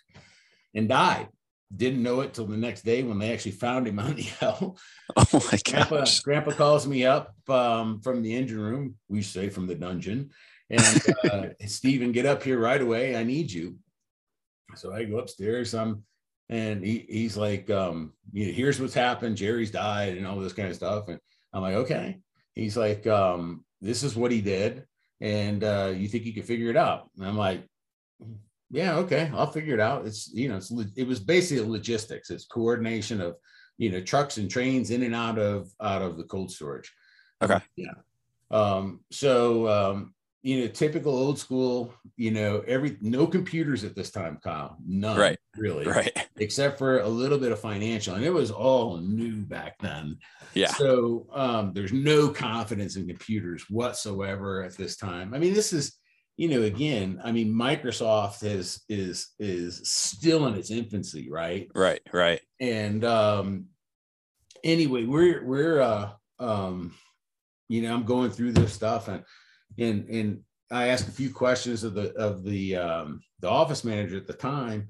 [0.75, 1.29] and died.
[1.75, 4.77] Didn't know it till the next day when they actually found him on the L.
[5.17, 6.21] Oh my Grandpa, gosh.
[6.21, 8.97] Grandpa calls me up um, from the engine room.
[9.09, 10.31] We say from the dungeon,
[10.69, 11.03] and
[11.33, 13.15] uh, Stephen, get up here right away.
[13.17, 13.77] I need you.
[14.75, 15.75] So I go upstairs.
[15.75, 16.03] Um,
[16.49, 19.37] and he, he's like, um, you know, here's what's happened.
[19.37, 21.09] Jerry's died, and all this kind of stuff.
[21.09, 21.19] And
[21.53, 22.19] I'm like, okay.
[22.55, 24.85] He's like, um, this is what he did,
[25.21, 27.11] and uh, you think you can figure it out?
[27.17, 27.65] And I'm like,
[28.71, 30.07] yeah, okay, I'll figure it out.
[30.07, 32.31] It's you know, it's it was basically logistics.
[32.31, 33.37] It's coordination of
[33.79, 36.93] you know trucks and trains in and out of out of the cold storage.
[37.41, 37.61] Okay.
[37.77, 37.93] Yeah.
[38.51, 41.93] Um, so um, you know, typical old school.
[42.17, 44.77] You know, every no computers at this time, Kyle.
[44.87, 45.19] None.
[45.19, 45.39] Right.
[45.57, 45.87] Really.
[45.87, 46.13] Right.
[46.37, 50.19] Except for a little bit of financial, and it was all new back then.
[50.55, 50.69] Yeah.
[50.69, 55.35] So um, there's no confidence in computers whatsoever at this time.
[55.35, 55.97] I mean, this is,
[56.37, 61.69] you know, again, I mean, Microsoft is is is still in its infancy, right?
[61.75, 62.03] Right.
[62.13, 62.41] Right.
[62.61, 63.67] And um,
[64.63, 66.95] anyway, we're we're uh, um,
[67.69, 69.23] you know, I'm going through this stuff, and
[69.77, 70.41] and and
[70.71, 74.33] I asked a few questions of the of the um, the office manager at the
[74.33, 74.89] time,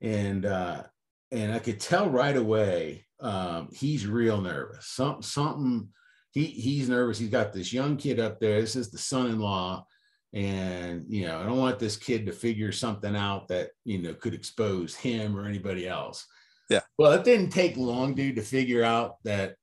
[0.00, 0.82] and uh,
[1.30, 4.86] and I could tell right away um, he's real nervous.
[4.86, 5.88] Some something
[6.32, 7.18] he he's nervous.
[7.18, 8.60] He's got this young kid up there.
[8.60, 9.84] This is the son-in-law,
[10.32, 14.14] and you know I don't want this kid to figure something out that you know
[14.14, 16.26] could expose him or anybody else.
[16.70, 16.80] Yeah.
[16.98, 19.56] Well, it didn't take long, dude, to figure out that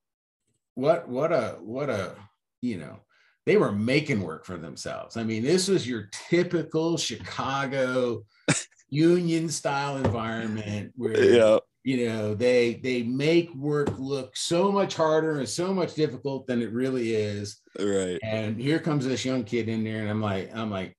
[0.75, 2.15] what what a what a
[2.61, 2.99] you know
[3.45, 5.17] they were making work for themselves.
[5.17, 8.23] I mean, this was your typical Chicago
[8.89, 11.57] union style environment where Yeah.
[11.83, 16.61] you know they they make work look so much harder and so much difficult than
[16.61, 18.19] it really is Right.
[18.23, 20.95] and here comes this young kid in there and i'm like i'm like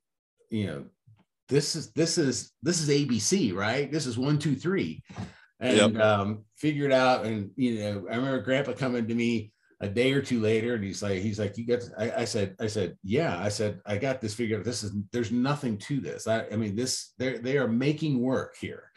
[0.50, 0.84] you know
[1.48, 5.02] this is this is this is abc right this is one two three
[5.60, 9.88] and um figured it out and you know i remember grandpa coming to me a
[9.88, 12.66] day or two later and he's like he's like you got I, I said i
[12.66, 16.26] said yeah i said i got this figured out this is there's nothing to this
[16.26, 18.90] i, I mean this they they are making work here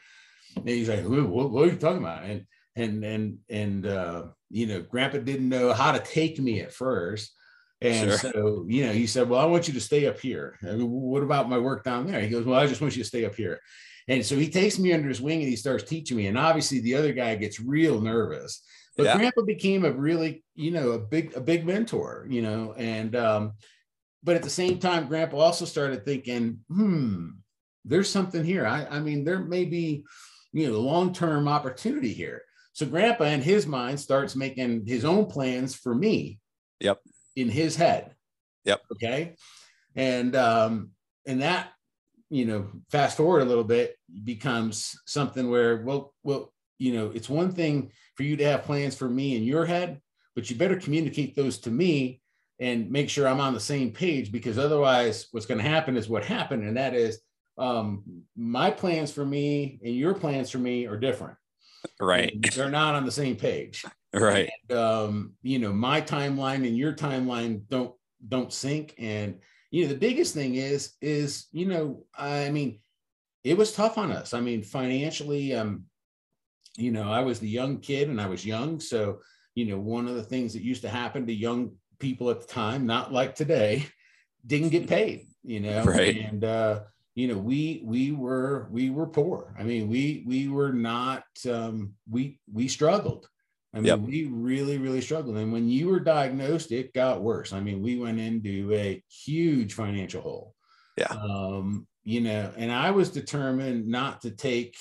[0.56, 2.46] and he's like what, what, are you talking about and
[2.78, 7.34] and and and uh you know grandpa didn't know how to take me at first
[7.82, 8.18] and Sure.
[8.18, 10.58] so, you know, he said, Well, I want you to stay up here.
[10.64, 12.20] I mean, what about my work down there?
[12.20, 13.62] He goes, Well, I just want you to stay up here.
[14.08, 16.28] And so he takes me under his wing and he starts teaching me.
[16.28, 18.62] And obviously the other guy gets real nervous.
[19.00, 19.18] But Yeah.
[19.18, 23.54] grandpa became a really, you know, a big, a big mentor, you know, and um,
[24.24, 27.30] but at the same time, grandpa also started thinking, hmm,
[27.86, 28.66] there's something here.
[28.66, 30.04] I, I mean, there may be,
[30.52, 32.42] you know, long-term opportunity here.
[32.74, 36.40] So grandpa in his mind starts making his own plans for me.
[36.82, 37.00] Yep.
[37.38, 38.16] In his head.
[38.66, 38.82] Yep.
[38.92, 39.36] Okay.
[39.96, 40.92] And um,
[41.26, 41.70] and that,
[42.30, 43.96] you know, fast forward a little bit
[44.26, 48.96] becomes something where, well, well, you know, it's one thing for you to have plans
[48.96, 50.02] for me in your head,
[50.36, 52.20] but you better communicate those to me
[52.60, 56.10] and make sure I'm on the same page because otherwise what's going to happen is
[56.10, 56.66] what happened.
[56.66, 57.22] And that is
[57.58, 58.04] um,
[58.36, 61.38] my plans for me and your plans for me are different.
[61.98, 62.34] Right.
[62.34, 63.86] And They're not on the same page.
[64.12, 64.50] Right.
[64.72, 67.94] Um, you know, my timeline and your timeline don't
[68.28, 68.96] don't sync.
[68.98, 69.38] And
[69.70, 72.80] you know, the biggest thing is is you know, I mean,
[73.44, 74.34] it was tough on us.
[74.34, 75.84] I mean, financially, um,
[76.80, 79.20] you know, I was the young kid and I was young, so
[79.56, 82.48] you know, one of the things that used to happen to young people at the
[82.48, 83.86] time, not like today,
[84.46, 85.28] didn't get paid.
[85.44, 86.18] You know, Right.
[86.18, 86.82] and uh,
[87.16, 89.56] you know, we we were we were poor.
[89.60, 91.24] I mean, we we were not.
[91.50, 93.28] Um, we we struggled.
[93.74, 94.00] I mean, Yep.
[94.00, 95.38] we really, really struggled.
[95.38, 97.54] And when you were diagnosed, it got worse.
[97.54, 100.56] I mean, we went into a huge financial hole.
[100.98, 101.08] Yeah.
[101.12, 104.76] Um, you know, and I was determined not to take,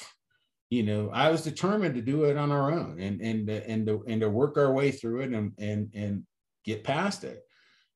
[0.71, 4.05] you know, I was determined to do it on our own and and and to,
[4.07, 6.25] and to work our way through it and and and
[6.65, 7.43] get past it.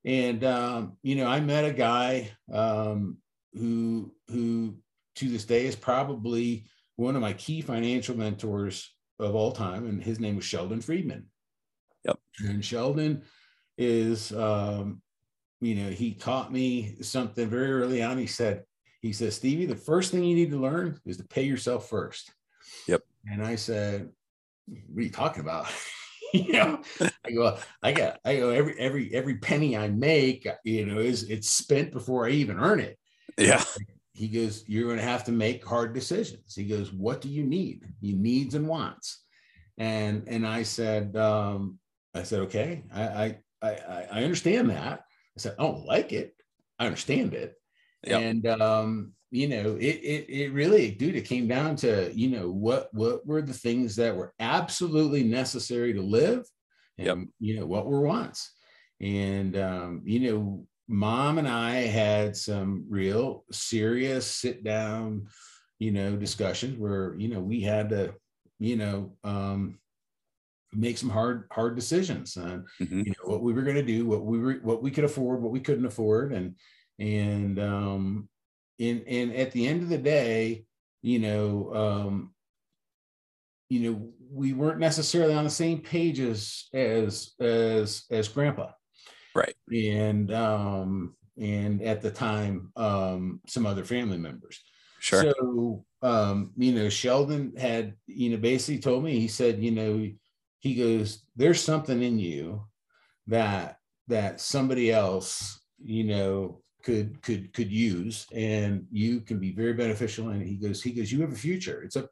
[0.05, 3.19] And um, you know, I met a guy um,
[3.53, 4.77] who who
[5.17, 6.67] to this day is probably
[6.97, 11.27] one of my key financial mentors of all time, and his name was Sheldon Friedman.
[12.05, 12.19] Yep.
[12.41, 13.23] And Sheldon
[13.79, 15.03] is, um,
[15.61, 18.19] you know, he taught me something very early on.
[18.19, 18.65] He said,
[19.01, 22.33] he says, Stevie, the first thing you need to learn is to pay yourself first.
[22.89, 23.03] Yep.
[23.31, 24.11] And I said,
[24.67, 25.67] what are you talking about?
[26.33, 26.83] you know,
[27.25, 31.25] I go, I got, I go, every, every, every penny I make, you know, is
[31.25, 32.99] it's spent before I even earn it.
[33.37, 33.63] Yeah.
[34.15, 36.55] He goes, you're going to have to make hard decisions.
[36.55, 37.87] He goes, what do you need?
[38.01, 39.23] You needs and wants.
[39.79, 41.79] And, and I said, um,
[42.15, 45.01] I said, okay, I, I, I, I understand that.
[45.01, 46.35] I said, I don't like it.
[46.79, 47.55] I understand it.
[48.05, 48.21] Yep.
[48.21, 52.51] And, um, you know, it, it, it really, dude, it came down to, you know,
[52.51, 56.45] what, what were the things that were absolutely necessary to live
[56.99, 57.19] and, Yep.
[57.41, 58.53] you know, what were wants.
[59.01, 65.29] And, um, you know, mom and I had some real serious sit down,
[65.79, 68.15] you know, discussions where, you know, we had to,
[68.59, 69.79] you know, um,
[70.75, 73.07] make some hard, hard decisions on, Mhm.
[73.07, 75.41] you know, what we were going to do, what we were, what we could afford,
[75.43, 76.33] what we couldn't afford.
[76.33, 76.57] And,
[76.99, 78.29] and, um,
[78.79, 80.65] and, and at the end of the day,
[81.03, 82.35] you know, um,
[83.69, 88.71] you know, we weren't necessarily on the same page as, as, as, as grandpa
[89.35, 89.55] Right.
[89.73, 94.61] and um and at the time um some other family members
[95.01, 95.23] Sure.
[95.33, 100.07] so um you know sheldon had you know basically told me he said you know
[100.59, 102.67] he goes there's something in you
[103.27, 103.79] that
[104.09, 110.31] that somebody else you know could could could use and you can be very beneficial
[110.31, 111.83] and he goes he goes you have a future.
[111.83, 112.11] It's up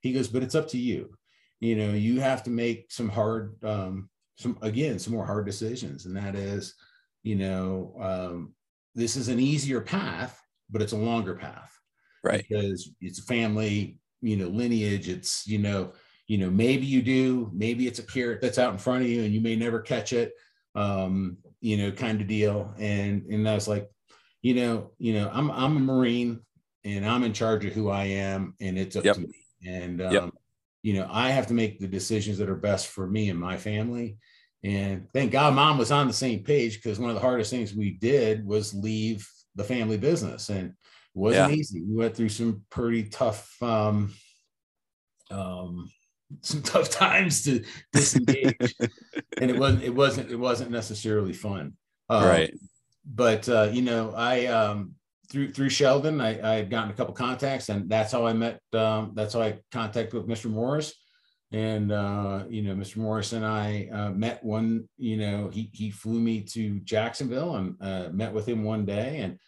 [0.00, 1.10] he goes but it's up to you.
[1.60, 4.08] You know you have to make some hard um
[4.38, 6.74] some again some more hard decisions and that is
[7.22, 8.54] you know um
[8.94, 10.40] this is an easier path
[10.70, 11.72] but it's a longer path.
[12.24, 12.44] Right.
[12.48, 15.92] because it's a family you know lineage it's you know
[16.26, 19.22] you know maybe you do maybe it's a carrot that's out in front of you
[19.22, 20.32] and you may never catch it
[20.74, 22.74] um you know kind of deal.
[22.78, 23.88] And and i was like
[24.42, 26.40] you know you know i'm i'm a marine
[26.84, 29.14] and i'm in charge of who i am and it's up Yep.
[29.16, 29.34] to me
[29.66, 30.30] and um Yep.
[30.82, 33.56] you know i have to make the decisions that are best for me and my
[33.56, 34.16] family
[34.62, 37.74] and thank god mom was on the same page because one of the hardest things
[37.74, 40.74] we did was leave the family business and it
[41.14, 44.12] wasn't easy we went through some pretty tough um
[45.30, 45.90] um
[46.42, 48.76] some tough times to disengage
[49.40, 51.72] and it wasn't it wasn't it wasn't necessarily fun
[52.08, 52.54] Um, right.
[53.08, 54.94] But uh, you know, I um,
[55.30, 58.60] through through Sheldon, I, I had gotten a couple contacts, and that's how I met.
[58.72, 60.50] Um, that's how I contacted with Mr.
[60.50, 60.94] Morris,
[61.52, 62.98] and uh, you know, Mr.
[62.98, 64.88] Morris and I uh, met one.
[64.98, 69.20] You know, he he flew me to Jacksonville and uh, met with him one day,
[69.20, 69.38] and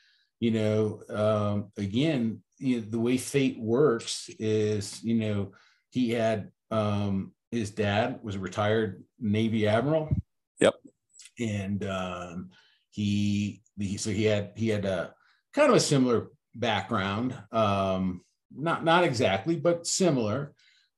[0.41, 5.53] you know, um, again, you know, the way fate works is, you know,
[5.91, 10.09] he had um, his dad was a retired Navy admiral.
[10.61, 10.75] Yep.
[11.39, 12.51] And um,
[12.91, 15.15] he, he so he had he had a
[15.55, 18.21] kind of a similar background um
[18.55, 20.53] not not exactly but similar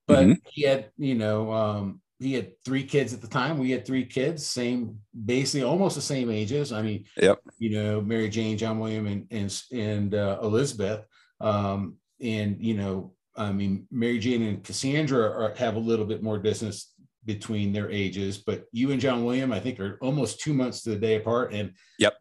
[0.07, 0.37] but Mhm.
[0.49, 4.05] he had you know um he had three kids at the time we had three
[4.05, 7.39] kids same basically almost the same ages i mean Yep.
[7.59, 11.05] you know mary jane john william and and, and uh, elizabeth
[11.41, 16.23] um and you know i mean mary jane and cassandra are, have a little bit
[16.23, 16.92] more distance
[17.25, 20.89] between their ages but you and john william i think are almost two months to
[20.89, 22.15] the day apart and Yep.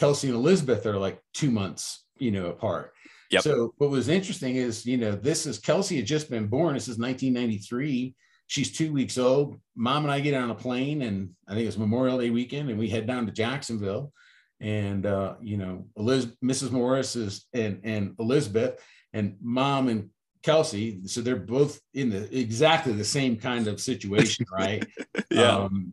[0.00, 2.94] Kelsey and Elizabeth are like two months, you know, apart.
[3.30, 3.42] Yep.
[3.42, 6.72] So what was interesting is, you know, this is Kelsey had just been born.
[6.72, 8.14] This is 1993.
[8.46, 9.60] She's two weeks old.
[9.76, 12.78] Mom and I get on a plane, and I think it's Memorial Day weekend, and
[12.78, 14.12] we head down to Jacksonville.
[14.58, 16.70] And uh, you know, Eliz- Mrs.
[16.70, 18.82] Morris is and and Elizabeth
[19.12, 20.08] and Mom and
[20.42, 21.06] Kelsey.
[21.06, 24.86] So they're both in the exactly the same kind of situation, right?
[25.30, 25.56] Yeah.
[25.56, 25.92] Um,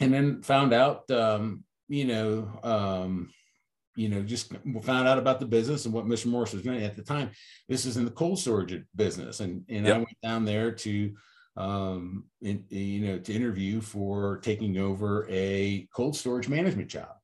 [0.00, 3.30] and then found out, um, you know, um,
[3.94, 4.52] you know, just
[4.82, 6.26] found out about the business and what Mr.
[6.26, 7.30] Morris was doing at the time.
[7.68, 11.14] This is in the cold storage business, and and I went down there to,
[11.56, 17.14] um, in, you know, to interview for taking over a cold storage management job,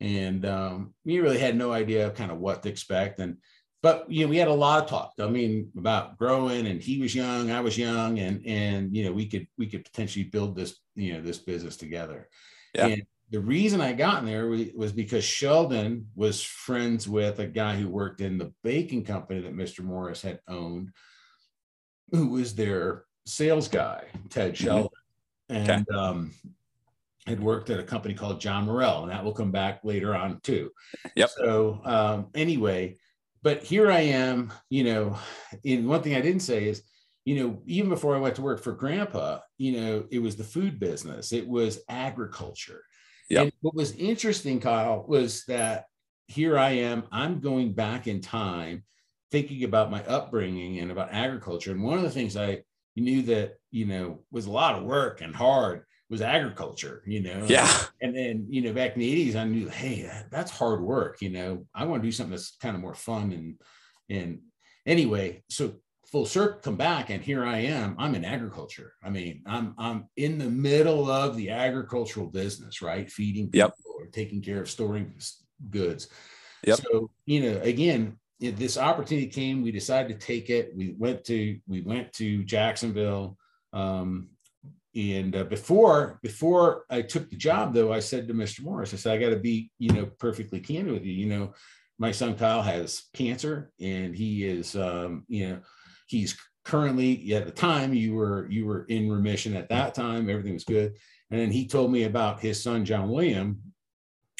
[0.00, 3.38] and um, we really had no idea kind of what to expect, and
[3.84, 5.12] but you know we had a lot of talk.
[5.20, 9.12] I mean about growing and he was young i was young and and you know
[9.12, 12.28] we could we could potentially build this you know this business together.
[12.74, 12.86] Yeah.
[12.86, 17.46] and the reason i got in there wa- was because sheldon was friends with a
[17.46, 20.90] guy who worked in the baking company that mr morris had owned
[22.10, 24.88] who was their sales guy ted sheldon.
[25.50, 26.32] And um
[27.26, 30.40] had worked at a company called john morrell and that will come back later on
[30.40, 30.70] too.
[31.14, 31.30] Yep.
[31.30, 32.96] so um anyway
[33.44, 35.18] but here I am, you know,
[35.66, 36.82] and one thing I didn't say is,
[37.26, 40.44] you know, even before I went to work for grandpa, you know, it was the
[40.44, 42.82] food business, it was agriculture.
[43.28, 43.42] Yep.
[43.42, 45.84] And what was interesting, Kyle, was that
[46.26, 48.82] here I am, I'm going back in time
[49.30, 51.70] thinking about my upbringing and about agriculture.
[51.72, 52.62] And one of the things I
[52.96, 57.46] knew that, you know, was a lot of work and hard was agriculture, you know.
[57.48, 57.70] Yeah.
[58.02, 61.22] And then, you know, back in the 80s, I knew, hey, that's hard work.
[61.22, 63.32] You know, I want to do something that's kind of more fun.
[63.32, 63.60] And
[64.10, 64.40] and
[64.86, 65.74] anyway, so
[66.06, 67.96] full circle come back and here I am.
[67.98, 68.92] I'm in agriculture.
[69.02, 73.10] I mean, I'm I'm in the middle of the agricultural business, right?
[73.10, 73.74] Feeding people Yep.
[73.98, 75.14] or taking care of storing
[75.70, 76.08] goods.
[76.66, 76.78] Yep.
[76.78, 80.72] So, you know, again, this opportunity came, we decided to take it.
[80.76, 83.38] We went to we went to Jacksonville.
[83.72, 84.28] Um,
[84.96, 88.62] and uh, before before I took the job, though, I said to Mr.
[88.62, 91.12] Morris, I said, I got to be, you know, perfectly candid with you.
[91.12, 91.54] You know,
[91.98, 95.60] my son Kyle has cancer, and he is, um, you know,
[96.06, 100.54] he's currently at the time you were you were in remission at that time, everything
[100.54, 100.94] was good.
[101.30, 103.60] And then he told me about his son John William,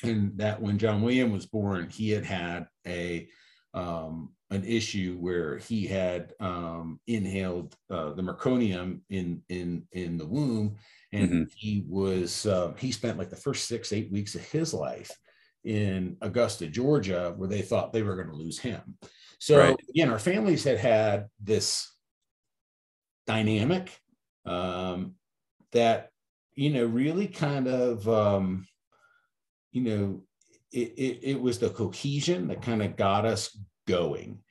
[0.04, 3.28] and that when John William was born, he had had a
[3.72, 10.26] um, an issue where he had um, inhaled uh, the meconium in in in the
[10.26, 10.76] womb,
[11.12, 11.50] and Mhm.
[11.54, 15.10] he was uh, he spent like the first six eight weeks of his life
[15.64, 18.96] in Augusta, Georgia, where they thought they were going to lose him.
[19.38, 19.80] So Right.
[19.90, 21.90] again, our families had had this
[23.26, 23.98] dynamic
[24.46, 25.14] um,
[25.72, 26.10] that
[26.54, 28.66] you know really kind of um,
[29.72, 30.22] you know
[30.72, 34.43] it, it, it was the cohesion that kind of got us going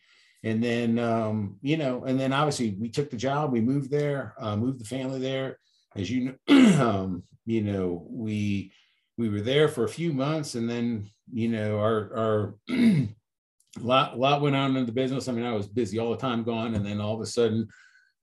[0.44, 4.36] and then um, you know and then obviously we took the job we moved there
[4.40, 5.58] uh, moved the family there.
[5.96, 8.72] As you know um, you know we
[9.18, 12.56] we were there for a few months and then you know our our
[13.80, 15.28] lot lot went on in the business.
[15.28, 17.68] I mean i was busy all the time gone and then all of a sudden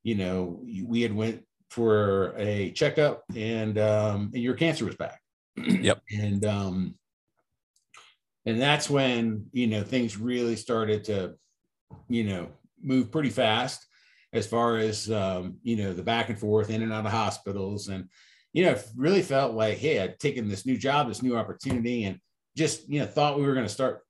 [0.02, 5.20] you know we had went for a checkup and um and your cancer was back.
[5.56, 6.02] Yep.
[6.12, 6.94] and um
[8.46, 11.34] and that's when you know things really started to
[12.09, 12.49] you know
[12.82, 13.86] move pretty fast
[14.32, 17.88] as far as um you know the back and forth in and out of hospitals.
[17.88, 18.09] And
[18.53, 22.18] you know really felt like hey i'd taken this new job this new opportunity and
[22.57, 24.01] just you know thought we were going to start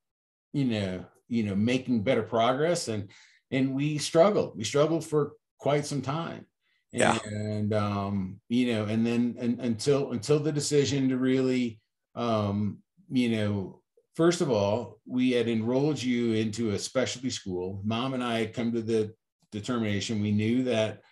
[0.55, 2.89] you know you know making better progress.
[2.89, 3.09] And
[3.51, 4.57] and we struggled.
[4.57, 6.47] We struggled for quite some time.
[6.93, 7.18] Yeah.
[7.24, 11.81] and um you know and then and, until until the decision to really
[12.16, 12.78] um
[13.09, 13.80] you know
[14.14, 17.80] first of all we had enrolled you into a specialty school.
[17.84, 19.12] Mom and i had come to the
[19.52, 20.22] determination.
[20.22, 21.02] We knew that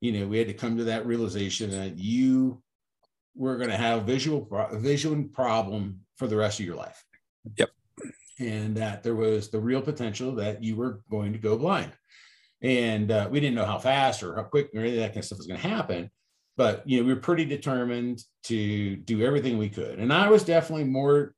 [0.00, 2.62] you know we had to come to that realization that you
[3.34, 7.02] were going to have visual visual problem for the rest of your life.
[7.56, 7.70] Yep.
[8.40, 11.92] and that there was the real potential that you were going to go blind.
[12.60, 15.18] And uh, we didn't know how fast or how quick or any of that kind
[15.18, 16.10] of stuff was going to happen
[16.56, 19.98] but you know we were pretty determined to do everything we could.
[19.98, 21.34] And i was definitely more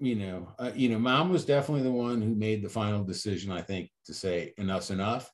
[0.00, 3.50] you know uh, you know mom was definitely the one who made the final decision
[3.50, 5.32] i think to say enough's enough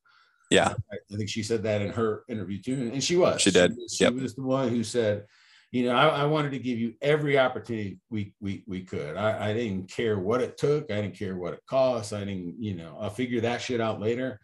[0.50, 0.74] Yeah.
[0.92, 3.40] I, I think she said that in her interview too, and she was.
[3.40, 3.76] She did.
[3.76, 4.14] was, she Yep.
[4.14, 5.24] was the one who said,
[5.72, 9.16] "You know, I, I wanted to give you every opportunity we we we could.
[9.16, 10.90] I, I didn't care what it took.
[10.92, 12.12] I didn't care what it cost.
[12.12, 14.38] I didn't, you know, I'll figure that shit out later.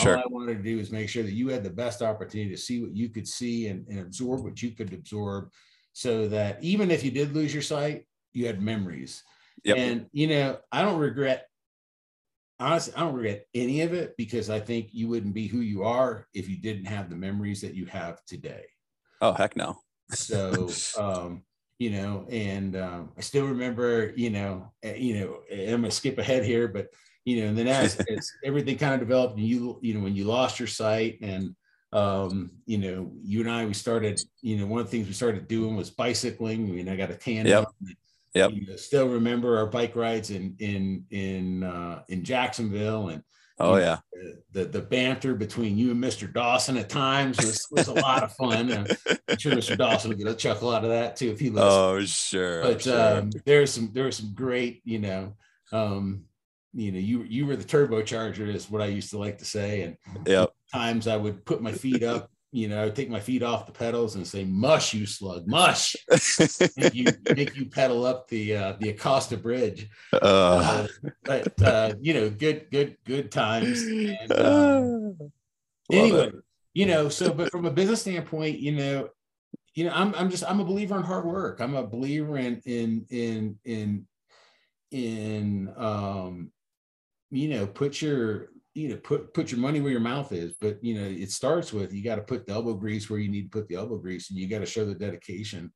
[0.00, 0.16] Sure.
[0.18, 2.60] All I wanted to do is make sure that you had the best opportunity to
[2.60, 5.50] see what you could see and, and absorb what you could absorb,
[5.92, 9.22] so that even if you did lose your sight, you had memories.
[9.64, 9.76] Yep.
[9.76, 11.46] And you know, I don't regret
[12.60, 15.82] honestly, I don't regret any of it because I think you wouldn't be who you
[15.82, 18.64] are if you didn't have the memories that you have today.
[19.20, 19.78] Oh heck no.
[20.10, 20.68] So,
[20.98, 21.42] um,
[21.78, 26.18] you know, and um, I still remember, you know, uh, you know, I'm gonna skip
[26.18, 26.88] ahead here, but
[27.24, 30.14] you know, and then as, as everything kind of developed, and you, you know, when
[30.14, 31.54] you lost your sight, and
[31.92, 35.12] um, you know, you and I, we started, you know, one of the things we
[35.12, 36.68] started doing was bicycling.
[36.68, 37.46] I mean, I got a tan.
[37.46, 37.68] Yep.
[38.34, 38.50] Yep.
[38.52, 43.22] You know, still remember our bike rides in in in uh, in Jacksonville, and
[43.58, 43.98] Oh know, yeah.
[44.50, 46.32] the the banter between you and Mr.
[46.32, 48.72] Dawson at times was, was a lot of fun.
[48.72, 49.78] I'm sure Mr.
[49.78, 51.72] Dawson will get a chuckle out of that too if he listens.
[51.72, 52.62] Oh sure.
[52.62, 53.18] But sure.
[53.18, 55.36] um, there's some there was some great, you know,
[55.70, 56.24] um,
[56.72, 59.82] you know, you you were the turbocharger is what I used to like to say.
[59.82, 59.96] And
[60.26, 60.52] yep.
[60.72, 63.66] times I would put my feet up, you know, I would take my feet off
[63.66, 65.96] the pedals and say, "Mush, you slug, mush!"
[66.76, 69.88] make you make you pedal up the uh, the Acosta Bridge.
[70.12, 70.86] uh, Uh,
[71.24, 73.82] but uh, you know, good good good times.
[73.82, 75.32] And, um,
[75.90, 76.34] anyway, it.
[76.74, 79.08] you know, so but from a business standpoint, you know,
[79.74, 81.60] you know, I'm I'm just I'm a believer in hard work.
[81.60, 84.06] I'm a believer in in in in
[84.92, 86.52] in um,
[87.32, 90.82] you know, put your you know put put your money where your mouth is but
[90.82, 93.50] you know it starts with you got to put the elbow grease where you need
[93.50, 95.72] to put the elbow grease and you got to show the dedication.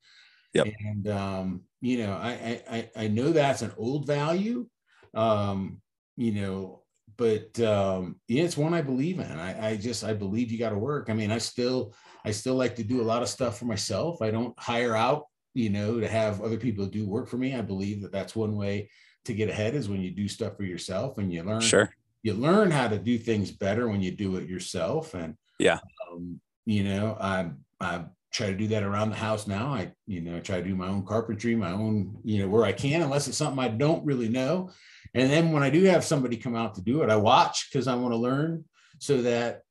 [0.54, 0.66] Yep.
[0.80, 4.66] and um you know I, I i know that's an old value
[5.12, 5.82] um
[6.16, 6.84] you know
[7.18, 9.30] but um yeah it's one i believe in.
[9.30, 11.10] I i just i believe you got to work.
[11.10, 11.94] I mean i still
[12.24, 14.22] i still like to do a lot of stuff for myself.
[14.22, 17.54] I don't hire out you know to have other people do work for me.
[17.54, 18.90] I believe that that's one way
[19.26, 21.90] to get ahead is when you do stuff for yourself and you learn Sure.
[22.22, 25.14] You learn how to do things better when you do it yourself.
[25.14, 25.78] And Yeah.
[26.10, 27.50] um, you know i
[27.80, 29.72] i try to do that around the house now.
[29.72, 32.72] I you know try to do my own carpentry my own you know where i
[32.72, 34.70] can unless it's something i don't really know.
[35.14, 37.88] And then when i do have somebody come out to do it i watch because
[37.88, 38.64] i want to learn
[38.98, 39.62] so that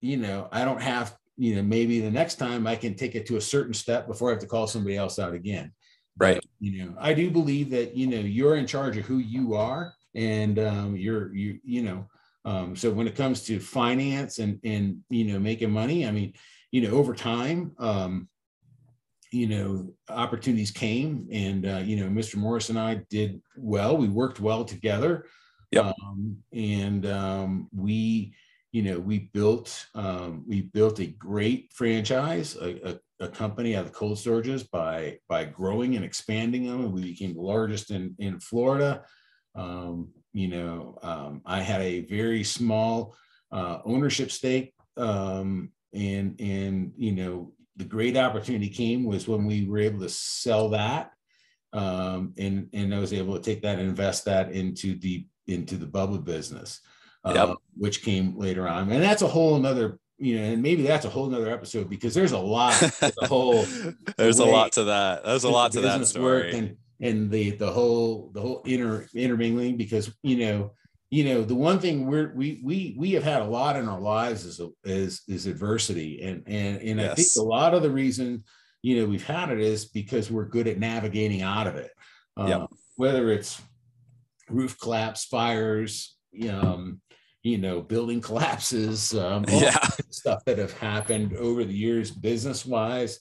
[0.00, 3.24] you know i don't have you know maybe the next time i can take it
[3.26, 5.72] to a certain step before i have to call somebody else out again.
[6.18, 6.34] Right.
[6.36, 9.54] But, you know i do believe that you know you're in charge of who you
[9.54, 12.06] are and um, you're you you know
[12.44, 16.32] um, so when it comes to finance and and you know making money i mean
[16.70, 18.28] you know over time um,
[19.30, 23.96] you know opportunities came and uh, you know mr morris and i did well.
[23.96, 25.26] We worked well together.
[25.70, 25.86] Yep.
[25.86, 28.34] um, and um, we
[28.72, 33.86] you know we built um, we built a great franchise a, a, a company out
[33.86, 36.84] of cold storages by by growing and expanding them.
[36.84, 39.04] And we became the largest in in florida
[39.54, 43.14] um, you know um, i had a very small
[43.52, 49.66] uh, ownership stake um, and and you know the great opportunity came was when we
[49.66, 51.10] were able to sell that
[51.72, 55.76] um, and and i was able to take that and invest that into the into
[55.76, 56.80] the bubble business
[57.24, 57.56] uh, Yep.
[57.76, 61.08] which came later on and that's a whole another you know and maybe that's a
[61.10, 63.64] whole nother episode because there's a lot to the whole
[64.16, 65.24] There's a lot to that.
[65.24, 66.54] There's a lot to that story.
[66.54, 70.72] and and the the whole the whole inter intermingling because you know
[71.10, 74.00] you know the one thing we're we we we have had a lot in our
[74.00, 78.42] lives is is is adversity and and and I think a lot of the reason
[78.80, 81.90] you know we've had it is because we're good at navigating out of it
[82.38, 82.70] uh, Yep.
[82.96, 83.60] whether it's
[84.48, 86.16] roof collapse fires
[86.48, 87.00] um
[87.42, 89.76] you know building collapses um all Yeah.
[90.10, 93.20] stuff that have happened over the years business wise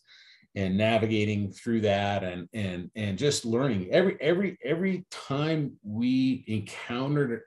[0.55, 7.43] and navigating through that and and and just learning every every every time we encountered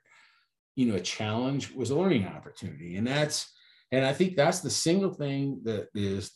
[0.76, 3.52] you know a challenge was a learning opportunity and that's
[3.92, 6.32] and i think that's the single thing that is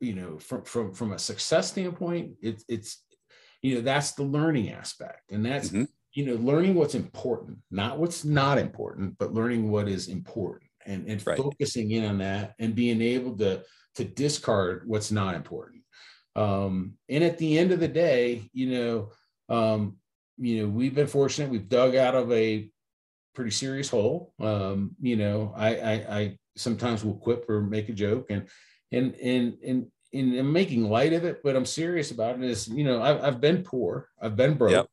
[0.00, 3.04] you know from from from a success standpoint it's it's
[3.62, 5.86] you know that's the learning aspect and that's Mhm.
[6.14, 11.08] you know learning what's important not what's not important but learning what is important and
[11.08, 11.36] and Right.
[11.36, 13.64] focusing in on that and being able to
[13.94, 15.83] to discard what's not important
[16.36, 19.10] um and at the end of the day you know
[19.48, 19.96] um
[20.36, 22.68] you know we've been fortunate we've dug out of a
[23.34, 27.92] pretty serious hole um you know i i, I sometimes will quip or make a
[27.92, 28.48] joke and
[28.92, 32.44] and and and and I'm making light of it, but I'm serious about it.
[32.44, 34.86] Is you know I've I've been poor, I've been broke, Yep.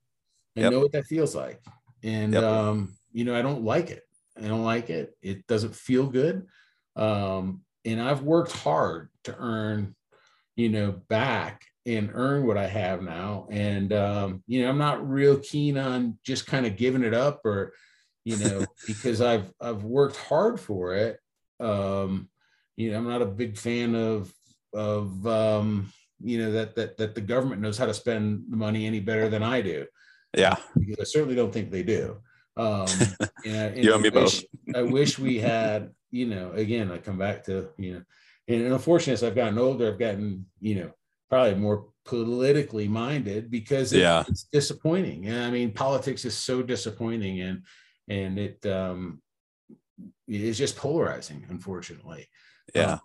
[0.57, 0.71] I Yep.
[0.71, 1.61] know what that feels like,
[2.03, 2.43] and Yep.
[2.43, 4.03] um, you know I don't like it.
[4.35, 5.15] I don't like it.
[5.21, 6.47] It doesn't feel good,
[6.95, 9.95] um, and I've worked hard to earn,
[10.55, 13.47] you know, back and earn what I have now.
[13.49, 17.41] And um, you know I'm not real keen on just kind of giving it up
[17.45, 17.73] or,
[18.25, 21.19] you know, because I've I've worked hard for it.
[21.59, 22.29] Um,
[22.77, 24.31] you know I'm not a big fan of
[24.73, 25.91] of um,
[26.23, 29.27] you know that that that the government knows how to spend the money any better
[29.29, 29.85] than I do
[30.37, 30.55] Yeah.
[30.77, 32.17] because I certainly don't think they do.
[32.57, 32.85] Um,
[33.45, 34.75] and and You and me wish- both.
[34.75, 38.01] I wish we had, you know, again, I come back to, you know,
[38.53, 40.91] and unfortunately, as I've gotten older, I've gotten, you know,
[41.29, 44.23] probably more politically minded because it- Yeah.
[44.27, 45.27] it's disappointing.
[45.27, 47.63] And I mean, politics is so disappointing and,
[48.07, 49.21] and it, um,
[50.27, 52.27] it's just polarizing, unfortunately.
[52.73, 52.93] Yeah.
[52.93, 52.99] Um,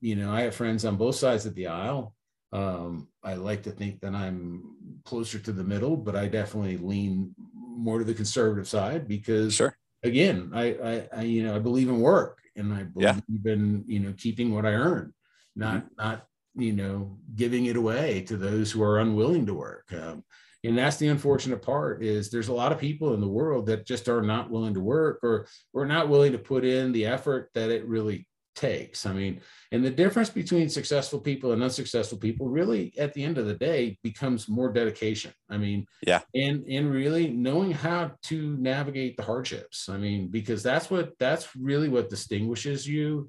[0.00, 2.14] you know, I have friends on both sides of the aisle.
[2.52, 7.34] Um, I like to think that I'm closer to the middle, but I definitely lean
[7.54, 9.76] more to the conservative side because Sure.
[10.02, 13.52] again, I, I, I, you know, I believe in work and I believe Yeah.
[13.52, 15.14] in, you know, keeping what I earn,
[15.56, 19.92] not, not, you know, giving it away to those who are unwilling to work.
[19.92, 20.24] Um,
[20.64, 23.86] and that's the unfortunate part is there's a lot of people in the world that
[23.86, 27.50] just are not willing to work or, or not willing to put in the effort
[27.54, 28.27] that it really
[28.58, 29.06] takes.
[29.06, 29.40] I mean,
[29.70, 33.54] and the difference between successful people and unsuccessful people really at the end of the
[33.54, 35.32] day becomes more dedication.
[35.48, 36.22] I mean, Yeah.
[36.34, 39.88] And and really knowing how to navigate the hardships.
[39.88, 43.28] I mean, because that's what that's really what distinguishes you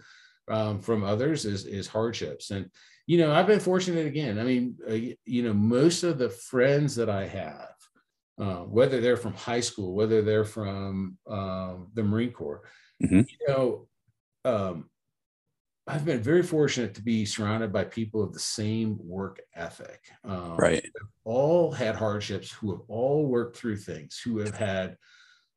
[0.50, 2.50] um, from others is is hardships.
[2.50, 2.66] And
[3.06, 4.40] you know, I've been fortunate again.
[4.40, 7.74] I mean, uh, you know, most of the friends that I have,
[8.40, 12.64] uh, whether they're from high school, whether they're from uh, the Marine Corps,
[13.04, 13.22] mm-hmm.
[13.28, 13.88] you know,
[14.46, 14.90] um,
[15.90, 20.08] I've been very fortunate to be surrounded by people of the same work ethic.
[20.24, 20.86] Um, right.
[21.24, 24.98] All had hardships, who have all worked through things, who have had,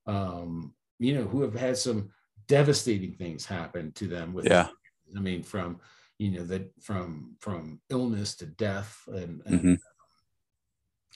[0.06, 2.09] um, you know, who have had some
[2.48, 4.32] devastating things happen to them.
[4.32, 4.68] With, yeah.
[5.14, 5.80] I mean, from
[6.18, 9.74] you know that from from illness to death and, and mm-hmm.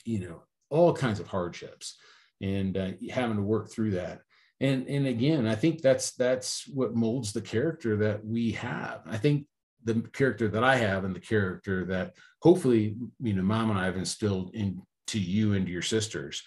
[0.04, 1.96] you know all kinds of hardships,
[2.42, 4.20] and uh, having to work through that
[4.60, 9.02] and and again i think that's that's what molds the character that we have.
[9.06, 9.46] I think
[9.84, 13.84] the character that i have and the character that hopefully you know mom and i
[13.84, 16.42] have instilled into you and your sisters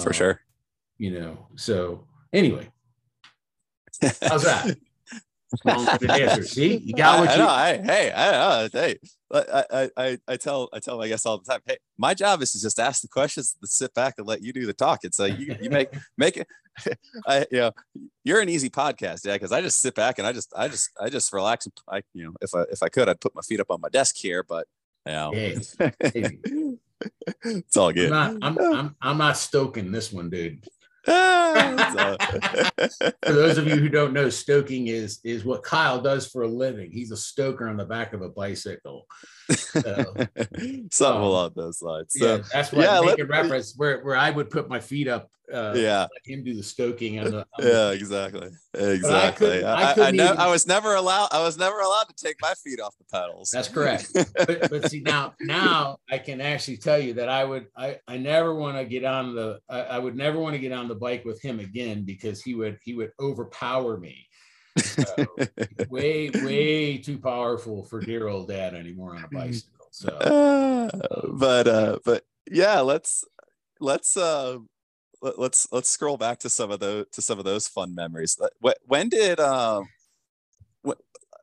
[0.00, 0.40] for uh, sure.
[0.98, 2.68] you know so anyway.
[4.22, 4.76] How's that.
[6.42, 7.42] See, you got what I, you.
[7.42, 8.98] I know, I, hey, I, uh, hey,
[9.32, 11.60] I, I, I tell, I tell my guests all the time.
[11.66, 14.52] Hey, my job is to just ask the questions, to sit back and let you
[14.52, 15.00] do the talk.
[15.02, 16.46] It's like you, you make, make it.
[17.26, 17.72] I, you know,
[18.24, 20.90] you're an easy podcast, yeah, because I just sit back and I just, I just,
[21.00, 21.66] I just relax.
[21.66, 23.80] And I, you know, if I, if I could, I'd put my feet up on
[23.80, 24.66] my desk here, but
[25.06, 25.58] you know, hey.
[27.44, 28.12] it's all good.
[28.12, 30.64] I'm not, I'm, I'm, I'm not stoking this one, dude.
[31.06, 32.16] Ah,
[33.24, 36.48] for those of you who don't know, stoking is is what Kyle does for a
[36.48, 36.90] living.
[36.90, 39.06] He's a stoker on the back of a bicycle.
[39.50, 39.82] So,
[40.90, 42.14] Something um, along those lines.
[42.16, 45.08] So, yeah, that's why yeah, making let, reference where where I would put my feet
[45.08, 45.30] up.
[45.52, 47.18] Uh, yeah, let him do the stoking.
[47.18, 49.64] On the, on yeah, the, exactly, exactly.
[49.64, 51.28] I, I, I, I, know, I was never allowed.
[51.32, 53.50] I was never allowed to take my feet off the pedals.
[53.50, 54.10] That's correct.
[54.14, 57.66] but, but see now, now I can actually tell you that I would.
[57.76, 59.58] I I never want to get on the.
[59.68, 62.54] I, I would never want to get on the bike with him again because he
[62.54, 64.28] would he would overpower me.
[64.80, 65.26] So,
[65.90, 69.88] way way too powerful for dear old dad anymore on a bicycle.
[69.90, 70.90] So, uh,
[71.32, 73.24] but uh, but yeah, let's
[73.80, 74.58] let's uh
[75.22, 78.38] let's let's scroll back to some of those to some of those fun memories.
[78.86, 79.88] When did um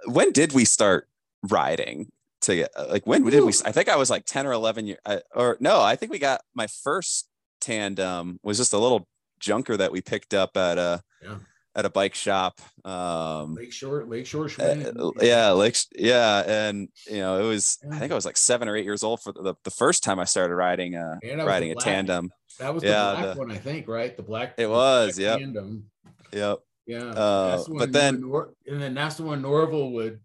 [0.06, 1.08] when did we start
[1.44, 2.12] riding
[2.42, 5.00] to get like when did we i think i was like 10 or 11 years
[5.36, 7.28] or no i think we got my first
[7.60, 9.08] tandem was just a little
[9.40, 11.36] junker that we picked up at a yeah
[11.78, 12.60] at a bike shop.
[12.84, 14.50] Um, Lakeshore, Lakeshore.
[14.60, 17.78] Uh, yeah, Lake, yeah, and you know, it was.
[17.90, 20.20] I think I was like seven or eight years old for the, the first time
[20.20, 22.32] I started riding uh riding a tandem.
[22.60, 24.18] That was the yeah, black the, one, I think, right?
[24.18, 24.56] The black.
[24.58, 25.38] It was, yeah.
[25.38, 25.86] Tandem.
[26.34, 26.60] Yep.
[26.88, 27.04] Yeah.
[27.04, 30.20] Uh, but then, Nor- and then that's the one Norval would,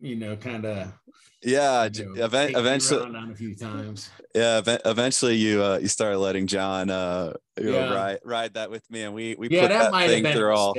[0.00, 0.92] you know, kind of
[1.44, 4.10] yeah you know, event, eventually on a few times.
[4.34, 7.86] Yeah eventually you uh you started letting john uh you yeah.
[7.86, 10.24] know, ride ride that with me and we we yeah put that, that might thing
[10.24, 10.74] have been through all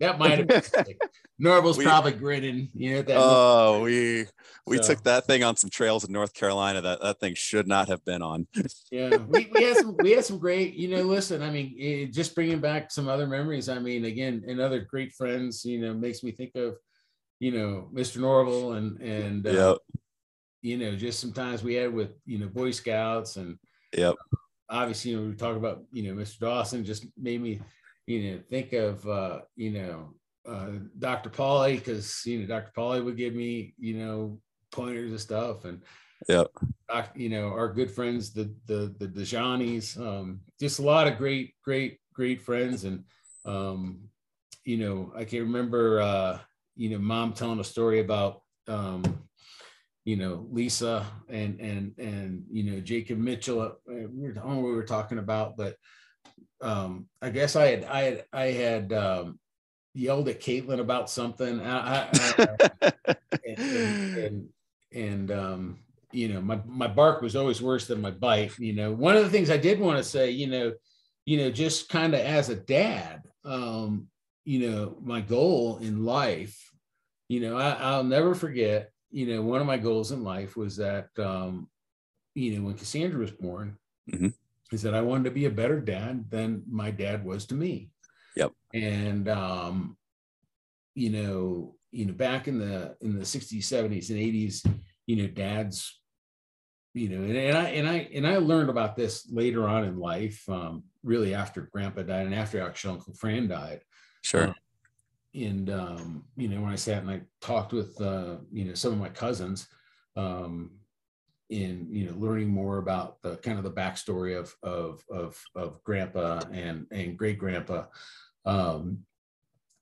[0.00, 0.62] that might have been
[1.38, 4.26] Norval's we, probably grinning you know that oh we
[4.66, 4.82] we so.
[4.82, 8.04] took that thing on some trails in north carolina that that thing should not have
[8.04, 8.46] been on.
[8.90, 12.12] Yeah we, we had some we had some great you know listen i mean it,
[12.12, 15.94] just bringing back some other memories i mean again and other great friends you know
[15.94, 16.76] makes me think of
[17.38, 19.78] you know mr norval and and uh, yep
[20.62, 23.58] you know, just sometimes we had with, you know, Boy Scouts and
[23.96, 24.14] yep.
[24.68, 26.40] obviously, you know, we talk about, you know, Mr.
[26.40, 27.60] Dawson just made me,
[28.06, 30.14] you know, think of, uh, you know,
[30.46, 31.30] uh, Dr.
[31.30, 32.72] Pauly, because, you know, Dr.
[32.76, 35.64] Pauly would give me, you know, pointers and stuff.
[35.64, 35.82] And,
[36.28, 36.44] yeah,
[37.14, 41.54] you know, our good friends, the, the, the, Johnnies, um, just a lot of great,
[41.64, 42.84] great, great friends.
[42.84, 43.04] And,
[43.46, 44.00] um,
[44.64, 46.38] you know, I can remember, uh,
[46.76, 49.02] you know, mom telling a story about, um,
[50.10, 53.60] you know Lisa and and and you know Jacob Mitchell.
[53.60, 55.76] Uh, we were, what we were talking about, but
[56.60, 59.38] um, I guess I had I had I had um,
[59.94, 61.60] yelled at Caitlin about something.
[61.60, 62.08] I, I,
[62.40, 63.14] I,
[63.46, 64.48] and, and,
[64.92, 65.78] and um,
[66.10, 68.58] you know my my bark was always worse than my bite.
[68.58, 70.72] You know, one of the things I did want to say, you know,
[71.24, 74.08] you know, just kind of as a dad, um,
[74.44, 76.74] you know, my goal in life,
[77.28, 80.76] you know, I, I'll never forget you know, one of my goals in life was
[80.76, 81.68] that, um,
[82.34, 83.76] you know, when Cassandra was born,
[84.10, 84.28] mm-hmm.
[84.72, 87.90] is that I wanted to be a better dad than my dad was to me.
[88.36, 88.52] Yep.
[88.72, 89.96] And, um,
[90.94, 95.26] you know, you know, back in the in the 60s, 70s, and 80s, you know,
[95.26, 96.00] dads,
[96.94, 99.98] you know, and, and I and I and I learned about this later on in
[99.98, 103.80] life, um, really after Grandpa died and after actually Uncle Fran died.
[104.22, 104.48] Sure.
[104.48, 104.54] Um,
[105.34, 108.92] and um, you know when I sat and I talked with uh, you know some
[108.92, 109.68] of my cousins,
[110.16, 110.72] um,
[111.50, 115.82] in you know learning more about the kind of the backstory of of of, of
[115.84, 117.84] Grandpa and and great Grandpa,
[118.44, 119.00] um,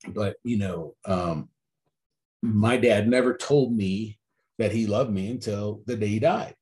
[0.08, 1.48] but you know um,
[2.42, 4.18] my dad never told me
[4.58, 6.54] that he loved me until the day he died.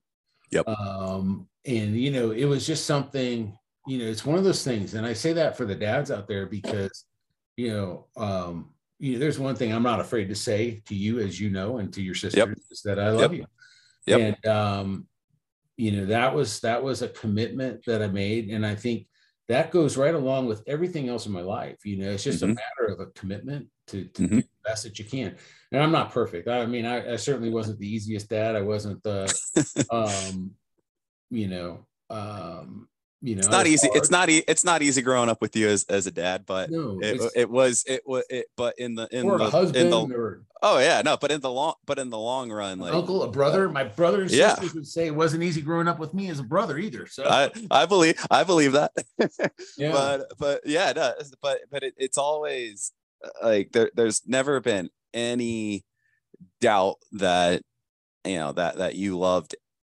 [0.53, 0.69] Yep.
[0.69, 3.57] Um, and you know it was just something
[3.87, 6.29] you know it's one of those things, and I say that for the dads out
[6.29, 7.05] there because
[7.57, 11.19] you know um you know, there's one thing I'm not afraid to say to you,
[11.21, 12.59] as you know, and to your sister, Yep.
[12.71, 13.41] is that I love Yep.
[13.41, 13.47] you.
[14.07, 14.21] Yep.
[14.21, 15.07] And um,
[15.77, 19.09] you know, that was that was a commitment that I made, and I think
[19.49, 21.85] that goes right along with everything else in my life.
[21.85, 22.57] You know, it's just a Mhm.
[22.57, 24.29] matter of a commitment to, to Mhm.
[24.31, 25.37] do the best that you can.
[25.71, 26.49] And I'm not perfect.
[26.49, 28.57] I mean, I, I certainly wasn't the easiest dad.
[28.57, 29.33] I wasn't the,
[29.93, 30.57] um,
[31.31, 32.89] you know, um,
[33.27, 33.89] you know, It's not easy.
[33.93, 36.71] It's not e- it's not easy growing up with you as, as a dad, but
[36.71, 40.15] No, it, it was it was it, but in the in the husband in the
[40.15, 43.23] or oh yeah no but in the long but in the long run like uncle,
[43.23, 43.69] a brother.
[43.69, 44.55] My brother and Yeah.
[44.55, 47.07] sisters would say it wasn't easy growing up with me as a brother either.
[47.07, 48.93] So I I believe I believe that
[49.77, 51.13] yeah, but but yeah no,
[51.43, 52.93] but but it, it's always
[53.25, 55.85] uh, like there there's never been any
[56.61, 57.63] doubt that
[58.25, 59.57] you know that that you loved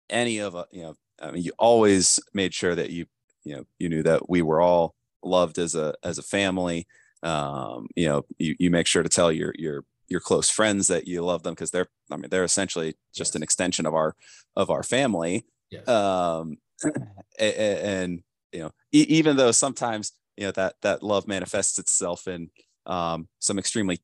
[0.09, 3.05] any of uh, you know I mean you always made sure that you
[3.47, 6.85] you know you knew that we were all loved as a as a family
[7.23, 11.07] um you know you you make sure to tell your your your close friends that
[11.07, 13.35] you love them because they're I mean they're essentially just Yes.
[13.35, 14.15] an extension of our
[14.55, 15.87] of our family yes.
[15.87, 16.91] um a-
[17.39, 18.21] a- and
[18.53, 22.49] you know e- even though sometimes you know that that love manifests itself in
[22.85, 23.99] um some extremely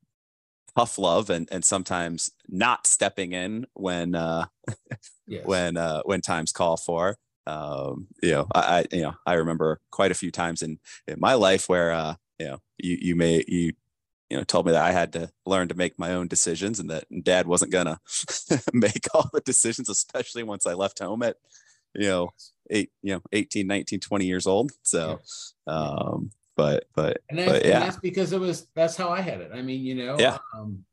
[0.75, 4.45] tough love and and sometimes not stepping in when uh
[5.27, 5.45] yes.
[5.45, 7.15] when uh when times call for
[7.47, 11.19] um you know I, I you know i remember quite a few times in in
[11.19, 13.73] my life where uh you know you you may you
[14.29, 16.89] you know told me that i had to learn to make my own decisions and
[16.89, 17.99] that dad wasn't gonna
[18.73, 21.35] make all the decisions especially once i left home at
[21.93, 22.29] you know
[22.69, 25.19] eight you know 18 19 20 years old so
[25.67, 29.21] um but but and, that's, but and yeah that's because it was that's how I
[29.21, 29.51] had it.
[29.53, 30.37] I mean, you know, Yeah.
[30.53, 30.85] um,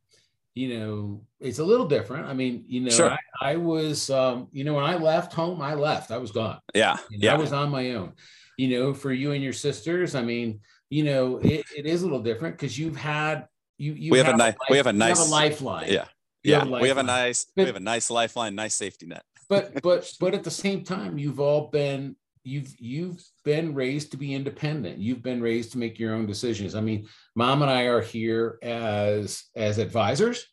[0.55, 2.27] you know, it's a little different.
[2.27, 3.11] I mean, you know, Sure.
[3.11, 6.11] I, I was, um, you know, when I left home, I left.
[6.11, 6.59] I was gone.
[6.75, 8.13] yeah You know, I was on my own.
[8.57, 10.61] You know, for you and your sisters, I mean,
[10.91, 13.47] you know, it, it is a little different because you've had
[13.79, 15.87] you you We have a ni- we have a nice- lifeline.
[15.91, 16.07] yeah
[16.43, 19.23] You yeah a we have a nice we have a nice lifeline nice safety net
[19.49, 24.17] but but but at the same time you've all been you've you've been raised to
[24.17, 24.99] be independent.
[24.99, 26.75] You've been raised to make your own decisions.
[26.75, 30.47] I mean mom and i are here as as advisors.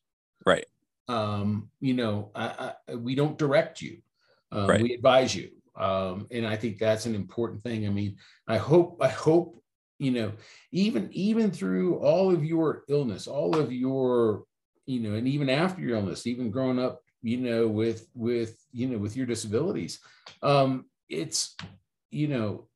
[0.45, 0.65] Right.
[1.07, 3.99] um you know I, I, we don't direct you.
[4.51, 4.81] Um, Right.
[4.81, 5.49] we advise you.
[5.75, 7.85] Um and i think that's an important thing.
[7.85, 9.61] I mean i hope i hope
[9.99, 10.31] you know
[10.71, 14.43] even even through all of your illness all of your
[14.85, 18.87] you know and even after your illness even growing up you know with with you
[18.87, 19.99] know with your disabilities
[20.43, 21.55] um it's
[22.11, 22.67] you know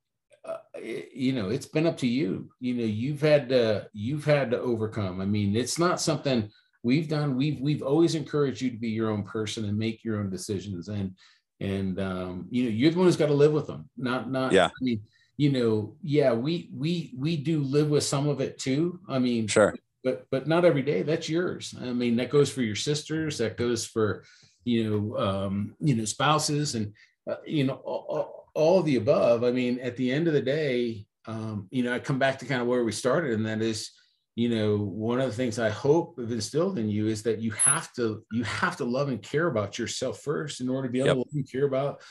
[0.45, 2.49] uh, it- you know it's been up to you.
[2.59, 5.21] You know you've had to you've had to overcome.
[5.21, 6.49] I mean it's not something
[6.83, 7.35] we've done.
[7.35, 10.87] We've we've always encouraged you to be your own person and make your own decisions.
[10.87, 11.15] And
[11.59, 14.51] and um you know you're the one who's got to live with them not not
[14.51, 14.65] Yeah.
[14.65, 14.99] i mean
[15.37, 18.99] you know yeah we we we do live with some of it too.
[19.07, 19.75] I mean sure.
[20.03, 21.03] but but not every day.
[21.03, 21.75] That's yours.
[21.79, 24.23] I mean that goes for your sisters that goes for
[24.65, 26.73] you know um you know spouses.
[26.73, 26.93] And
[27.29, 29.43] uh, you know all, all, the above.
[29.43, 32.45] I mean at the end of the day um you know i come back to
[32.45, 33.91] kind of where we started and that is
[34.35, 37.51] you know one of the things i hope have instilled in you is that you
[37.51, 40.99] have to you have to love and care about yourself first in order to be
[40.99, 41.15] able Yep.
[41.15, 42.01] to love and care about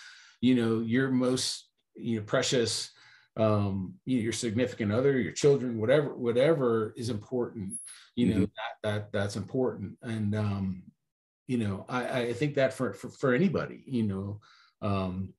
[0.41, 2.91] you know your most you know precious
[3.37, 7.73] um you know, your significant other your children whatever whatever is important
[8.17, 9.97] you know that that that's important.
[10.03, 10.83] And um
[11.47, 14.41] you know i i think that for for, for anybody you know
[14.83, 15.33] um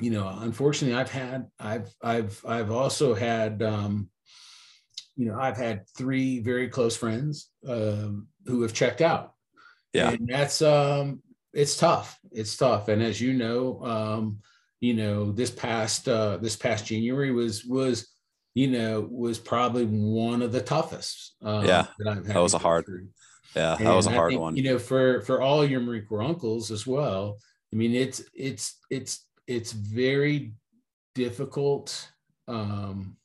[0.00, 4.08] you know unfortunately i've had i've i've i've also had um
[5.16, 9.34] you know i've had three very close friends um who have checked out
[9.92, 10.10] Yeah.
[10.10, 11.22] and that's um
[11.52, 14.38] it's tough it's tough and as you know um
[14.80, 18.08] you know this past uh this past january was was
[18.54, 22.54] you know was probably one of the toughest um, Yeah, that i've had that was
[22.54, 23.08] a hard- through.
[23.54, 26.22] yeah that was a hard think, one You know, for for all your Marine Corps
[26.22, 27.36] uncles as well.
[27.72, 30.54] I mean, it's it's it's it's very
[31.14, 32.10] difficult
[32.48, 33.16] um,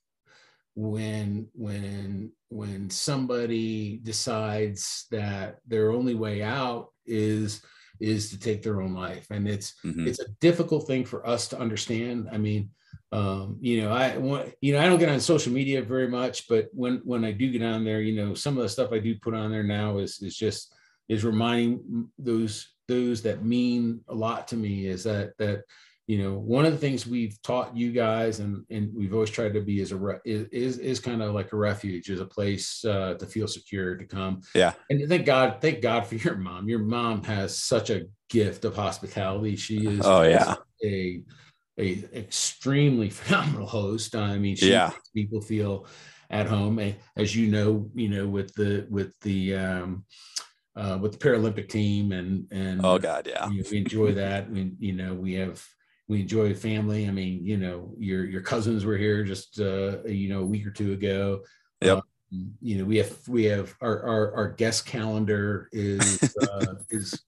[0.76, 7.62] when when when somebody decides that their only way out is
[8.00, 10.08] is to take their own life, and it's Mhm.
[10.08, 12.30] it's a difficult thing for us to understand.
[12.32, 12.70] I mean,
[13.12, 16.48] um, you know, I want, you know, I don't get on social media very much,
[16.48, 19.00] but when when I do get on there, you know, some of the stuff I
[19.00, 20.74] do put on there now is is just
[21.10, 25.64] is reminding those those that mean a lot to me is that that
[26.08, 29.54] you know one of the things we've taught you guys and and we've always tried
[29.54, 32.86] to be is a re- is is, kind of like a refuge is a place
[32.86, 34.74] uh, to feel secure to come Yeah.
[34.90, 38.76] and thank god thank god for your mom your mom has such a gift of
[38.76, 40.56] hospitality she is Oh, yeah.
[40.84, 41.22] a
[41.80, 44.90] a extremely phenomenal host i mean she Yeah.
[44.94, 45.88] makes people feel
[46.30, 46.78] at home,
[47.16, 50.04] as you know, you know, with the with the um,
[50.78, 54.50] uh, with the Paralympic team and and oh god, yeah, you know, we enjoy that.
[54.50, 55.66] We you know we have
[56.08, 57.08] we enjoy family.
[57.08, 60.66] I mean, you know, your your cousins were here just uh, you know a week
[60.66, 61.42] or two ago.
[61.82, 61.98] Yep.
[61.98, 62.04] Um,
[62.62, 67.24] you know, we have we have our our, our guest calendar is uh, is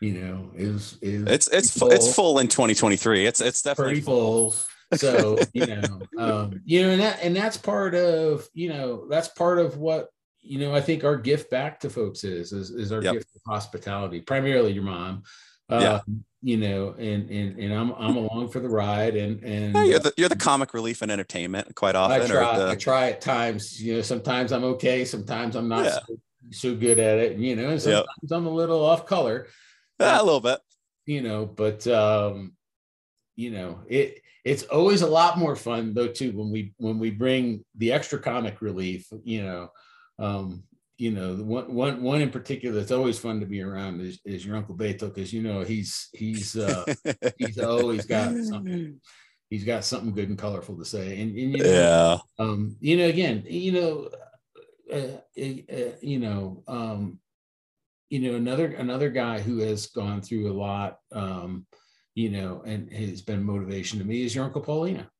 [0.00, 1.90] you know is is it's it's full.
[1.90, 3.26] it's full in 2023.
[3.26, 4.54] It's it's definitely pretty full.
[4.94, 5.82] so you know
[6.16, 10.10] um you know and that and that's part of you know that's part of what
[10.46, 13.14] you know i think our gift back to folks is is, is our yep.
[13.14, 15.22] gift of hospitality primarily your mom
[15.68, 16.14] uh, yeah.
[16.42, 19.98] you know, and and and I'm I'm along for the ride, and and yeah, you're
[19.98, 22.22] the you're the comic relief and entertainment quite often.
[22.22, 22.68] I try, the...
[22.68, 23.82] I try at times.
[23.82, 25.98] You know, sometimes I'm okay, sometimes I'm not yeah.
[26.06, 26.16] so,
[26.52, 27.38] so, good at it.
[27.38, 28.30] You know, and sometimes yep.
[28.32, 29.48] I'm a little off color.
[29.98, 30.60] Yeah, a little bit.
[31.04, 32.52] You know, but um,
[33.34, 37.10] you know, it it's always a lot more fun though too when we when we
[37.10, 39.08] bring the extra comic relief.
[39.24, 39.70] You know,
[40.18, 40.64] um,
[40.98, 44.46] you know, one one one in particular that's always fun to be around is, is
[44.46, 46.84] your uncle Beto because you know he's he's uh,
[47.38, 48.98] he's always got something
[49.50, 51.20] he's got something good and colorful to say.
[51.20, 52.18] And, and you know, yeah.
[52.38, 54.10] um you know again you know
[54.92, 57.18] uh, uh, you know um
[58.08, 61.66] you know another another guy who has gone through a lot um
[62.14, 65.10] you know and has been motivation to me is your uncle Paulina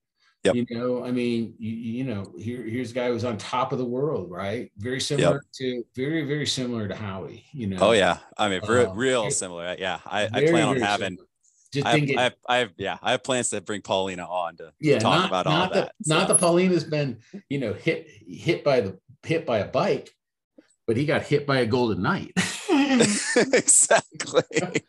[0.46, 0.54] Yep.
[0.54, 3.78] You know, I mean, you, you know, here, here's a guy who's on top of
[3.78, 4.70] the world, right?
[4.78, 5.42] Very similar yep.
[5.54, 7.78] to, very, very similar to Howie, you know.
[7.80, 8.18] Oh, yeah.
[8.38, 9.76] I mean, real, um, real similar.
[9.78, 9.98] Yeah.
[10.06, 11.18] I, very, I plan on having,
[11.84, 14.56] I have, it, I, have, I have, yeah, I have plans to bring Paulina on
[14.56, 15.92] to yeah, talk not, about all not that.
[15.98, 16.16] The, so.
[16.16, 17.18] Not that Paulina's been,
[17.48, 20.10] you know, hit hit by the hit by a bike,
[20.86, 22.32] but he got hit by a golden knight.
[23.36, 24.42] exactly.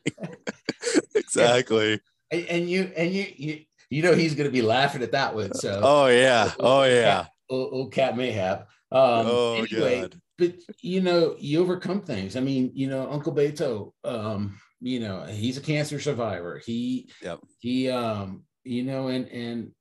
[1.16, 2.00] exactly.
[2.32, 5.36] And, and you and you you you know he's going to be laughing at that
[5.36, 5.54] one.
[5.54, 8.68] So oh yeah, oh yeah, old, old Cat Mayhap.
[8.92, 10.22] Um, oh anyway, God.
[10.38, 12.36] but you know you overcome things.
[12.36, 13.92] I mean, you know Uncle Beto.
[14.04, 16.62] Um, you know he's a cancer survivor.
[16.64, 17.40] He yep.
[17.60, 19.72] he um you know and and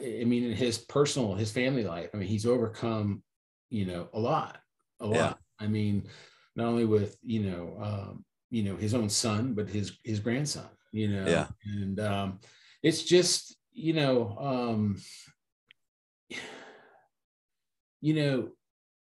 [0.00, 2.10] I mean in his personal his family life.
[2.14, 3.22] I mean he's overcome
[3.70, 4.58] you know a lot
[5.00, 5.14] a lot.
[5.14, 5.34] Yeah.
[5.58, 6.08] I mean
[6.56, 10.68] not only with you know um, you know his own son but his his grandson.
[10.92, 12.40] You know yeah and um
[12.84, 15.00] it's just you know um
[18.00, 18.50] you know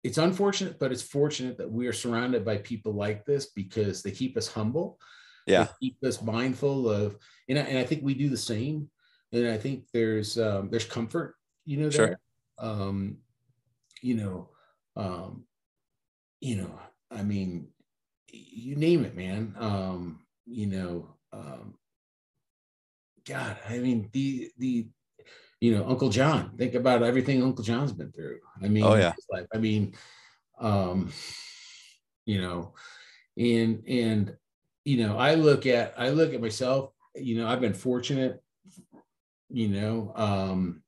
[0.03, 4.11] it's unfortunate but it's fortunate that we are surrounded by people like this because they
[4.11, 4.99] keep us humble.
[5.47, 5.65] Yeah.
[5.65, 7.17] they keep us mindful of
[7.49, 8.91] and I, and I think we do the same.
[9.33, 11.35] And i think there's um there's comfort
[11.65, 12.07] you know there.
[12.09, 12.19] Sure.
[12.59, 13.19] um
[14.01, 14.49] you know
[14.97, 15.45] um
[16.41, 16.81] you know
[17.11, 17.69] i mean
[18.33, 19.55] you name it man.
[19.59, 21.75] Um you know um
[23.27, 24.87] God, I mean, the the
[25.61, 26.53] you know, Uncle John.
[26.57, 28.39] Think about everything Uncle John's been through.
[28.63, 29.13] I mean, oh yeah.
[29.31, 29.47] Life.
[29.55, 29.95] I mean,
[30.61, 31.13] um,
[32.25, 32.75] you know,
[33.37, 34.37] and and
[34.85, 36.93] you know, I look at I look at myself.
[37.15, 38.43] You know, I've been fortunate.
[39.49, 40.83] You know, um,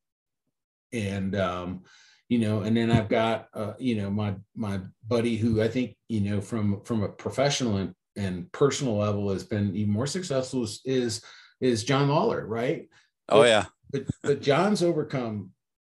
[0.92, 1.84] and um,
[2.28, 5.96] you know, and then I've got uh, you know my my buddy who I think
[6.08, 10.64] you know from from a professional and, and personal level has been even more successful
[10.64, 11.24] is, is
[11.60, 12.88] is John Lawler, right?
[13.28, 13.66] Oh yeah.
[13.90, 15.50] But but John's overcome,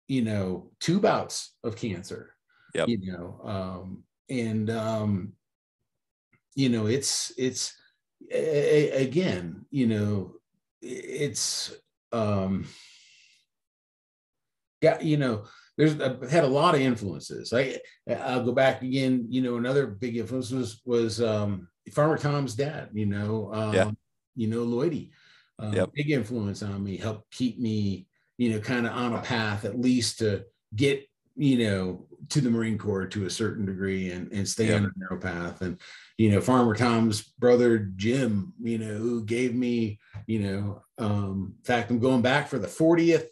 [0.08, 2.36] you know, two bouts of cancer.
[2.76, 2.88] Yep.
[2.88, 5.34] You know, um, and um,
[6.56, 7.76] you know, it's it's
[8.32, 10.36] a, a, again, you know,
[10.82, 11.74] it's
[12.12, 12.66] um
[14.82, 15.44] got you know
[15.78, 17.54] there's I've had a lot of influences.
[17.54, 17.80] I
[18.10, 19.26] I'll go back again.
[19.30, 22.90] You know, another big influence was was um, Farmer Tom's dad.
[22.94, 23.92] You know, um, yeah.
[24.36, 25.12] you know Lloydie
[25.62, 25.94] uh, yep.
[25.94, 28.08] big influence on me, helped keep me,
[28.38, 30.46] you know, kind of on a path at least to
[30.76, 31.06] get,
[31.36, 34.82] you know, to the Marine Corps to a certain degree and, and stay yep.
[34.82, 35.62] on a narrow path.
[35.62, 35.80] And,
[36.18, 41.64] you know, Farmer Tom's brother, Jim, you know, who gave me, you know, um, in
[41.64, 43.28] fact, I'm going back for the 40th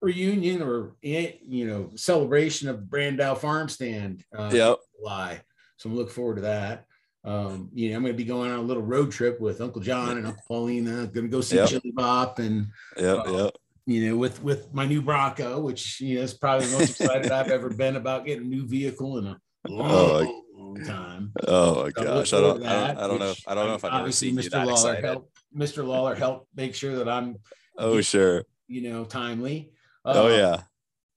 [0.00, 4.24] reunion or, eh, you know, celebration of Brandow farm stand.
[4.36, 4.78] Uh, yep.
[4.98, 5.40] July.
[5.76, 6.86] So I'm looking forward to that.
[7.24, 9.80] Um, you know, I'm going to be going on a little road trip with Uncle
[9.80, 11.06] John and Uncle Paulina.
[11.06, 11.68] Going to go see yep.
[11.68, 13.54] Chili Bop and yeah, uh, yep.
[13.86, 17.30] you know, with with my new Bronco, which you know is probably the most excited
[17.30, 19.38] I've ever been about getting a new vehicle in a
[19.68, 21.32] long, oh, long time.
[21.46, 23.84] Oh my gosh, I don't, that, I don't, I don't know, I don't know if
[23.84, 24.66] I've ever seen Mr.
[24.66, 25.22] Lawler excited.
[25.56, 25.86] Mr.
[25.86, 27.36] Lawler helped make sure that I'm.
[27.78, 28.44] Oh sure.
[28.66, 29.70] You know, timely.
[30.04, 30.62] oh um, yeah.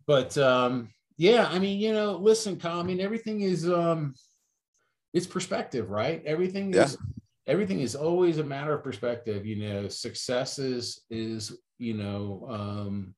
[0.06, 4.14] But um, yeah, I mean, you know, listen, Kyle, I mean, everything is um
[5.16, 6.22] it's perspective, right?
[6.26, 6.84] Everything yeah.
[6.84, 6.98] is
[7.48, 9.46] everything is always a matter of perspective.
[9.46, 13.16] You know, success is is you know um,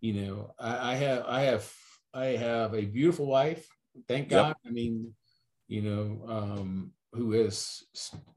[0.00, 1.72] you know I, I have I have
[2.14, 3.68] I have a beautiful wife.
[4.08, 4.42] Thank Yep.
[4.42, 4.56] God.
[4.66, 5.14] I mean,
[5.68, 7.84] you know, um, who has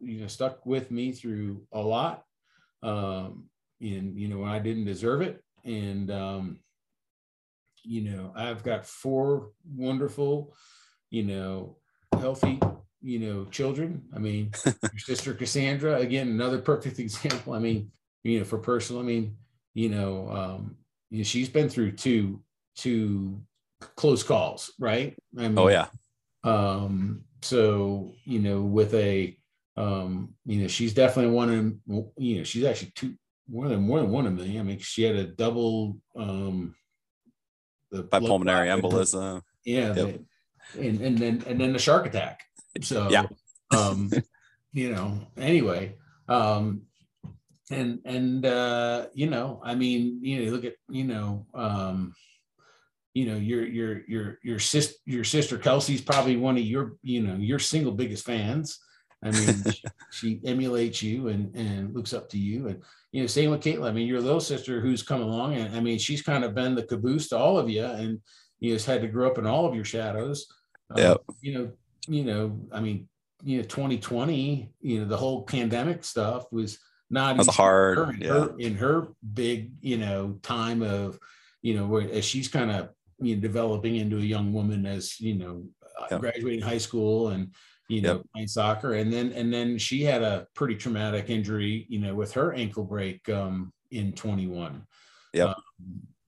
[0.01, 2.25] you know stuck with me through a lot.
[2.83, 3.49] Um,
[3.79, 5.41] and you know, when I didn't deserve it.
[5.63, 6.59] And um,
[7.83, 10.53] you know, I've got four wonderful,
[11.09, 11.77] you know,
[12.17, 12.59] healthy,
[13.01, 14.03] you know, children.
[14.15, 17.53] I mean, your sister Cassandra, again, another perfect example.
[17.53, 17.91] I mean,
[18.23, 19.35] you know, for personal, I mean,
[19.73, 20.75] you know, um,
[21.09, 22.41] you know, she's been through two
[22.75, 23.41] two
[23.95, 25.15] close calls, right?
[25.37, 25.87] I mean, Oh yeah.
[26.43, 29.37] um, so you know, with a
[29.77, 31.49] um, you know, she's definitely one
[31.87, 33.15] of you know, she's actually two
[33.49, 34.59] more than more than one of me.
[34.59, 36.75] I mean, she had a double um
[37.91, 39.41] the By pulmonary clot in her- embolism.
[39.65, 39.95] yeah, Yep.
[39.95, 40.25] the-
[40.87, 42.41] and and then and then the shark attack.
[42.81, 43.25] So Yeah.
[43.71, 44.11] um,
[44.73, 45.95] you know, anyway,
[46.27, 46.83] um,
[47.71, 52.13] and and uh, you know, I mean, you know, look at you know, um,
[53.13, 57.21] you know, your your your your sister your sister Kelsey's probably one of your you
[57.21, 58.79] know your single biggest fans.
[59.23, 63.27] I mean, she, she emulates you and and looks up to you, and you know,
[63.27, 63.89] same with Caitlin.
[63.89, 66.75] I mean, your little sister who's come along, and I mean, she's kind of been
[66.75, 68.19] the caboose to all of you, and
[68.59, 70.47] you just had to grow up in all of your shadows.
[70.91, 71.17] Um, Yep.
[71.41, 71.71] You know,
[72.09, 73.07] you know, I mean,
[73.43, 76.79] you know, 2020, you know, the whole pandemic stuff was
[77.09, 78.27] not was hard, her in, yeah.
[78.29, 81.19] her, in her big, you know, time of,
[81.61, 85.19] you know, where as she's kind of you know, developing into a young woman as
[85.19, 85.63] you know,
[85.99, 86.21] uh, Yep.
[86.21, 87.53] graduating high school and
[87.87, 88.25] you know Yep.
[88.33, 92.33] playing soccer, and then and then she had a pretty traumatic injury, you know, with
[92.33, 94.85] her ankle break um, in 21.
[95.33, 95.47] Yep.
[95.49, 95.55] Um,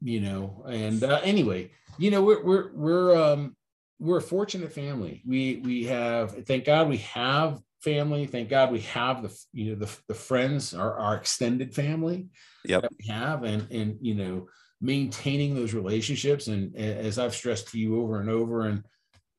[0.01, 3.55] you know, and uh, anyway, you know, we're we're we're um,
[4.01, 5.21] we're a fortunate family.
[5.27, 8.25] We we have, thank God, we have family.
[8.25, 12.27] Thank God, we have the you know the the friends, our our extended family
[12.65, 12.81] Yep.
[12.81, 14.47] that we have, and and you know
[14.81, 16.47] maintaining those relationships.
[16.47, 18.83] And as I've stressed to you over and over, and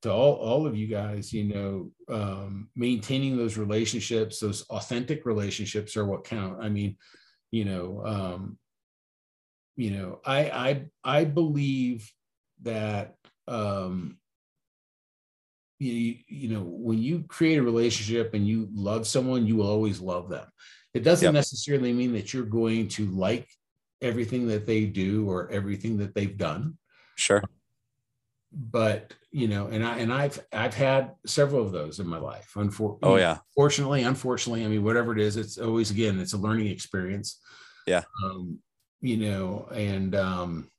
[0.02, 5.96] to all all of you guys, you know, um, maintaining those relationships, those authentic relationships,
[5.96, 6.58] are what count.
[6.62, 6.96] I mean,
[7.50, 8.58] you know, um,
[9.74, 12.08] you know, I I I believe
[12.62, 13.16] that
[13.48, 14.18] um,
[15.82, 20.00] you, you know when you create a relationship and you love someone you will always
[20.00, 20.46] love them
[20.94, 21.34] it doesn't Yep.
[21.34, 23.48] necessarily mean that you're going to like
[24.00, 26.76] everything that they do or everything that they've done
[27.16, 27.42] Sure.
[28.52, 32.52] but you know and i and i've i've had several of those in my life
[32.54, 33.38] Unfor- Oh yeah.
[33.54, 37.40] fortunately unfortunately i mean whatever it is it's always again it's a learning experience
[37.86, 38.02] Yeah.
[38.24, 38.58] um
[39.00, 40.70] you know and um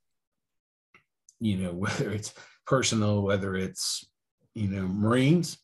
[1.40, 2.32] you know whether it's
[2.66, 4.06] personal whether it's
[4.54, 5.58] you know marines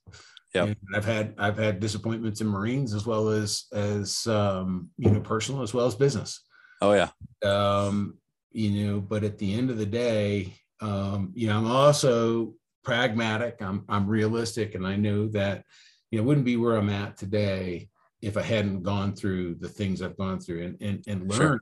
[0.55, 5.21] Yeah, i've had i've had disappointments in marines as well as as um you know
[5.21, 6.41] personal as well as business
[6.83, 7.11] Oh yeah.
[7.45, 8.17] um,
[8.53, 13.57] you know, but at the end of the day, um, you know, I'm also pragmatic.
[13.61, 15.65] I'm I'm realistic, and I know that
[16.11, 17.91] you know, wouldn't be where I'm at today
[18.23, 21.61] if I hadn't gone through the things I've gone through and and and Sure.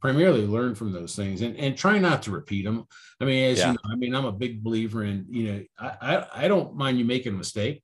[0.00, 2.86] Primarily learn from those things and and try not to repeat them.
[3.20, 3.68] I mean, as Yeah.
[3.68, 6.74] you know, I mean, I'm a big believer in you know, I I, I don't
[6.74, 7.82] mind you making a mistake.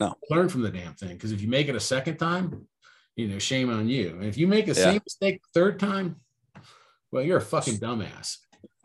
[0.00, 0.12] No.
[0.28, 2.66] learn from the damn thing because if you make it a second time,
[3.14, 4.10] you know, shame on you.
[4.10, 4.84] And if you make the Yeah.
[4.92, 6.16] same mistake third time,
[7.12, 8.38] well, you're a fucking dumbass.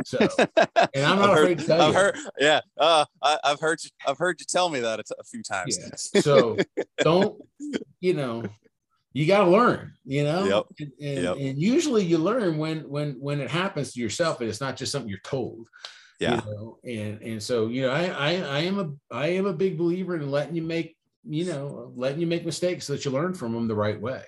[0.06, 0.20] So,
[0.58, 2.00] and I'm not I've afraid heard, to tell I've you.
[2.00, 5.16] heard, yeah, uh, I, I've heard, you, I've heard you tell me that a, t-
[5.20, 5.80] a few times.
[6.14, 6.22] Yeah.
[6.22, 6.58] So
[7.00, 7.42] don't,
[8.00, 8.44] you know,
[9.14, 10.66] you got to learn, you know, Yep.
[10.80, 11.38] and, and, Yep.
[11.38, 14.92] and usually you learn when, when, when it happens to yourself and it's not just
[14.92, 15.68] something you're told.
[16.20, 19.46] Yeah, you know and and so you know I, I i am a i am
[19.46, 23.06] a big believer in letting you make you know letting you make mistakes so that
[23.06, 24.24] you learn from them the right way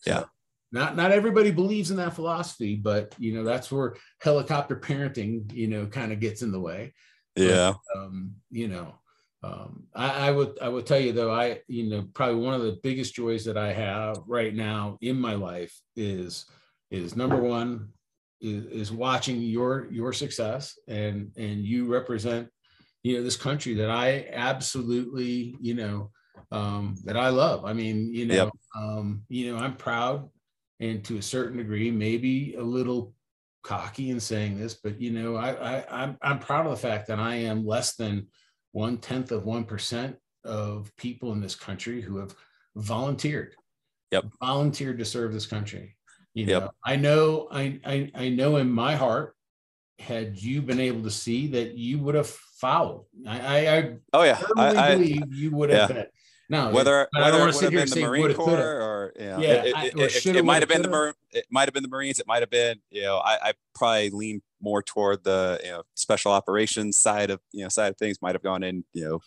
[0.00, 0.24] So, Yeah.
[0.72, 5.66] not not everybody believes in that philosophy but you know that's where helicopter parenting you
[5.68, 6.94] know kind of gets in the way
[7.36, 8.94] yeah, um you know
[9.46, 12.62] um I, I would i would tell you though i you know probably one of
[12.62, 16.46] the biggest joys that i have right now in my life is
[16.90, 17.88] is number one
[18.40, 22.48] is, is watching your your success and and you represent
[23.02, 26.10] you know this country that i absolutely you know
[26.52, 28.50] um that i love i mean you know Yep.
[28.76, 30.28] um you know i'm proud
[30.80, 33.14] and to a certain degree maybe a little
[33.62, 37.08] cocky in saying this but you know i, I i'm i'm proud of the fact
[37.08, 38.28] that i am less than
[38.76, 42.34] one tenth of one percent of people in this country who have
[42.76, 43.54] volunteered
[44.12, 44.26] Yep.
[44.38, 45.96] volunteered to serve this country
[46.34, 46.70] you know Yep.
[46.84, 49.34] i know I, I i know in my heart
[49.98, 54.22] had you been able to see that you would have followed i i, I oh
[54.24, 54.40] yeah.
[54.58, 56.06] I, I, believe you would have been
[56.50, 57.94] now whether but I don't whether wanna it sit would have here been and the
[57.94, 60.88] say Marine Corps or you know, Yeah, it, it, it, it might have been the
[60.88, 62.20] Mar- it might have been the Marines.
[62.20, 65.82] It might have been, you know, I, I probably lean more toward the you know
[65.94, 68.18] special operations side of you know side of things.
[68.22, 69.20] Might have gone in you know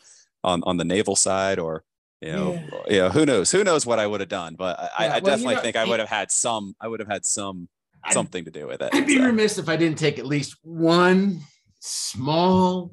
[0.43, 1.83] on on the naval side or
[2.21, 3.51] you know yeah, you know who knows?
[3.51, 5.61] Who knows what i would have done but i, yeah, I well, definitely you know,
[5.61, 7.67] think i would have had some i would have had some
[8.03, 9.25] I'd, something to do with it i'd be so.
[9.25, 11.41] remiss if i didn't take at least one
[11.79, 12.91] small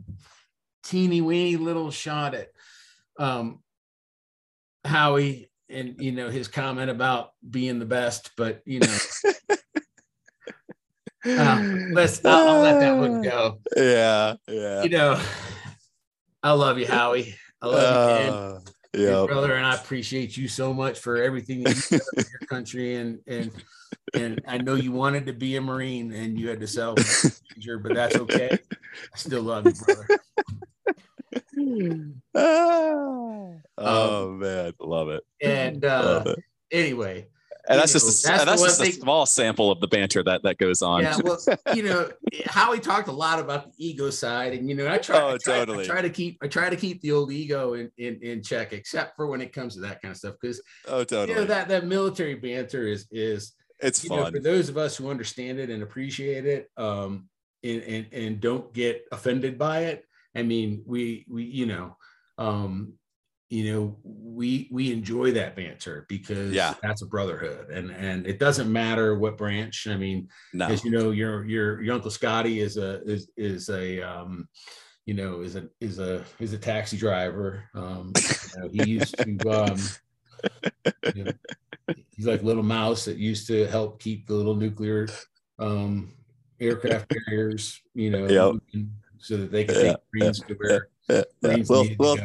[0.85, 2.49] teeny weeny little shot at
[3.19, 3.61] um
[4.85, 8.97] howie and you know his comment about being the best but you know
[11.27, 15.21] uh, let's I'll, I'll let that one go yeah yeah you know
[16.43, 18.63] i love you howie i love uh, you man
[18.97, 22.41] yeah, brother, and I appreciate you so much for everything that you did for your
[22.49, 22.97] country.
[22.97, 23.53] And and
[24.15, 26.95] and I know you wanted to be a Marine and you had to sell,
[27.83, 28.59] but that's okay.
[28.95, 30.09] I still love you, brother.
[32.35, 33.53] Ah.
[33.79, 35.23] oh um, man, love it.
[35.43, 36.39] And uh, love it.
[36.71, 37.29] anyway,
[37.69, 38.91] and that's know, just a, that's, that's just thing.
[38.91, 41.03] a small sample of the banter that that goes on.
[41.03, 41.39] Yeah, well,
[41.75, 42.11] you know,
[42.47, 45.39] Howie talked a lot about the ego side, and you know, I try, oh, I
[45.39, 45.85] try, totally.
[45.85, 48.73] I try to keep, I try to keep the old ego in, in in check,
[48.73, 51.47] except for when it comes to that kind of stuff, because oh, totally, you know,
[51.47, 55.59] that that military banter is is it's fun know, for those of us who understand
[55.59, 57.29] it and appreciate it, um,
[57.65, 60.05] and and and don't get offended by it.
[60.35, 61.97] I mean, we we you know,
[62.39, 62.95] um,
[63.49, 68.41] you know we we enjoy that banter because yeah that's a brotherhood and and it
[68.41, 70.67] doesn't matter what branch i mean no.
[70.67, 74.49] as you know your your your uncle scotty is a is is a um
[75.05, 79.17] you know is a is a is a taxi driver um you know, he used
[79.17, 79.79] to um
[81.15, 81.33] you know,
[82.17, 85.07] he's like little mouse that used to help keep the little nuclear
[85.61, 86.13] um
[86.61, 88.87] aircraft carriers you know yep.
[89.19, 90.33] so that they could take yeah.
[90.33, 91.23] to where yeah.
[91.43, 91.57] Yeah.
[91.69, 92.17] Well, well,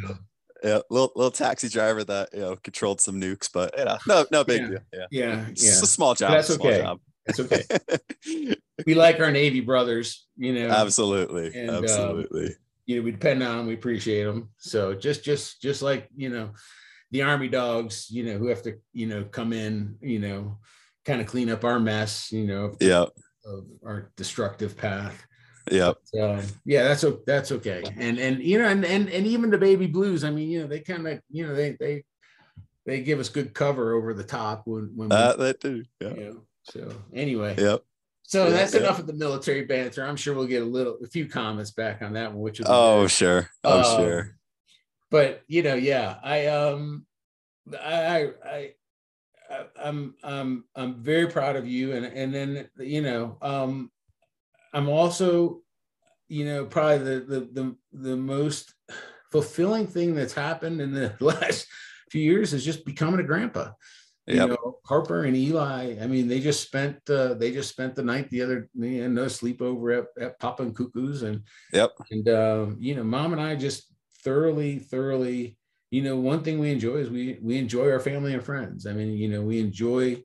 [0.64, 4.26] yeah, little little taxi driver that you know controlled some nukes, but you know, no
[4.32, 4.68] no big yeah.
[4.68, 4.80] deal.
[4.94, 5.72] Yeah, yeah, it's yeah.
[5.72, 6.30] a small job.
[6.30, 6.82] But that's okay.
[6.82, 7.00] Job.
[7.26, 8.56] That's okay.
[8.86, 10.70] we like our Navy brothers, you know.
[10.70, 12.48] Absolutely, and, um, absolutely.
[12.48, 12.54] Um,
[12.86, 13.68] you know, we depend on them.
[13.68, 14.50] We appreciate them.
[14.58, 16.52] So just just just like you know,
[17.12, 20.60] the Army dogs, you know, who have to you know come in, you know,
[21.06, 23.06] kind of clean up our mess, you know, yeah,
[23.46, 25.26] of our destructive path.
[25.70, 25.94] Yeah.
[26.04, 27.84] So yeah, that's that's okay.
[27.98, 30.24] And and you know, and and and even the baby blues.
[30.24, 32.04] I mean, you know, they kind of you know they they
[32.86, 35.84] they give us good cover over the top when when uh, we, that do.
[36.00, 36.14] Yeah.
[36.14, 37.56] You know, so anyway.
[37.58, 37.84] Yep.
[38.24, 38.82] So yeah, that's yeah.
[38.82, 40.06] enough of the military banter.
[40.06, 42.66] I'm sure we'll get a little, a few comments back on that one, which is
[42.70, 44.38] oh sure, oh um, sure.
[45.10, 47.06] But you know, yeah, I um,
[47.78, 48.72] I I
[49.50, 53.92] I I'm I'm I'm very proud of you, and and then you know um,
[54.74, 55.62] I'm also,
[56.28, 58.74] you know, probably the the the, the most
[59.32, 61.68] fulfilling thing that's happened in the last
[62.10, 63.72] few years is just becoming a grandpa.
[64.28, 64.36] Yep.
[64.36, 65.98] You know, Harper and Eli.
[66.00, 69.26] I mean, they just spent uh, they just spent the night the other know, no
[69.26, 71.42] sleepover at, at Papa and Cuckoo's and
[71.74, 71.92] yep.
[72.12, 73.92] And uh, you know, mom and I just
[74.24, 75.58] thoroughly, thoroughly.
[75.90, 78.86] You know, one thing we enjoy is we we enjoy our family and friends.
[78.86, 80.24] I mean, you know, we enjoy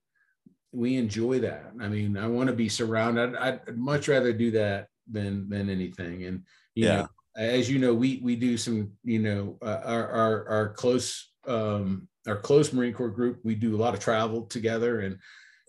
[0.76, 1.72] we enjoy that.
[1.80, 3.34] I mean, I want to be surrounded.
[3.34, 6.24] I'd, I'd, much rather do that than than anything.
[6.24, 6.42] And
[6.74, 6.96] you yeah.
[6.96, 8.92] know, as you know, we we do some.
[9.02, 13.40] You know, uh, our our our close um, our close Marine Corps group.
[13.42, 15.18] We do a lot of travel together, and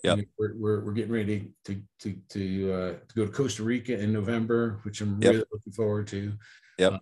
[0.03, 3.31] yeah, you know, we're, we're, we're getting ready to to to uh, to go to
[3.31, 5.31] Costa Rica in November, which I'm yep.
[5.31, 6.33] really looking forward to.
[6.79, 6.93] Yep.
[6.93, 6.99] Um,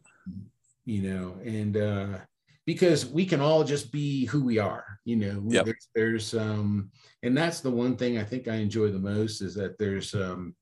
[0.85, 2.17] you know, and uh,
[2.65, 5.65] because we can all just be who we are you know yep.
[5.65, 6.89] there's, there's um
[7.23, 10.55] and that's the one thing i think i enjoy the most is that there's um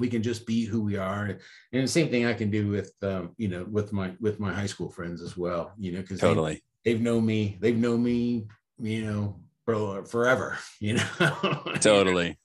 [0.00, 1.38] we can just be who we are.
[1.72, 4.52] And the same thing i can do with um you know with my with my
[4.52, 6.62] high school friends as well you know because totally.
[6.84, 8.46] they, have known me they've known me
[8.78, 11.62] you know bro forever you know?
[11.80, 12.38] Totally.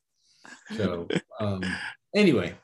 [0.75, 1.07] So
[1.39, 1.63] um
[2.13, 2.55] anyway.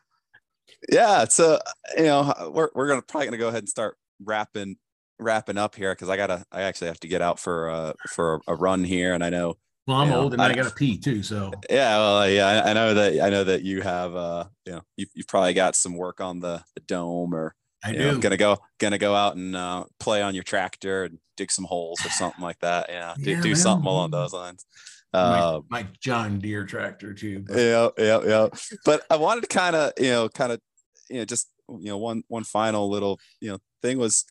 [0.92, 1.60] Yeah so
[1.98, 4.78] you know we're, we're gonna probably gonna go ahead and start wrapping
[5.22, 8.42] wrapping up here because I gotta I actually have to get out for uh for
[8.48, 9.58] a run here, and I know.
[9.88, 11.24] Well, I'm old know, and I, I, gotta pee too.
[11.24, 14.74] So yeah, well, yeah, I, I, know that I know that you have uh you
[14.74, 18.18] know you've, you've probably got some work on the, the dome or I do know,
[18.20, 22.00] gonna go gonna go out and uh, play on your tractor and dig some holes
[22.06, 22.88] or something like that.
[22.90, 24.66] Yeah, do, yeah, do something along those lines.
[25.14, 27.44] Uh, my, my, John Deere tractor too.
[27.48, 27.58] But.
[27.58, 28.48] Yeah, yeah, yeah.
[28.86, 30.62] But I wanted to kind of you know kind of
[31.10, 34.26] you know just you know one one final little you know thing was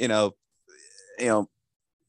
[0.00, 0.34] you know,
[1.18, 1.48] you know,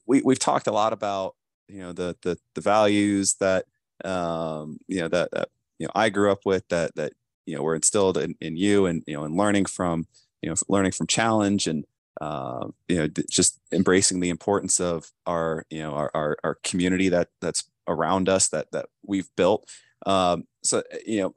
[0.07, 1.35] we we've talked a lot about
[1.67, 3.65] you know the the the values that
[4.05, 7.13] um, you know that, that you know I grew up with that that
[7.45, 10.07] you know were instilled in, in you and you know and learning from
[10.41, 11.85] you know learning from challenge and
[12.21, 17.09] uh, you know just embracing the importance of our you know our, our, our community
[17.09, 19.69] that that's around us that that we've built
[20.05, 21.33] um, so you know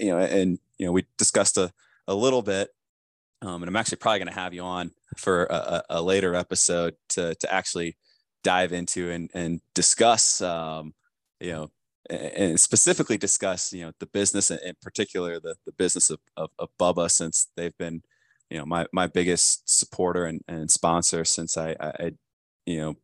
[0.00, 1.72] you know and you know we discussed a,
[2.08, 2.70] a little bit
[3.42, 6.94] um, and i'm actually probably going to have you on for a, a, later episode
[7.08, 7.96] to to actually
[8.42, 10.94] dive into and and discuss um,
[11.40, 11.70] you know
[12.10, 16.68] and specifically discuss you know the business in particular the, the business of, of, of
[16.78, 18.02] bubba since they've been
[18.50, 22.12] you know my my biggest supporter and, and sponsor since I, I
[22.66, 22.96] you know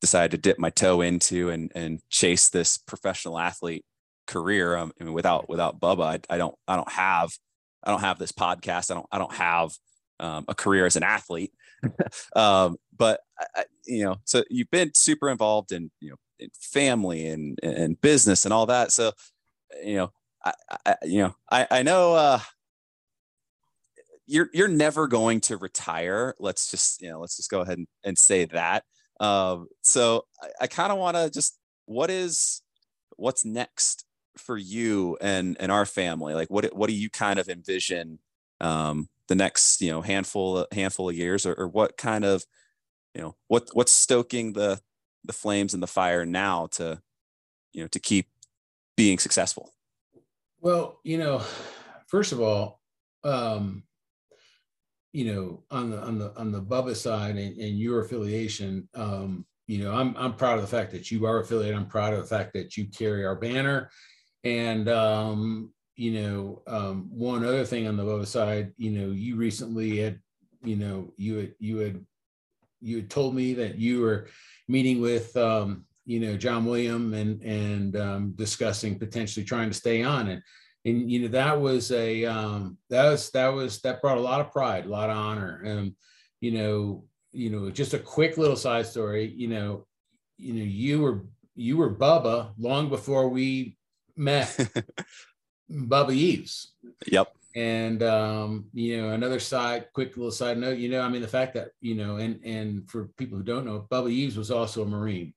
[0.00, 3.84] decided to dip my toe into and and chase this professional athlete
[4.26, 4.76] career.
[4.76, 7.30] Um, I mean, without without Bubba, I, I, don't I don't have
[7.84, 8.90] I don't have this podcast.
[8.90, 9.72] I don't I don't have
[10.20, 11.52] um, a career as an athlete.
[12.36, 13.20] um, but
[13.54, 18.00] I, you know, so you've been super involved in you know in family and and
[18.00, 18.92] business and all that.
[18.92, 19.12] So
[19.82, 20.12] you know,
[20.44, 20.52] I,
[20.86, 22.14] I you know I I know.
[22.14, 22.40] Uh,
[24.26, 26.34] you're you're never going to retire.
[26.38, 28.84] Let's just you know let's just go ahead and, and say that.
[29.20, 32.62] Um, so I, I kind of want to just what is
[33.16, 34.03] what's next
[34.36, 36.34] for you and and our family?
[36.34, 38.18] Like what what do you kind of envision
[38.60, 42.44] um, the next you know handful handful of years, or, or what kind of
[43.14, 44.80] you know what what's stoking the
[45.24, 47.00] the flames and the fire now to
[47.72, 48.26] you know to keep
[48.96, 49.72] being successful?
[50.60, 51.42] Well, you know,
[52.06, 52.80] first of all,
[53.22, 53.82] um,
[55.12, 59.46] you know, on the on the on the Bubba side and, and your affiliation, um,
[59.66, 61.76] you know, I'm I'm proud of the fact that you are affiliated.
[61.76, 63.90] I'm proud of the fact that you carry our banner.
[64.44, 69.36] And um, you know, um, one other thing on the Bubba side, you know, you
[69.36, 70.20] recently had,
[70.62, 72.04] you know, you had you had
[72.80, 74.28] you had told me that you were
[74.68, 80.02] meeting with um, you know John William and and um, discussing potentially trying to stay
[80.02, 80.42] on and
[80.84, 84.40] and you know that was a um, that was that was that brought a lot
[84.40, 85.62] of pride, a lot of honor.
[85.64, 85.94] and
[86.40, 89.32] you know, you know, just a quick little side story.
[89.34, 89.86] You know,
[90.36, 93.78] you know, you were you were Bubba long before we
[94.16, 94.46] met
[95.70, 96.72] Bubba Eaves.
[97.06, 97.32] Yep.
[97.56, 100.78] And um, you know, another side, quick little side note.
[100.78, 103.64] You know, I mean, the fact that you know, and and for people who don't
[103.64, 105.34] know, Bubba Eaves was also a Marine.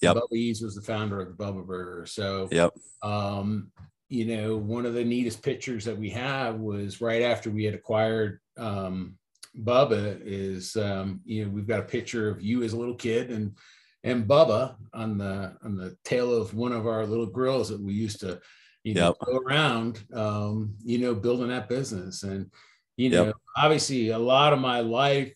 [0.00, 0.16] Yep.
[0.16, 2.06] Bubba Eaves was the founder of the Bubba Burger.
[2.06, 2.72] So, yep.
[3.02, 3.70] Um,
[4.08, 7.74] you know, one of the neatest pictures that we have was right after we had
[7.74, 9.16] acquired um,
[9.62, 10.18] Bubba.
[10.24, 13.56] Is um, you know we've got a picture of you as a little kid and
[14.04, 17.92] and Bubba on the on the tail of one of our little grills that we
[17.92, 18.40] used to
[18.84, 19.16] you know yep.
[19.24, 22.50] go around um, you know building that business and
[22.96, 23.34] you know yep.
[23.56, 25.34] obviously a lot of my life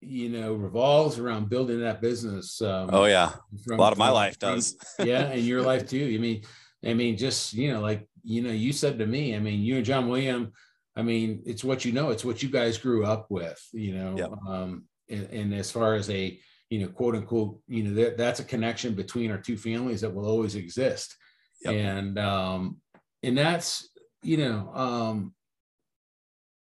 [0.00, 3.32] you know revolves around building that business um, oh yeah
[3.64, 6.42] from, a lot of my life does yeah and your life too i mean
[6.84, 9.76] I mean, just, you know, like, you know, you said to me, I mean, you
[9.76, 10.52] and John William,
[10.96, 14.14] I mean, it's what you know, it's what you guys grew up with, you know,
[14.16, 14.30] yep.
[14.48, 16.38] um, and, and, as far as a,
[16.70, 20.14] you know, quote unquote, you know, that, that's a connection between our two families that
[20.14, 21.16] will always exist.
[21.64, 21.74] Yep.
[21.74, 22.78] And, um,
[23.22, 23.88] and that's,
[24.22, 25.34] you know, um,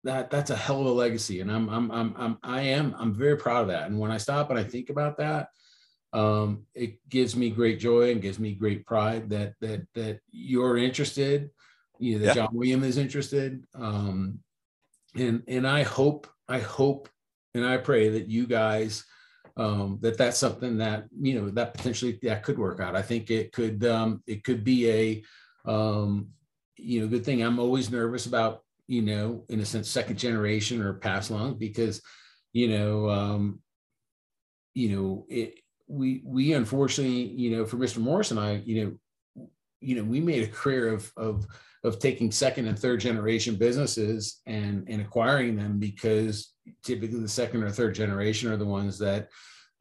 [0.03, 1.39] that that's a hell of a legacy.
[1.41, 3.87] And I'm, I'm, I'm, I'm, I am, I'm very proud of that.
[3.89, 5.47] And when I stop and I think about that,
[6.13, 10.77] um, it gives me great joy and gives me great pride that that that you're
[10.77, 11.49] interested,
[11.99, 12.33] you know, that yeah.
[12.45, 14.39] John William is interested, um,
[15.13, 17.09] and and I hope I hope
[17.53, 19.03] and I pray that you guys
[19.57, 22.95] um, that that's something that you know that potentially that could work out.
[22.95, 25.23] I think it could um, it could be a
[25.69, 26.29] um,
[26.77, 27.41] you know good thing.
[27.41, 32.01] I'm always nervous about you know in a sense second generation or pass along because
[32.53, 33.59] you know um,
[34.73, 37.97] you know it we we unfortunately, you know, for Mr.
[37.97, 38.99] Morris and I, you
[39.35, 39.47] know,
[39.81, 41.45] you know, we made a career of of
[41.83, 46.53] of taking second and third generation businesses and and acquiring them because
[46.83, 49.29] typically the second or third generation are the ones that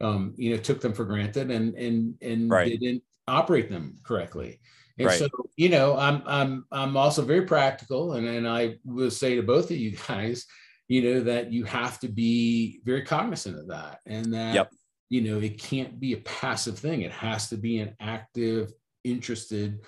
[0.01, 2.79] um, you know took them for granted and and and right.
[2.79, 4.59] didn't operate them correctly.
[4.97, 5.19] And right.
[5.19, 9.43] so, you know, I'm I'm I'm also very practical, and and I will say to
[9.43, 10.45] both of you guys,
[10.87, 14.71] you know, that you have to be very cognizant of that, and that yep
[15.09, 19.81] you know it can't be a passive thing it has to be an active interested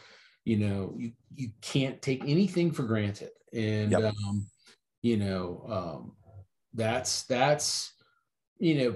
[0.45, 4.03] you know you you can't take anything for granted and yep.
[4.03, 4.45] um
[5.01, 6.11] you know um
[6.77, 7.91] that's that's
[8.59, 8.95] you know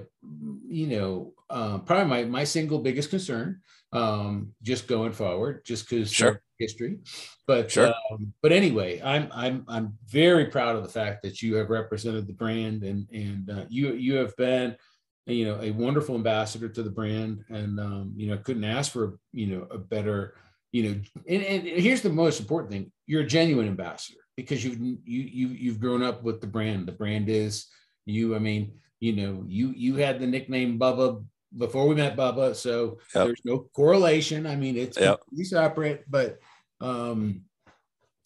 [0.66, 3.60] you know um, probably my my single biggest concern
[3.92, 6.40] um just going forward just because sure.
[6.58, 6.98] history
[7.46, 7.92] but sure.
[8.10, 12.26] um, but anyway i'm i'm i'm very proud of the fact that you have represented
[12.26, 14.74] the brand and and uh, you you have been
[15.26, 19.18] you know a wonderful ambassador to the brand and um, you know couldn't ask for
[19.32, 20.34] you know a better
[20.72, 24.80] you know and, and here's the most important thing you're a genuine ambassador because you've
[24.80, 27.66] you you you've grown up with the brand the brand is
[28.06, 31.24] you i mean you know you you had the nickname bubba
[31.58, 33.26] before we met bubba so yep.
[33.26, 35.20] there's no correlation i mean it's yep.
[35.44, 36.38] separate but
[36.80, 37.42] um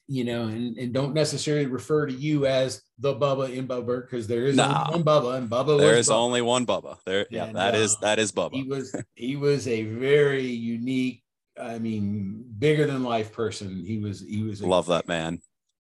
[0.09, 4.27] you know, and, and don't necessarily refer to you as the Bubba in Bubba because
[4.27, 4.65] there is No.
[4.65, 6.13] only one Bubba and Bubba There is Bubba.
[6.13, 6.99] only one Bubba.
[7.05, 8.55] There, yeah, And, that is uh, that is Bubba.
[8.55, 11.25] he was he was a very unique,
[11.61, 13.85] I mean, bigger than life person.
[13.85, 15.41] He was he was a, Love that man.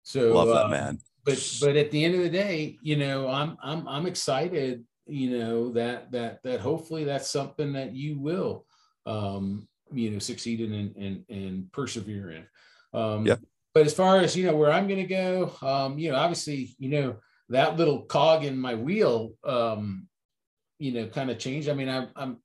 [0.07, 0.99] So Love that uh, man.
[1.25, 5.37] but but at the end of the day, you know, I'm I'm I'm excited, you
[5.37, 8.65] know, that that that hopefully that's something that you will
[9.05, 12.45] um, you know, succeed in and and, and persevere in.
[12.93, 13.41] Um Yep.
[13.75, 16.89] but as far as you know where I'm gonna go, um, you know, obviously, you
[16.89, 17.17] know,
[17.49, 20.07] that little cog in my wheel um,
[20.79, 21.69] you know, kind of changed.
[21.69, 22.39] I mean, I'm I'm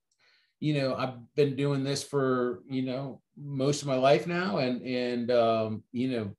[0.59, 4.81] you know, I've been doing this for, you know, most of my life now and
[4.81, 6.35] and um, you know,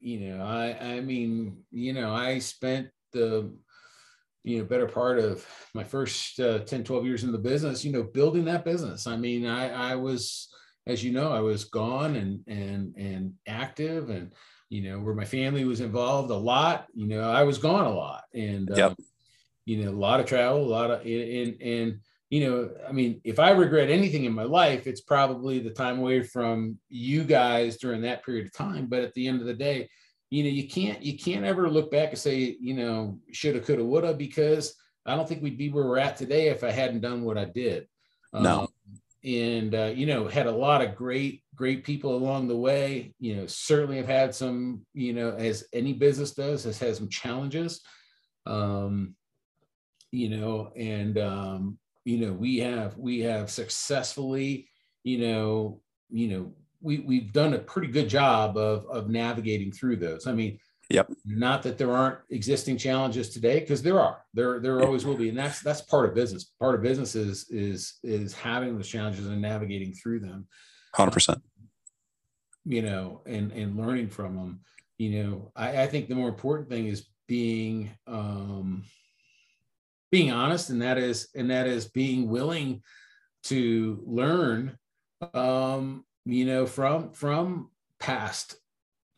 [0.00, 3.52] you know i i mean you know i spent the
[4.44, 5.44] you know better part of
[5.74, 9.16] my first uh, 10 12 years in the business you know building that business i
[9.16, 10.48] mean i i was
[10.86, 14.32] as you know i was gone and and and active and
[14.68, 17.94] you know where my family was involved a lot you know i was gone a
[17.94, 18.90] lot and Yep.
[18.90, 18.96] um,
[19.64, 22.00] you know a lot of travel a lot of and and
[22.30, 25.98] you know i mean if i regret anything in my life it's probably the time
[25.98, 28.86] away from you guys during that period of time.
[28.86, 29.88] But at the end of the day
[30.30, 33.84] you know you can't you can't ever look back and say you know shoulda coulda
[33.84, 34.74] woulda because
[35.06, 37.44] i don't think we'd be where we're at today if i hadn't done what i
[37.44, 37.86] did.
[38.32, 38.60] No.
[38.60, 38.68] Um,
[39.24, 43.12] and uh, you know had a lot of great great people along the way.
[43.18, 47.08] You know certainly have had some you know as any business does has had some
[47.08, 47.82] challenges.
[48.46, 49.14] Um
[50.12, 54.68] you know and um you know we have we have successfully
[55.02, 59.96] you know you know we we've done a pretty good job of of navigating through
[59.96, 60.58] those i mean
[60.88, 61.10] Yep.
[61.24, 65.30] not that there aren't existing challenges today because there are there there always will be
[65.30, 69.26] and that's that's part of business part of business is is is having those challenges
[69.26, 70.46] and navigating through them
[70.94, 71.42] Hundred percent.
[72.64, 74.60] you know, and and learning from them.
[74.98, 78.84] You know, I, I think the more important thing is being um,
[80.10, 82.82] being honest, and that is and that is being willing
[83.44, 84.76] to learn,
[85.34, 87.70] um, you know, from from
[88.00, 88.56] past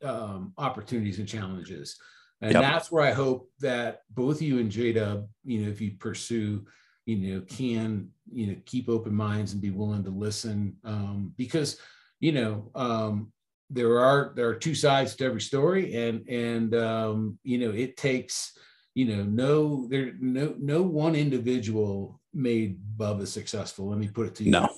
[0.03, 1.97] um, opportunities and challenges.
[2.41, 2.63] And Yep.
[2.63, 6.65] that's where I hope that both you and Jada, you know, if you pursue,
[7.05, 10.77] you know, can, you know, keep open minds and be willing to listen.
[10.85, 11.81] Um, because,
[12.21, 13.33] you know, um,
[13.71, 17.97] there are there are two sides to every story, and and um, you know, it
[17.97, 18.57] takes,
[18.99, 23.89] you know, no there no no one individual made Bubba successful.
[23.89, 24.51] Let me put it to you.
[24.51, 24.69] No.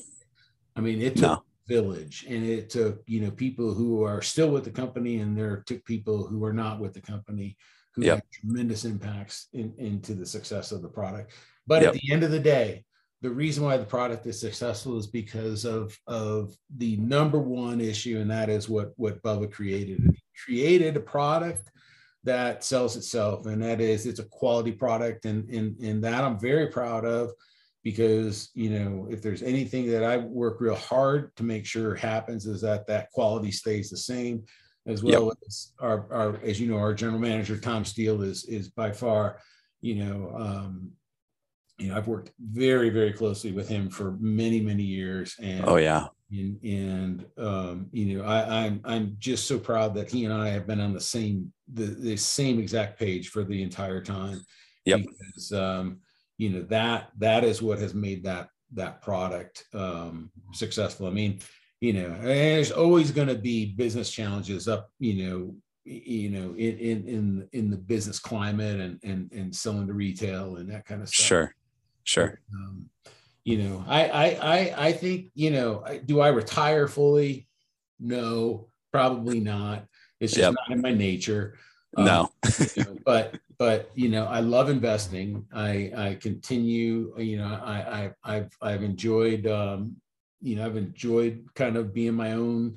[0.76, 1.42] I mean, it took No.
[1.66, 5.62] village and it took you know people who are still with the company and there
[5.66, 7.56] took people who are not with the company
[7.94, 8.16] who Yep.
[8.16, 11.32] had tremendous impacts in, into the success of the product
[11.66, 11.94] but Yep.
[11.94, 12.84] at the end of the day
[13.22, 18.18] the reason why the product is successful is because of of the number one issue
[18.20, 21.70] and that is what what bubba created he created a product
[22.24, 26.38] that sells itself and that is it's a quality product and and, and that i'm
[26.38, 27.30] very proud of
[27.82, 32.46] because you know if there's anything that i work real hard to make sure happens
[32.46, 34.44] is that that quality stays the same
[34.86, 38.68] as well as our, our as you know our general manager tom steele is is
[38.68, 39.38] by far
[39.80, 40.90] you know um
[41.78, 45.76] you know i've worked very very closely with him for many many years and Oh
[45.76, 46.08] yeah.
[46.30, 50.48] And, and um, you know, I, I'm I'm just so proud that he and I
[50.48, 54.40] have been on the same the, the same exact page for the entire time.
[54.84, 55.00] Yep.
[55.00, 56.00] Because um,
[56.38, 61.06] you know that that is what has made that that product um, successful.
[61.06, 61.40] I mean,
[61.80, 65.54] you know, there's always going to be business challenges up, you know,
[65.84, 70.56] you know, in in in in the business climate and and and selling to retail
[70.56, 71.26] and that kind of stuff.
[71.26, 71.54] Sure.
[72.04, 72.40] Sure.
[72.54, 72.88] Um,
[73.44, 77.48] you know, I, I, I, I think, you know, do I retire fully?
[77.98, 79.86] No, probably not.
[80.20, 80.54] It's just Yep.
[80.68, 81.56] not in my nature.
[81.96, 82.30] Um, No.
[82.76, 85.46] you know, but, but, you know, I love investing.
[85.52, 87.76] I, I continue, you know, I,
[88.24, 89.96] I, I've, I've enjoyed, um,
[90.40, 92.76] you know, I've enjoyed kind of being my own,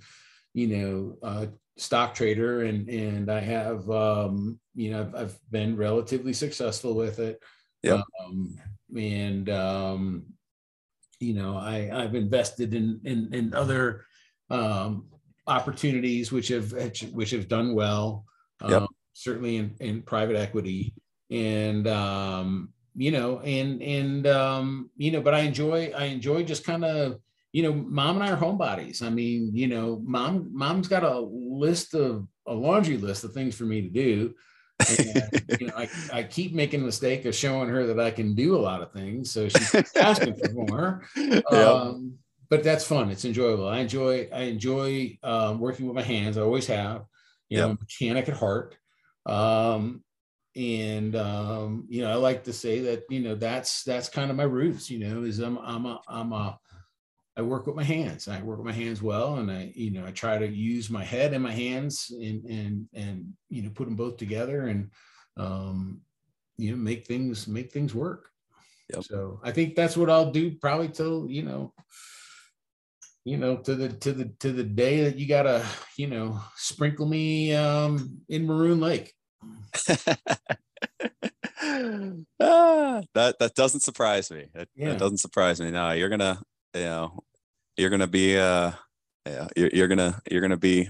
[0.53, 1.45] you know, uh,
[1.77, 7.19] stock trader and, and I have, um, you know, I've, I've been relatively successful with
[7.19, 7.41] it.
[7.81, 8.57] yeah Um,
[8.95, 10.25] and, um,
[11.23, 14.05] you know, I, I've invested in, in, in other,
[14.49, 15.07] um,
[15.47, 16.71] opportunities which have,
[17.11, 18.25] which have done well.
[18.61, 18.83] Yep.
[18.83, 20.93] Um, certainly in, in private equity
[21.29, 26.63] and, um, you know, and, and, um, you know, but I enjoy, I enjoy just
[26.63, 27.19] kind of,
[27.51, 29.01] you know, mom and I are homebodies.
[29.03, 33.55] I mean, you know, mom, mom's got a list of a laundry list of things
[33.55, 34.33] for me to do.
[34.79, 38.35] And, you know, I, I keep making the mistake of showing her that I can
[38.35, 39.31] do a lot of things.
[39.31, 41.03] So she's asking for more.
[41.15, 41.53] Yep.
[41.53, 42.17] Um,
[42.49, 43.09] but that's fun.
[43.09, 43.67] It's enjoyable.
[43.67, 46.37] I enjoy, I enjoy um, working with my hands.
[46.37, 47.05] I always have.
[47.49, 48.75] You know, I'm a mechanic at heart.
[49.25, 50.03] Um,
[50.55, 54.37] and um, you know, I like to say that you know that's that's kind of
[54.37, 54.89] my roots.
[54.89, 56.59] You know, is I'm I'm a I'm a
[57.35, 58.27] I work with my hands.
[58.27, 61.03] I work with my hands well, and I you know I try to use my
[61.03, 64.91] head and my hands and and and you know put them both together and
[65.37, 66.01] um,
[66.57, 68.29] you know make things make things work.
[68.93, 69.03] Yep.
[69.05, 71.73] So I think that's what I'll do probably till you know
[73.25, 75.65] you know to the to the to the day that you gotta
[75.97, 79.13] you know sprinkle me um in maroon lake
[82.39, 84.89] ah, that that doesn't surprise me it, yeah.
[84.89, 86.37] that doesn't surprise me no you're gonna
[86.73, 87.23] you know
[87.77, 88.71] you're gonna be uh
[89.25, 90.89] yeah you're, you're gonna you're gonna be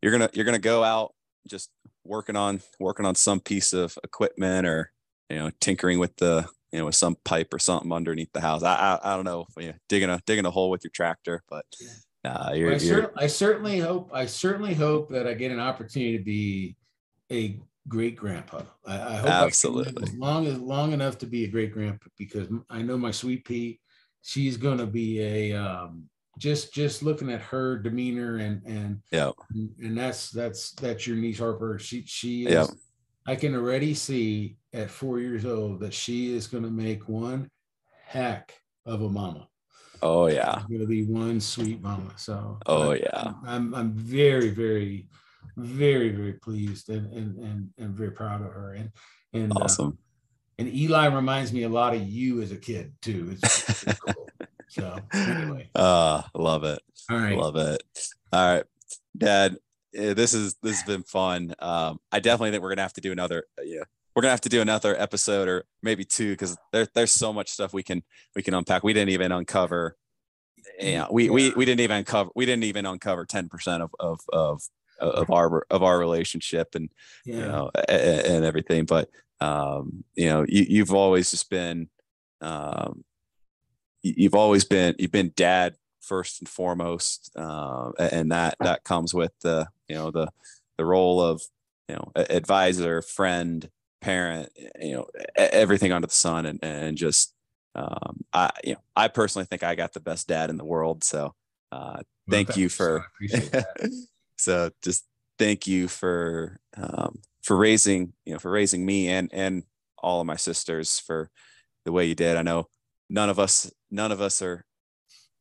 [0.00, 1.14] you're gonna you're gonna go out
[1.48, 1.70] just
[2.04, 4.92] working on working on some piece of equipment or
[5.28, 8.62] you know tinkering with the you know with some pipe or something underneath the house.
[8.62, 11.42] I i, I don't know you know, digging a digging a hole with your tractor
[11.48, 11.64] but
[12.24, 16.18] uh, you're, I, cer- I certainly hope i certainly hope that i get an opportunity
[16.18, 16.76] to be
[17.32, 17.58] a
[17.88, 18.62] great grandpa.
[18.86, 20.04] I, I hope absolutely.
[20.04, 23.10] I as long as long enough to be a great grandpa because i know my
[23.10, 23.80] sweet pea
[24.22, 26.08] she's going to be a um,
[26.38, 29.30] just just looking at her demeanor and and yeah.
[29.52, 31.78] and that's that's that's your niece harper.
[31.78, 32.66] She she is yeah.
[33.26, 37.50] i can already see at four years old that she is going to make one
[38.06, 38.54] heck
[38.86, 39.48] of a mama.
[40.00, 40.62] Oh yeah.
[40.68, 43.32] Going to be one sweet mama so oh I, yeah.
[43.46, 45.08] I'm i'm very very
[45.56, 48.72] very very pleased and and and, and very proud of her.
[48.72, 48.90] And
[49.34, 49.88] and uh, awesome.
[49.88, 49.92] uh,
[50.62, 53.30] and Eli reminds me a lot of you as a kid too.
[53.32, 54.28] It's, it's cool.
[54.68, 56.80] So anyway, uh, love it.
[57.10, 57.82] All right, love it.
[58.32, 58.64] All right,
[59.16, 59.56] Dad.
[59.94, 61.52] Eh, this is this has been fun.
[61.58, 63.44] Um, I definitely think we're gonna have to do another.
[63.58, 63.82] Uh, yeah,
[64.14, 67.50] we're gonna have to do another episode or maybe two because there, there's so much
[67.50, 68.02] stuff we can
[68.36, 68.84] we can unpack.
[68.84, 69.96] We didn't even uncover.
[70.78, 74.20] Yeah, we, we we didn't even uncover we didn't even uncover ten percent of of
[74.32, 74.62] of
[75.02, 76.88] of our of our relationship and
[77.24, 77.34] yeah.
[77.36, 78.84] you know and, and everything.
[78.84, 79.08] But
[79.42, 81.88] um, you know, you, have always just been,
[82.40, 83.02] um,
[84.02, 87.32] you've always been, you've been dad first and foremost.
[87.36, 90.28] Uh, and that, that comes with the, you know, the,
[90.78, 91.42] the role of,
[91.88, 93.68] you know, advisor, friend,
[94.00, 94.50] parent,
[94.80, 97.34] you know, everything under the sun and, and just,
[97.74, 101.02] um, I, you know, I personally think I got the best dad in the world.
[101.02, 101.34] So,
[101.72, 101.98] uh,
[102.30, 103.06] thank well, you for,
[104.42, 105.06] so just
[105.38, 109.64] thank you for, um, for raising you know for raising me and and
[109.98, 111.30] all of my sisters for
[111.84, 112.36] the way you did.
[112.36, 112.68] I know
[113.08, 114.64] none of us none of us are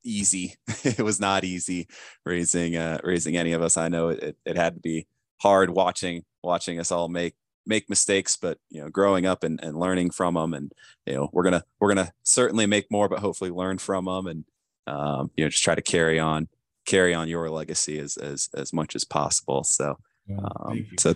[0.04, 0.56] easy.
[0.84, 1.88] It was not easy
[2.26, 3.78] raising uh raising any of us.
[3.78, 5.08] I know it, it had to be
[5.42, 9.78] hard watching watching us all make make mistakes but you know growing up and, and
[9.78, 10.72] learning from them and
[11.06, 14.46] you know we're gonna we're gonna certainly make more but hopefully learn from them and
[14.88, 16.48] um, you know just try to carry on
[16.92, 19.98] carry on your legacy as as as much as possible so
[20.44, 21.16] um, so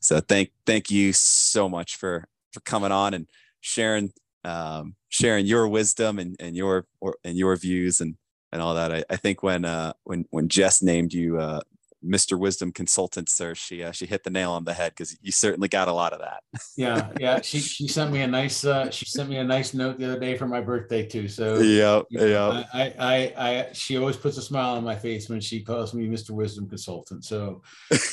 [0.00, 3.26] so thank thank you so much for for coming on and
[3.60, 4.12] sharing
[4.44, 8.16] um, sharing your wisdom and, and your or, and your views and
[8.52, 8.92] and all that.
[8.92, 11.60] I, I think when uh, when when Jess named you uh,
[12.04, 12.38] Mr.
[12.38, 15.68] Wisdom Consultant, sir, she uh, she hit the nail on the head because you certainly
[15.68, 16.42] got a lot of that.
[16.76, 17.40] yeah, yeah.
[17.50, 20.20] She she sent me a nice uh, she sent me a nice note the other
[20.20, 21.28] day for my birthday too.
[21.28, 22.64] So yeah, yeah.
[22.72, 26.08] I, I I she always puts a smile on my face when she calls me
[26.08, 26.30] Mr.
[26.30, 27.24] Wisdom Consultant.
[27.24, 27.62] So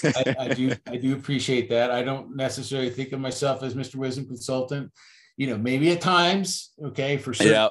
[0.03, 1.91] I, I do I do appreciate that.
[1.91, 3.95] I don't necessarily think of myself as Mr.
[3.95, 4.91] Wisdom Consultant.
[5.37, 7.69] You know, maybe at times, okay, for sure, yeah.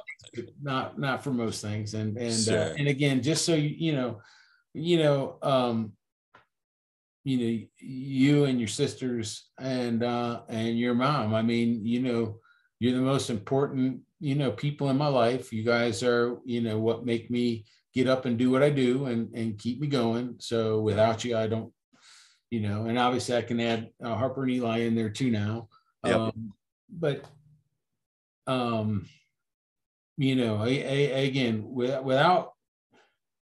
[0.61, 1.93] not not for most things.
[1.93, 2.63] And and uh, sure.
[2.63, 4.21] uh, and again, just so you you know,
[4.73, 5.91] you know, um,
[7.27, 11.35] you know you and your sisters and uh and your mom.
[11.35, 12.39] I mean you know
[12.79, 15.51] you're the most important you know people in my life.
[15.51, 19.07] You guys are you know what make me get up and do what i do
[19.07, 20.35] and and keep me going.
[20.39, 21.73] So without you i don't
[22.49, 25.67] you know and obviously i can add uh, harper and eli in there too now.
[26.05, 26.15] Yep.
[26.15, 26.53] um
[26.89, 27.25] but
[28.45, 29.05] um
[30.15, 32.53] you know I, I, again without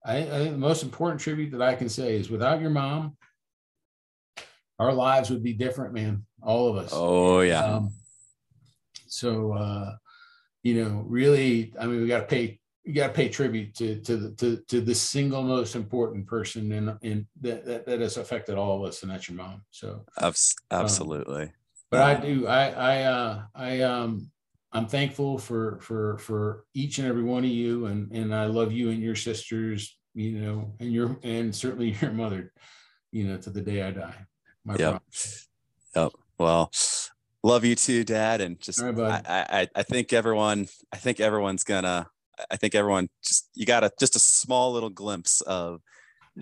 [0.06, 3.18] I, I think the most important tribute that i can say is without your mom
[4.80, 6.26] our lives would be different, man.
[6.42, 6.92] All of us.
[6.94, 7.64] Oh yeah.
[7.64, 7.94] Um,
[9.08, 9.96] so uh,
[10.64, 14.00] you know, really, I mean, we got to pay you got to pay tribute to
[14.02, 18.18] to the to, to the single most important person in in that, that, that has
[18.18, 19.62] affected all of us, and that's your mom.
[19.72, 20.06] So
[20.72, 21.44] absolutely.
[21.44, 21.52] Um,
[21.92, 22.48] but I do.
[22.48, 24.32] I I uh, I um
[24.74, 28.72] I'm thankful for for for each and every one of you, and and I love
[28.72, 29.98] you and your sisters.
[30.16, 32.52] You know, and your and certainly your mother.
[33.12, 34.26] You know, to the day I die
[34.66, 35.04] my yep.
[35.96, 36.12] Yep.
[36.38, 36.72] Well,
[37.44, 38.42] love you too, Dad.
[38.42, 42.10] And just right, I, I I think everyone I think everyone's gonna
[42.50, 45.82] I think everyone just you got a just a small little glimpse of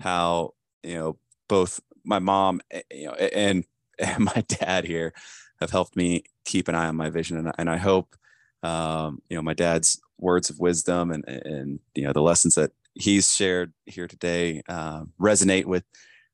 [0.00, 1.18] how you know
[1.48, 3.64] both my mom, eh, you know, and,
[3.98, 5.12] and my dad here
[5.60, 8.16] have helped me keep an eye on my vision, and, and I hope,
[8.62, 12.70] um, you know, my dad's words of wisdom and and you know the lessons that
[12.94, 15.84] he's shared here today uh, resonate with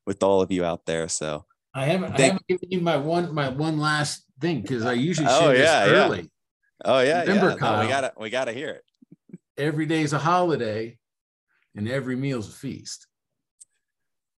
[0.05, 1.07] with all of you out there.
[1.07, 4.85] So I haven't Thank- I haven't given you my one my one last thing because
[4.85, 6.19] I usually oh, yeah, this early.
[6.19, 6.25] Yeah.
[6.85, 7.55] Oh yeah, Remember, yeah.
[7.57, 8.83] Kyle, no, we gotta we gotta hear it.
[9.57, 10.97] Every day is a holiday,
[11.75, 13.07] and every meal's a feast.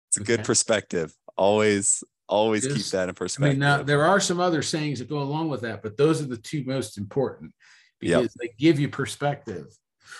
[0.09, 0.36] It's a okay.
[0.36, 1.15] good perspective.
[1.36, 3.48] Always always Just, keep that in perspective.
[3.48, 6.23] I mean, now there are some other sayings that go along with that, but those
[6.23, 7.52] are the two most important
[8.01, 8.31] because yep.
[8.40, 9.66] they give you perspective.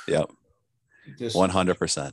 [0.07, 0.31] Yep.
[1.19, 2.13] Just 100%.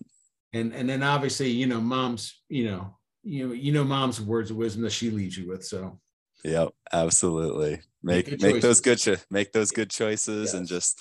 [0.54, 2.97] And and then obviously, you know, mom's, you know,
[3.28, 5.66] you know, you know mom's words of wisdom that she leaves you with.
[5.66, 6.00] So
[6.44, 7.82] Yep, absolutely.
[8.04, 10.54] Make make, make those good cho- make those good choices yes.
[10.54, 11.00] and just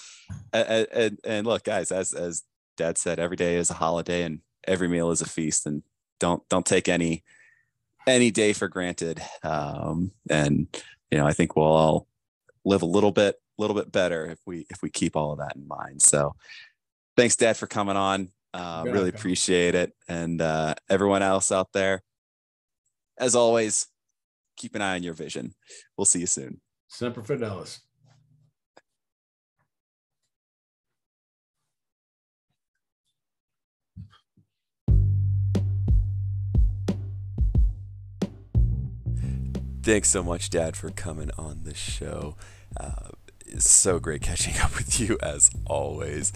[0.52, 2.42] and, and and look, guys, as as
[2.76, 5.82] dad said, every day is a holiday and every meal is a feast and
[6.18, 7.22] don't don't take any
[8.06, 9.22] any day for granted.
[9.42, 10.66] Um, and
[11.10, 12.08] you know, I think we'll all
[12.64, 15.54] live a little bit little bit better if we if we keep all of that
[15.54, 16.02] in mind.
[16.02, 16.34] So
[17.16, 18.30] thanks, Dad, for coming on.
[18.54, 19.92] Uh, really appreciate it.
[20.08, 22.02] And uh, everyone else out there,
[23.18, 23.86] as always,
[24.56, 25.54] keep an eye on your vision.
[25.96, 26.60] We'll see you soon.
[26.88, 27.80] Semper Fidelis.
[39.82, 42.34] Thanks so much, Dad, for coming on the show.
[42.76, 43.10] Uh,
[43.46, 46.32] it's so great catching up with you as always.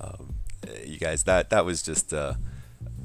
[0.00, 0.36] Um,
[0.84, 2.34] you guys, that that was just uh,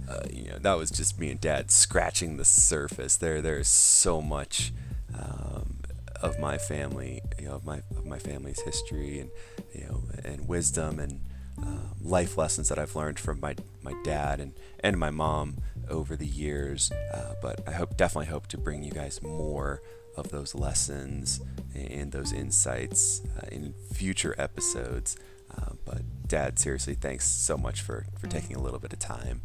[0.10, 3.16] uh, you know that was just me and Dad scratching the surface.
[3.16, 4.74] There there's so much
[5.18, 5.78] um,
[6.22, 9.30] of my family, you know, of my of my family's history and
[9.74, 11.22] you know and wisdom and
[11.58, 15.58] um, life lessons that I've learned from my my dad and and my mom
[15.90, 16.92] over the years.
[17.14, 19.82] Uh, but I hope definitely hope to bring you guys more
[20.18, 21.40] of those lessons
[21.76, 25.18] and those insights uh, in future episodes.
[25.56, 29.42] Uh, but Dad, seriously, thanks so much for for taking a little bit of time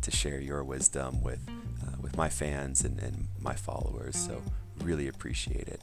[0.00, 4.16] to share your wisdom with uh, with my fans and, and my followers.
[4.16, 4.42] So
[4.82, 5.80] really appreciate it.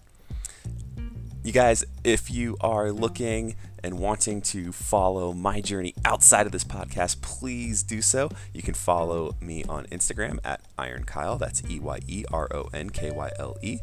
[1.43, 6.63] You guys, if you are looking and wanting to follow my journey outside of this
[6.63, 8.31] podcast, please do so.
[8.51, 11.37] You can follow me on Instagram at Iron Kyle.
[11.37, 13.77] That's E Y E R O N K Y L E.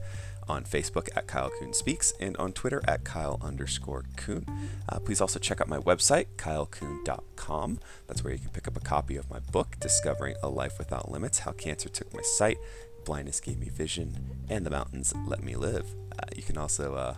[0.49, 4.47] On Facebook at Kyle Coon Speaks and on Twitter at Kyle underscore Coon.
[4.89, 7.79] Uh, please also check out my website, kylecoon.com.
[8.07, 11.11] That's where you can pick up a copy of my book, Discovering a Life Without
[11.11, 12.59] Limits How Cancer Took My Sight,
[13.05, 15.95] Blindness Gave Me Vision, and the Mountains Let Me Live.
[16.19, 17.15] Uh, you can also uh,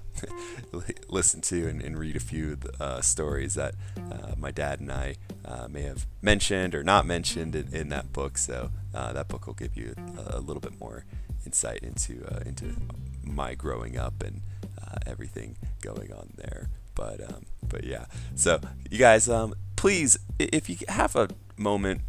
[1.09, 5.16] listen to and, and, read a few uh, stories that uh, my dad and I
[5.44, 8.38] uh, may have mentioned or not mentioned in, in that book.
[8.38, 11.05] So uh, that book will give you a, a little bit more
[11.44, 12.74] insight into into
[13.26, 14.42] my growing up and
[15.06, 16.68] everything going on there.
[16.94, 18.60] But um, but yeah, so
[18.90, 22.02] you guys, um, please, if you have a moment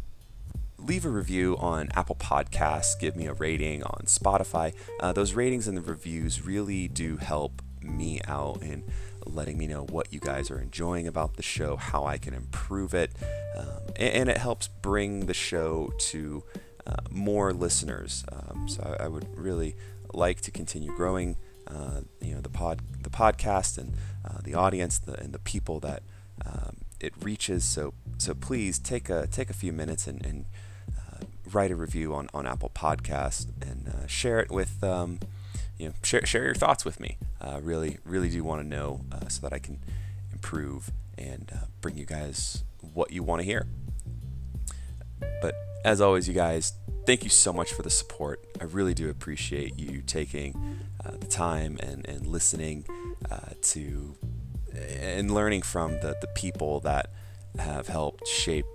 [0.78, 4.74] leave a review on Apple Podcasts, give me a rating on Spotify.
[5.00, 8.84] Uh, those ratings and the reviews really do help me out in
[9.24, 12.94] letting me know what you guys are enjoying about the show, how I can improve
[12.94, 13.10] it,
[13.56, 13.66] um,
[13.96, 16.44] and, and, it helps bring the show to
[16.86, 18.24] uh, more listeners.
[18.30, 19.74] Um, so I, I, would really
[20.14, 24.98] like to continue growing, uh, you know, the pod, the podcast, and uh, the audience,
[24.98, 26.02] the, and the people that
[26.44, 27.64] um, it reaches.
[27.64, 30.46] So so please take a take a few minutes and, and
[31.52, 35.20] write a review on, on Apple Podcast and uh, share it with um,
[35.78, 37.16] you know share, share your thoughts with me.
[37.40, 39.80] Uh, really really do want to know uh, so that I can
[40.32, 43.66] improve and uh, bring you guys what you want to hear.
[45.42, 46.72] But as always, you guys,
[47.06, 48.44] thank you so much for the support.
[48.60, 52.86] I really do appreciate you taking uh, the time and, and listening
[53.30, 54.16] uh, to
[54.76, 57.10] and learning from the, the people that
[57.58, 58.66] have helped shape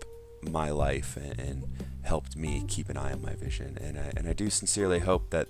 [0.41, 1.63] my life and, and
[2.03, 3.77] helped me keep an eye on my vision.
[3.79, 5.47] And I, and I do sincerely hope that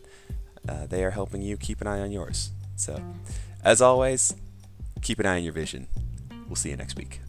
[0.68, 2.52] uh, they are helping you keep an eye on yours.
[2.76, 3.02] So,
[3.64, 4.34] as always,
[5.02, 5.88] keep an eye on your vision.
[6.48, 7.22] We'll see you next week.